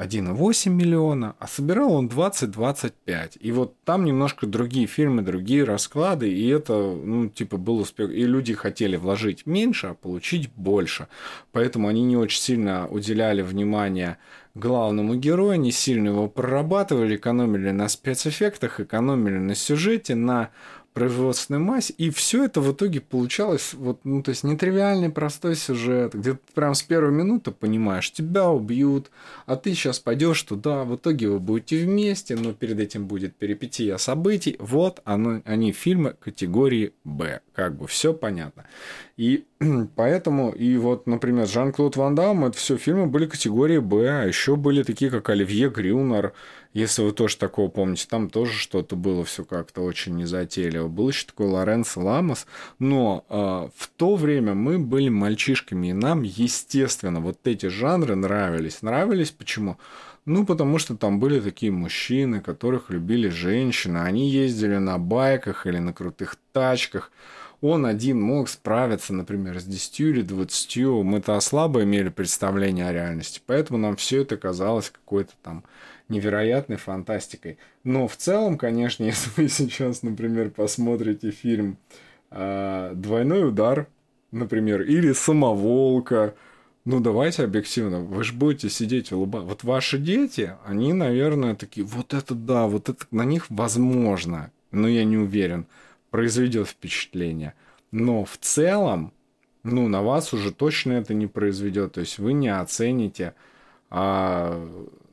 1,8 0.00 0.72
миллиона, 0.72 1.36
а 1.38 1.46
собирал 1.46 1.92
он 1.92 2.08
20-25. 2.08 3.36
И 3.38 3.52
вот 3.52 3.74
там 3.84 4.04
немножко 4.04 4.46
другие 4.46 4.86
фильмы, 4.86 5.22
другие 5.22 5.64
расклады, 5.64 6.32
и 6.32 6.48
это, 6.48 6.72
ну, 6.72 7.28
типа, 7.28 7.58
был 7.58 7.80
успех. 7.80 8.10
И 8.10 8.24
люди 8.24 8.54
хотели 8.54 8.96
вложить 8.96 9.44
меньше, 9.44 9.88
а 9.88 9.94
получить 9.94 10.50
больше. 10.52 11.08
Поэтому 11.52 11.88
они 11.88 12.02
не 12.02 12.16
очень 12.16 12.40
сильно 12.40 12.88
уделяли 12.88 13.42
внимание 13.42 14.16
главному 14.54 15.14
герою, 15.14 15.58
не 15.60 15.72
сильно 15.72 16.08
его 16.08 16.28
прорабатывали, 16.28 17.16
экономили 17.16 17.70
на 17.70 17.88
спецэффектах, 17.88 18.80
экономили 18.80 19.38
на 19.38 19.54
сюжете, 19.54 20.14
на 20.14 20.50
производственной 20.92 21.60
массе, 21.60 21.94
и 21.96 22.10
все 22.10 22.44
это 22.44 22.60
в 22.60 22.72
итоге 22.72 23.00
получалось, 23.00 23.74
вот, 23.74 24.00
ну, 24.04 24.22
то 24.22 24.30
есть 24.30 24.44
нетривиальный 24.44 25.10
простой 25.10 25.54
сюжет, 25.54 26.14
где 26.14 26.32
ты 26.32 26.38
прям 26.54 26.74
с 26.74 26.82
первой 26.82 27.12
минуты 27.12 27.52
понимаешь, 27.52 28.10
тебя 28.10 28.48
убьют, 28.48 29.10
а 29.46 29.56
ты 29.56 29.74
сейчас 29.74 29.98
пойдешь 30.00 30.42
туда, 30.42 30.84
в 30.84 30.96
итоге 30.96 31.28
вы 31.28 31.38
будете 31.38 31.84
вместе, 31.84 32.36
но 32.36 32.52
перед 32.52 32.80
этим 32.80 33.06
будет 33.06 33.36
перипетия 33.36 33.96
событий, 33.98 34.56
вот 34.58 35.00
оно, 35.04 35.42
они 35.44 35.72
фильмы 35.72 36.16
категории 36.18 36.92
Б, 37.04 37.40
как 37.54 37.76
бы 37.76 37.86
все 37.86 38.12
понятно. 38.12 38.66
И 39.16 39.44
поэтому, 39.96 40.50
и 40.50 40.76
вот, 40.76 41.06
например, 41.06 41.46
Жан-Клод 41.46 41.96
Ван 41.96 42.14
Дам, 42.14 42.46
это 42.46 42.56
все 42.56 42.76
фильмы 42.76 43.06
были 43.06 43.26
категории 43.26 43.78
Б, 43.78 44.08
а 44.08 44.24
еще 44.24 44.56
были 44.56 44.82
такие, 44.82 45.10
как 45.10 45.28
Оливье 45.28 45.68
Грюнер, 45.68 46.32
если 46.72 47.02
вы 47.02 47.12
тоже 47.12 47.36
такого 47.36 47.68
помните, 47.68 48.06
там 48.08 48.30
тоже 48.30 48.52
что-то 48.52 48.94
было 48.94 49.24
все 49.24 49.44
как-то 49.44 49.82
очень 49.82 50.16
незатейливо. 50.16 50.86
Был 50.86 51.08
еще 51.08 51.26
такой 51.26 51.46
Лоренцо 51.46 52.00
Ламос, 52.00 52.46
но 52.78 53.24
э, 53.28 53.34
в 53.76 53.90
то 53.96 54.14
время 54.14 54.54
мы 54.54 54.78
были 54.78 55.08
мальчишками, 55.08 55.88
и 55.88 55.92
нам, 55.92 56.22
естественно, 56.22 57.20
вот 57.20 57.38
эти 57.44 57.66
жанры 57.66 58.14
нравились. 58.14 58.82
Нравились 58.82 59.32
почему? 59.32 59.78
Ну, 60.26 60.46
потому 60.46 60.78
что 60.78 60.96
там 60.96 61.18
были 61.18 61.40
такие 61.40 61.72
мужчины, 61.72 62.40
которых 62.40 62.90
любили 62.90 63.28
женщины. 63.28 63.98
Они 63.98 64.28
ездили 64.28 64.76
на 64.76 64.98
байках 64.98 65.66
или 65.66 65.78
на 65.78 65.92
крутых 65.92 66.36
тачках. 66.52 67.10
Он 67.62 67.84
один 67.84 68.20
мог 68.20 68.48
справиться, 68.48 69.12
например, 69.12 69.60
с 69.60 69.64
10 69.64 70.00
или 70.00 70.22
20. 70.22 70.76
Мы-то 71.04 71.40
слабо 71.40 71.82
имели 71.82 72.10
представление 72.10 72.86
о 72.86 72.92
реальности. 72.92 73.40
Поэтому 73.44 73.78
нам 73.78 73.96
все 73.96 74.22
это 74.22 74.36
казалось 74.36 74.90
какой-то 74.90 75.32
там 75.42 75.64
невероятной 76.10 76.76
фантастикой. 76.76 77.58
Но 77.84 78.08
в 78.08 78.16
целом, 78.16 78.58
конечно, 78.58 79.04
если 79.04 79.30
вы 79.36 79.48
сейчас, 79.48 80.02
например, 80.02 80.50
посмотрите 80.50 81.30
фильм 81.30 81.78
э, 82.30 82.92
«Двойной 82.94 83.48
удар», 83.48 83.86
например, 84.30 84.82
или 84.82 85.12
«Самоволка», 85.12 86.34
ну, 86.86 86.98
давайте 86.98 87.44
объективно, 87.44 88.00
вы 88.00 88.24
же 88.24 88.32
будете 88.32 88.70
сидеть 88.70 89.12
улыбаться. 89.12 89.46
Вот 89.46 89.64
ваши 89.64 89.98
дети, 89.98 90.54
они, 90.64 90.92
наверное, 90.94 91.54
такие, 91.54 91.86
вот 91.86 92.14
это 92.14 92.34
да, 92.34 92.66
вот 92.66 92.88
это 92.88 93.04
на 93.10 93.22
них 93.22 93.46
возможно, 93.50 94.50
но 94.70 94.88
я 94.88 95.04
не 95.04 95.18
уверен, 95.18 95.66
произведет 96.10 96.68
впечатление. 96.68 97.52
Но 97.92 98.24
в 98.24 98.38
целом, 98.38 99.12
ну, 99.62 99.88
на 99.88 100.02
вас 100.02 100.32
уже 100.32 100.52
точно 100.52 100.92
это 100.92 101.12
не 101.12 101.26
произведет. 101.26 101.92
То 101.92 102.00
есть 102.00 102.18
вы 102.18 102.32
не 102.32 102.48
оцените 102.48 103.34
а 103.90 104.68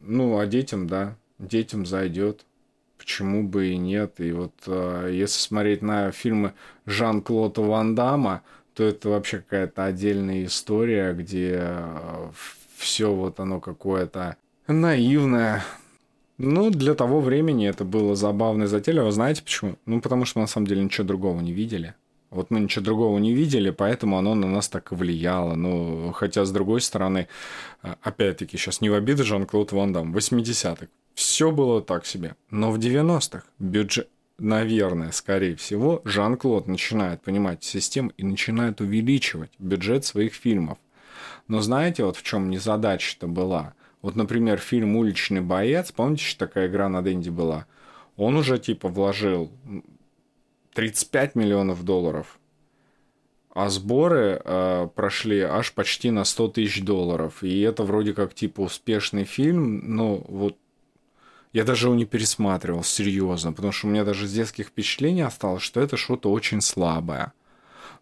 ну, 0.08 0.40
а 0.40 0.46
детям, 0.46 0.88
да, 0.88 1.16
детям 1.40 1.86
зайдет. 1.86 2.46
Почему 2.98 3.44
бы 3.44 3.68
и 3.68 3.78
нет? 3.78 4.20
И 4.20 4.32
вот 4.32 4.54
э, 4.66 5.12
если 5.14 5.40
смотреть 5.40 5.82
на 5.82 6.12
фильмы 6.12 6.54
Жан-Клода 6.86 7.62
Ван 7.62 7.94
Дамма, 7.94 8.42
то 8.74 8.84
это 8.84 9.10
вообще 9.10 9.38
какая-то 9.38 9.86
отдельная 9.86 10.46
история, 10.46 11.14
где 11.14 11.58
э, 11.60 12.30
все 12.76 13.14
вот 13.14 13.40
оно 13.40 13.60
какое-то 13.60 14.38
наивное. 14.68 15.64
Ну, 16.38 16.70
для 16.70 16.94
того 16.94 17.20
времени 17.20 17.68
это 17.68 17.84
было 17.84 18.16
забавно 18.16 18.64
и 18.64 18.68
затейливо. 18.68 19.12
Знаете 19.12 19.44
почему? 19.44 19.76
Ну, 19.86 20.02
потому 20.02 20.26
что 20.26 20.40
мы 20.40 20.44
на 20.44 20.48
самом 20.48 20.68
деле 20.68 20.84
ничего 20.84 21.08
другого 21.08 21.40
не 21.42 21.54
видели. 21.54 21.96
Вот 22.30 22.52
мы 22.52 22.60
ничего 22.60 22.84
другого 22.84 23.18
не 23.20 23.34
видели, 23.34 23.70
поэтому 23.70 24.18
оно 24.18 24.36
на 24.36 24.48
нас 24.48 24.68
так 24.68 24.92
и 24.92 24.96
влияло. 24.96 25.56
Ну, 25.56 26.12
хотя, 26.14 26.44
с 26.44 26.52
другой 26.52 26.82
стороны, 26.82 27.28
э, 27.84 27.96
опять-таки, 28.02 28.58
сейчас 28.58 28.82
не 28.82 28.90
в 28.90 28.94
обиду 28.94 29.24
Жан-Клод 29.24 29.72
Ван 29.72 29.94
Дам, 29.94 30.14
80-х, 30.14 30.88
все 31.14 31.52
было 31.52 31.82
так 31.82 32.06
себе. 32.06 32.36
Но 32.50 32.72
в 32.72 32.80
90-х 32.80 33.44
бюджет, 33.60 34.10
наверное, 34.38 35.12
скорее 35.12 35.56
всего, 35.56 36.02
Жан-Клод 36.04 36.68
начинает 36.68 37.22
понимать 37.22 37.64
систему 37.64 38.12
и 38.18 38.24
начинает 38.24 38.82
увеличивать 38.82 39.52
бюджет 39.58 40.04
своих 40.04 40.34
фильмов. 40.34 40.78
Но 41.48 41.62
знаете, 41.62 42.04
вот 42.04 42.18
в 42.18 42.24
чем 42.24 42.50
незадача-то 42.50 43.28
была? 43.28 43.74
Вот, 44.02 44.16
например, 44.16 44.60
фильм 44.60 44.96
«Уличный 44.98 45.42
боец», 45.42 45.92
помните, 45.92 46.36
такая 46.38 46.68
игра 46.68 46.90
на 46.90 47.02
Дэнди 47.02 47.30
была? 47.30 47.66
Он 48.18 48.36
уже 48.36 48.60
типа 48.60 48.90
вложил 48.90 49.52
35 50.78 51.34
миллионов 51.34 51.84
долларов. 51.84 52.38
А 53.50 53.68
сборы 53.70 54.40
э, 54.46 54.88
прошли 54.94 55.40
аж 55.40 55.74
почти 55.74 56.12
на 56.12 56.24
100 56.24 56.50
тысяч 56.50 56.84
долларов. 56.84 57.44
И 57.44 57.62
это 57.62 57.82
вроде 57.82 58.14
как 58.14 58.36
типа 58.36 58.62
успешный 58.62 59.24
фильм, 59.24 59.96
но 59.96 60.18
вот 60.28 60.56
я 61.52 61.64
даже 61.64 61.88
его 61.88 61.96
не 61.96 62.06
пересматривал, 62.06 62.84
серьезно, 62.84 63.54
потому 63.54 63.74
что 63.74 63.88
у 63.88 63.90
меня 63.90 64.06
даже 64.06 64.28
с 64.28 64.32
детских 64.32 64.68
впечатлений 64.68 65.24
осталось, 65.24 65.64
что 65.64 65.82
это 65.82 65.98
что-то 65.98 66.30
очень 66.30 66.62
слабое. 66.62 67.34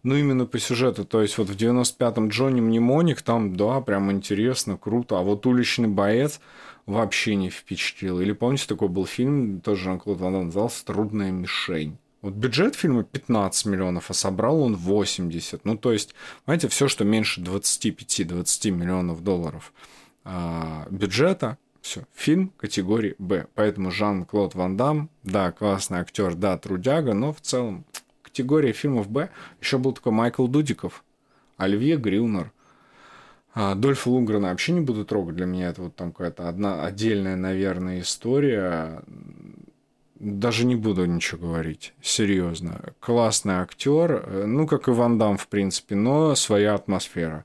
Ну, 0.02 0.14
именно 0.14 0.44
по 0.44 0.58
сюжету, 0.58 1.06
то 1.06 1.22
есть 1.22 1.38
вот 1.38 1.48
в 1.48 1.56
95-м 1.56 2.28
Джонни 2.28 2.60
Мнемоник, 2.60 3.22
там, 3.22 3.56
да, 3.56 3.80
прям 3.80 4.12
интересно, 4.12 4.76
круто, 4.76 5.18
а 5.18 5.22
вот 5.22 5.46
«Уличный 5.46 5.88
боец» 5.88 6.40
вообще 6.84 7.36
не 7.36 7.48
впечатлил. 7.48 8.20
Или 8.20 8.32
помните, 8.32 8.66
такой 8.68 8.88
был 8.88 9.06
фильм, 9.06 9.62
тоже 9.62 9.84
Жан-Клод 9.84 10.20
Ван 10.20 10.44
назывался 10.44 10.84
«Трудная 10.84 11.30
мишень». 11.30 11.96
Вот 12.26 12.34
бюджет 12.34 12.74
фильма 12.74 13.04
15 13.04 13.66
миллионов, 13.66 14.10
а 14.10 14.12
собрал 14.12 14.60
он 14.60 14.74
80. 14.74 15.64
Ну, 15.64 15.78
то 15.78 15.92
есть, 15.92 16.12
знаете, 16.44 16.66
все, 16.66 16.88
что 16.88 17.04
меньше 17.04 17.40
25-20 17.40 18.72
миллионов 18.72 19.22
долларов 19.22 19.72
а, 20.24 20.88
бюджета, 20.90 21.56
все, 21.82 22.02
фильм 22.12 22.52
категории 22.56 23.14
Б. 23.20 23.46
Поэтому 23.54 23.92
Жан-Клод 23.92 24.56
Ван 24.56 24.76
Дам, 24.76 25.08
да, 25.22 25.52
классный 25.52 26.00
актер, 26.00 26.34
да, 26.34 26.58
трудяга, 26.58 27.14
но 27.14 27.32
в 27.32 27.40
целом 27.40 27.84
категория 28.22 28.72
фильмов 28.72 29.08
Б. 29.08 29.30
Еще 29.60 29.78
был 29.78 29.92
такой 29.92 30.10
Майкл 30.10 30.48
Дудиков, 30.48 31.04
Оливье 31.56 31.96
Грилнер, 31.96 32.50
А 33.54 33.76
Дольфа 33.76 34.10
Лунгрена 34.10 34.48
вообще 34.48 34.72
не 34.72 34.80
буду 34.80 35.04
трогать. 35.04 35.36
Для 35.36 35.46
меня 35.46 35.68
это 35.68 35.82
вот 35.82 35.94
там 35.94 36.10
какая-то 36.10 36.48
одна 36.48 36.84
отдельная, 36.84 37.36
наверное, 37.36 38.00
история. 38.00 39.04
Даже 40.18 40.64
не 40.64 40.76
буду 40.76 41.04
ничего 41.04 41.48
говорить. 41.48 41.92
Серьезно. 42.00 42.80
Классный 43.00 43.54
актер. 43.54 44.24
Э, 44.26 44.44
ну, 44.46 44.66
как 44.66 44.88
и 44.88 44.90
Ван 44.90 45.18
Дам, 45.18 45.36
в 45.36 45.46
принципе, 45.48 45.94
но 45.94 46.34
своя 46.34 46.74
атмосфера. 46.74 47.44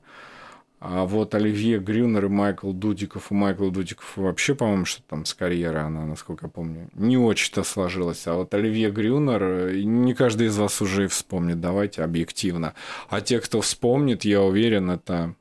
А 0.80 1.04
вот 1.04 1.32
Оливье 1.34 1.78
Грюнер 1.78 2.24
и 2.24 2.28
Майкл 2.28 2.72
Дудиков, 2.72 3.30
у 3.30 3.34
Майкла 3.34 3.70
Дудиков 3.70 4.16
вообще, 4.16 4.56
по-моему, 4.56 4.84
что 4.84 5.00
там 5.02 5.24
с 5.24 5.32
карьерой 5.32 5.82
она, 5.82 6.04
насколько 6.04 6.46
я 6.46 6.50
помню, 6.50 6.88
не 6.94 7.16
очень-то 7.16 7.62
сложилась. 7.62 8.26
А 8.26 8.34
вот 8.34 8.52
Оливье 8.52 8.90
Грюнер, 8.90 9.42
э, 9.42 9.82
не 9.82 10.14
каждый 10.14 10.48
из 10.48 10.56
вас 10.56 10.80
уже 10.80 11.04
и 11.04 11.08
вспомнит, 11.08 11.60
давайте 11.60 12.02
объективно. 12.02 12.74
А 13.08 13.20
те, 13.20 13.38
кто 13.38 13.60
вспомнит, 13.60 14.24
я 14.24 14.42
уверен, 14.42 14.90
это 14.90 15.34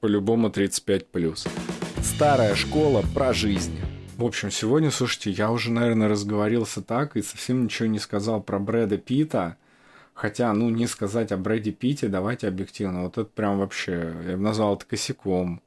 по-любому 0.00 0.50
35 0.50 1.08
плюс. 1.08 1.46
Старая 2.02 2.54
школа 2.54 3.02
про 3.14 3.32
жизнь. 3.32 3.76
В 4.16 4.24
общем, 4.24 4.50
сегодня, 4.50 4.90
слушайте, 4.90 5.30
я 5.30 5.50
уже, 5.50 5.70
наверное, 5.70 6.08
разговорился 6.08 6.80
так 6.80 7.18
и 7.18 7.22
совсем 7.22 7.64
ничего 7.64 7.86
не 7.86 7.98
сказал 7.98 8.42
про 8.42 8.58
Брэда 8.58 8.96
Питта. 8.96 9.58
Хотя, 10.14 10.54
ну, 10.54 10.70
не 10.70 10.86
сказать 10.86 11.32
о 11.32 11.36
Брэде 11.36 11.70
Питте, 11.70 12.08
давайте 12.08 12.48
объективно. 12.48 13.02
Вот 13.02 13.18
это 13.18 13.28
прям 13.28 13.58
вообще, 13.58 14.14
я 14.26 14.36
бы 14.38 14.42
назвал 14.42 14.76
это 14.76 14.86
косяком. 14.86 15.60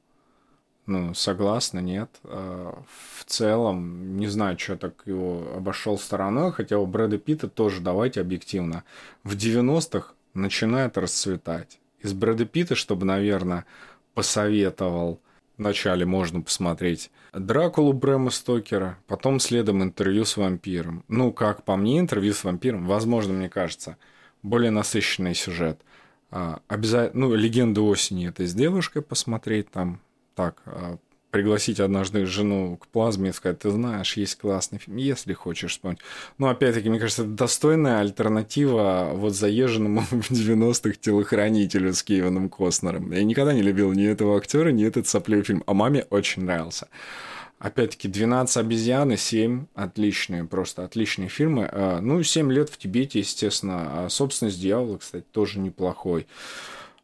Ну, 0.88 1.14
согласна, 1.14 1.78
нет. 1.78 2.10
А, 2.24 2.82
в 3.20 3.26
целом, 3.26 4.18
не 4.18 4.26
знаю, 4.26 4.58
что 4.58 4.78
так 4.78 4.95
его 5.06 5.43
обошел 5.56 6.00
стороной, 6.00 6.52
хотя 6.52 6.80
у 6.80 6.88
Брэда 6.88 7.20
Питта 7.20 7.50
тоже, 7.50 7.82
давайте 7.82 8.20
объективно, 8.20 8.84
в 9.24 9.36
90-х 9.36 10.16
начинает 10.34 10.97
расцветать. 10.97 11.80
Из 12.00 12.14
Брэда 12.14 12.45
Питта, 12.45 12.74
чтобы, 12.74 13.06
наверное, 13.06 13.68
посоветовал, 14.16 15.20
вначале 15.60 16.05
можно 16.05 16.41
посмотреть 16.41 17.12
Дракулу 17.34 17.93
Брэма 17.93 18.32
Стокера, 18.32 18.97
потом 19.05 19.39
следом 19.39 19.84
интервью 19.84 20.26
с 20.26 20.36
вампиром. 20.38 21.03
Ну, 21.07 21.32
как 21.32 21.64
по 21.64 21.76
мне, 21.76 21.99
интервью 21.99 22.34
с 22.34 22.43
вампиром, 22.43 22.88
возможно, 22.88 23.34
мне 23.34 23.49
кажется, 23.49 23.97
более 24.41 24.72
насыщенный 24.72 25.36
сюжет. 25.36 25.80
А, 26.32 26.62
обязательно, 26.68 27.28
ну, 27.28 27.36
«Легенды 27.36 27.82
осени» 27.82 28.30
это 28.30 28.45
с 28.47 28.53
девушкой 28.53 29.01
посмотреть 29.01 29.70
там, 29.70 29.99
так, 30.34 30.62
а, 30.66 30.97
пригласить 31.32 31.80
однажды 31.80 32.26
жену 32.26 32.78
к 32.78 32.88
плазме 32.88 33.30
и 33.30 33.34
сказать, 33.34 33.60
ты 33.60 33.70
знаешь, 33.70 34.18
есть 34.18 34.36
классный 34.36 34.80
фильм, 34.80 34.98
если 34.98 35.34
хочешь 35.34 35.72
вспомнить. 35.72 36.00
Но 36.38 36.48
ну, 36.48 36.52
опять-таки, 36.52 36.90
мне 36.90 37.00
кажется, 37.00 37.24
это 37.24 37.32
достойная 37.32 38.00
альтернатива 38.00 39.12
вот 39.14 39.36
заезженному 39.36 40.02
в 40.12 40.32
90-х 40.32 40.98
телохранителю 41.00 41.94
с 41.94 42.04
Кевином 42.04 42.50
Костнером. 42.50 43.12
Я 43.12 43.24
никогда 43.24 43.54
не 43.54 43.62
любил 43.62 43.92
ни 43.94 44.06
этого 44.06 44.38
актера, 44.38 44.70
ни 44.70 44.86
этот 44.86 45.08
соплевый 45.08 45.46
фильм, 45.46 45.64
а 45.68 45.74
маме 45.74 46.06
очень 46.10 46.44
нравился. 46.44 46.88
Опять-таки, 47.60 48.08
12 48.08 48.56
обезьян 48.58 49.12
и 49.12 49.18
7 49.18 49.66
отличные, 49.76 50.46
просто 50.46 50.86
отличные 50.86 51.28
фильмы. 51.28 51.70
А, 51.70 52.00
ну, 52.00 52.24
7 52.24 52.52
лет 52.52 52.70
в 52.70 52.78
Тибете, 52.78 53.20
естественно. 53.20 54.06
А 54.06 54.10
собственность 54.10 54.62
дьявола, 54.62 54.98
кстати, 54.98 55.26
тоже 55.32 55.60
неплохой. 55.60 56.26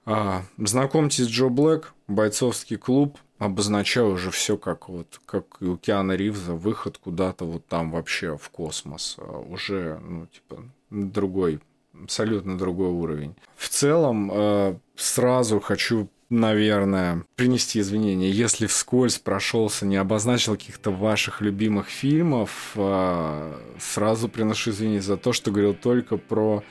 А, 0.06 0.44
знакомьтесь, 0.58 1.26
Джо 1.28 1.50
Блэк, 1.50 1.94
бойцовский 2.08 2.78
клуб, 2.78 3.18
обозначаю 3.38 4.12
уже 4.12 4.32
все 4.32 4.58
как 4.58 4.90
вот, 4.90 5.20
как 5.26 5.58
и 5.60 5.66
у 5.66 5.78
Киана 5.78 6.14
Ривза, 6.14 6.54
выход 6.54 6.98
куда-то 6.98 7.46
вот 7.46 7.66
там 7.68 7.92
вообще 7.92 8.38
в 8.38 8.50
космос. 8.50 9.16
А, 9.20 9.40
уже, 9.40 10.00
ну, 10.04 10.28
типа, 10.28 10.64
другой, 10.90 11.60
абсолютно 12.02 12.58
другой 12.58 12.90
уровень. 12.90 13.36
В 13.56 13.70
целом, 13.70 14.32
э, 14.34 14.78
сразу 14.96 15.60
хочу 15.60 16.10
наверное, 16.30 17.24
принести 17.36 17.80
извинения, 17.80 18.30
если 18.30 18.66
вскользь 18.66 19.20
прошелся, 19.20 19.86
не 19.86 19.96
обозначил 19.98 20.54
каких-то 20.54 20.90
ваших 20.90 21.40
любимых 21.40 21.88
фильмов, 21.88 22.72
э, 22.76 23.54
сразу 23.80 24.28
приношу 24.28 24.72
извинения 24.72 25.02
за 25.02 25.18
то, 25.18 25.34
что 25.34 25.52
говорил 25.52 25.76
только 25.76 26.18
про 26.18 26.64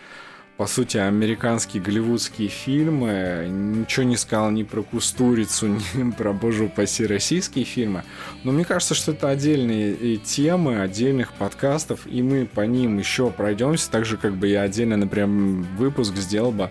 по 0.57 0.67
сути, 0.67 0.99
американские 0.99 1.83
голливудские 1.83 2.49
фильмы. 2.49 3.47
Ничего 3.49 4.05
не 4.05 4.17
сказал 4.17 4.53
ни 4.53 4.63
про 4.63 4.83
Кустурицу, 4.83 5.67
ни 5.95 6.11
про, 6.13 6.33
боже 6.33 6.65
упаси, 6.65 7.07
российские 7.07 7.65
фильмы. 7.65 8.05
Но 8.45 8.53
мне 8.53 8.65
кажется, 8.65 8.95
что 8.95 9.13
это 9.13 9.31
отдельные 9.31 10.17
темы, 10.19 10.81
отдельных 10.81 11.33
подкастов, 11.33 12.07
и 12.07 12.23
мы 12.23 12.47
по 12.47 12.61
ним 12.61 12.99
еще 12.99 13.31
пройдемся. 13.31 13.91
Так 13.91 14.05
же, 14.05 14.17
как 14.17 14.35
бы 14.37 14.47
я 14.47 14.63
отдельно, 14.63 14.97
например, 14.97 15.65
выпуск 15.77 16.15
сделал 16.17 16.53
бы 16.53 16.71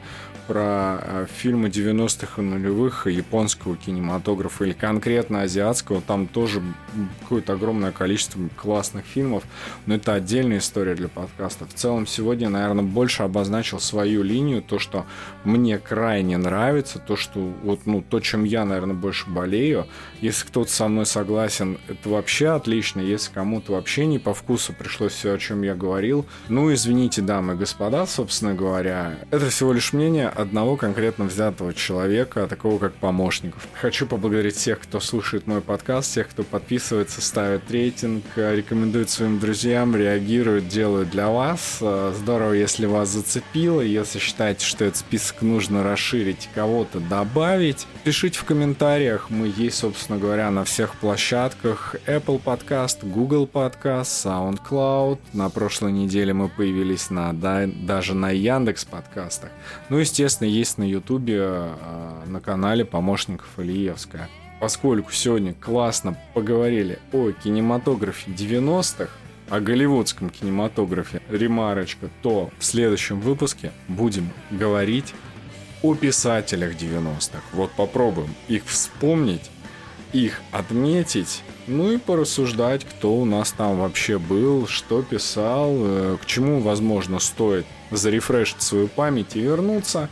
про 0.54 1.00
э, 1.02 1.26
фильмы 1.36 1.70
90-х 1.70 2.40
и 2.40 2.46
нулевых 2.46 3.08
японского 3.08 3.76
кинематографа 3.76 4.66
или 4.66 4.74
конкретно 4.74 5.42
азиатского. 5.42 6.00
Там 6.00 6.28
тоже 6.28 6.62
какое-то 7.22 7.54
огромное 7.54 7.92
количество 7.92 8.40
классных 8.56 9.04
фильмов, 9.04 9.46
но 9.88 9.96
это 9.96 10.14
отдельная 10.14 10.60
история 10.60 10.94
для 10.94 11.08
подкаста. 11.08 11.66
В 11.66 11.74
целом 11.74 12.06
сегодня, 12.06 12.50
наверное, 12.50 12.84
больше 12.84 13.24
обозначил 13.24 13.80
свою 13.80 14.22
линию, 14.22 14.62
то, 14.62 14.78
что 14.78 15.08
мне 15.44 15.80
крайне 15.80 16.38
нравится, 16.38 17.00
то, 17.00 17.16
что 17.16 17.40
вот, 17.40 17.88
ну, 17.88 18.04
то, 18.08 18.20
чем 18.20 18.44
я, 18.44 18.64
наверное, 18.64 18.94
больше 18.94 19.32
болею. 19.32 19.88
Если 20.22 20.46
кто-то 20.46 20.70
со 20.70 20.88
мной 20.88 21.08
согласен, 21.08 21.80
это 21.88 22.10
вообще 22.10 22.50
отлично. 22.50 23.00
Если 23.00 23.34
кому-то 23.34 23.72
вообще 23.72 24.06
не 24.06 24.20
по 24.20 24.36
вкусу 24.36 24.72
пришлось 24.74 25.14
все, 25.14 25.34
о 25.34 25.40
чем 25.40 25.64
я 25.64 25.74
говорил, 25.74 26.28
ну, 26.48 26.72
извините, 26.72 27.24
дамы 27.24 27.54
и 27.54 27.58
господа, 27.58 28.06
собственно 28.06 28.54
говоря, 28.54 29.18
это 29.32 29.50
всего 29.50 29.74
лишь 29.74 29.94
мнение, 29.94 30.32
одного 30.44 30.78
конкретно 30.78 31.26
взятого 31.26 31.74
человека, 31.74 32.48
такого 32.48 32.78
как 32.78 32.94
помощников. 32.94 33.68
Хочу 33.74 34.06
поблагодарить 34.06 34.56
всех, 34.56 34.80
кто 34.80 35.00
слушает 35.00 35.48
мой 35.48 35.62
подкаст, 35.62 36.12
всех, 36.12 36.30
кто 36.30 36.44
подписывается, 36.44 37.22
ставит 37.22 37.70
рейтинг, 37.72 38.24
рекомендует 38.36 39.10
своим 39.10 39.40
друзьям, 39.40 39.96
реагирует, 39.96 40.68
делает 40.68 41.10
для 41.10 41.30
вас. 41.30 41.80
Здорово, 41.80 42.54
если 42.54 42.86
вас 42.86 43.10
зацепило, 43.10 43.82
если 43.82 44.20
считаете, 44.20 44.66
что 44.66 44.86
этот 44.86 44.98
список 44.98 45.42
нужно 45.42 45.84
расширить, 45.84 46.50
кого-то 46.54 47.00
добавить. 47.00 47.88
Пишите 48.04 48.38
в 48.40 48.44
комментариях, 48.44 49.30
мы 49.30 49.52
есть, 49.56 49.78
собственно 49.78 50.20
говоря, 50.20 50.52
на 50.52 50.64
всех 50.64 50.96
площадках. 50.96 51.96
Apple 52.06 52.42
Podcast, 52.44 53.00
Google 53.02 53.50
Podcast, 53.52 54.04
SoundCloud. 54.04 55.20
На 55.34 55.50
прошлой 55.50 55.92
неделе 55.92 56.34
мы 56.34 56.50
появились 56.50 57.10
на, 57.10 57.34
да, 57.34 57.66
даже 57.66 58.14
на 58.14 58.30
Яндекс 58.30 58.86
подкастах. 58.86 59.50
Ну, 59.90 59.98
естественно, 59.98 60.23
естественно, 60.24 60.48
есть 60.48 60.78
на 60.78 60.84
Ютубе 60.84 61.40
а, 61.42 62.24
на 62.26 62.40
канале 62.40 62.86
помощников 62.86 63.48
Ильевская. 63.58 64.30
Поскольку 64.62 65.12
сегодня 65.12 65.54
классно 65.54 66.18
поговорили 66.34 67.00
о 67.12 67.32
кинематографе 67.32 68.32
90-х, 68.32 69.10
о 69.50 69.60
голливудском 69.60 70.30
кинематографе, 70.30 71.22
ремарочка, 71.30 72.10
то 72.22 72.50
в 72.58 72.64
следующем 72.64 73.20
выпуске 73.20 73.74
будем 73.90 74.30
говорить 74.50 75.14
о 75.82 75.94
писателях 75.96 76.76
90-х. 76.76 77.42
Вот 77.52 77.72
попробуем 77.72 78.34
их 78.48 78.64
вспомнить, 78.66 79.52
их 80.14 80.42
отметить, 80.54 81.44
ну 81.68 81.92
и 81.92 81.98
порассуждать, 81.98 82.86
кто 82.86 83.14
у 83.14 83.26
нас 83.26 83.52
там 83.52 83.80
вообще 83.80 84.18
был, 84.18 84.68
что 84.68 85.02
писал, 85.02 85.74
э, 85.76 86.18
к 86.22 86.26
чему, 86.26 86.62
возможно, 86.62 87.20
стоит 87.20 87.66
зарефрешить 87.98 88.62
свою 88.62 88.88
память 88.88 89.36
и 89.36 89.42
вернуться. 89.42 90.10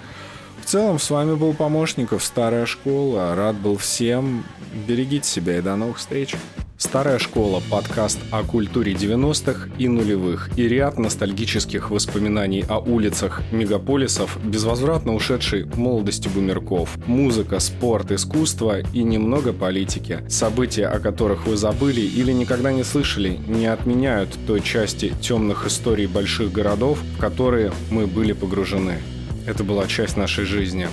В 0.61 0.65
целом, 0.65 0.99
с 0.99 1.09
вами 1.09 1.35
был 1.35 1.53
Помощников, 1.53 2.23
Старая 2.23 2.65
Школа. 2.65 3.35
Рад 3.35 3.55
был 3.55 3.77
всем. 3.77 4.43
Берегите 4.87 5.27
себя 5.27 5.57
и 5.57 5.61
до 5.61 5.75
новых 5.75 5.97
встреч. 5.97 6.35
Старая 6.81 7.19
школа– 7.19 7.61
подкаст 7.69 8.17
о 8.31 8.41
культуре 8.41 8.93
90-х 8.93 9.69
и 9.77 9.87
нулевых 9.87 10.49
и 10.57 10.67
ряд 10.67 10.97
ностальгических 10.97 11.91
воспоминаний 11.91 12.65
о 12.67 12.79
улицах 12.79 13.43
мегаполисов, 13.51 14.39
безвозвратно 14.43 15.13
ушедшей 15.13 15.65
молодости 15.75 16.27
бумерков, 16.27 16.97
музыка, 17.05 17.59
спорт, 17.59 18.11
искусство 18.11 18.79
и 18.79 19.03
немного 19.03 19.53
политики. 19.53 20.23
События, 20.27 20.87
о 20.87 20.99
которых 20.99 21.45
вы 21.45 21.55
забыли 21.55 22.01
или 22.01 22.31
никогда 22.31 22.71
не 22.71 22.83
слышали, 22.83 23.39
не 23.47 23.67
отменяют 23.67 24.35
той 24.47 24.59
части 24.59 25.13
темных 25.21 25.67
историй 25.67 26.07
больших 26.07 26.51
городов, 26.51 26.97
в 27.15 27.19
которые 27.19 27.71
мы 27.91 28.07
были 28.07 28.33
погружены. 28.33 28.97
Это 29.45 29.63
была 29.63 29.85
часть 29.85 30.17
нашей 30.17 30.45
жизни. 30.45 30.87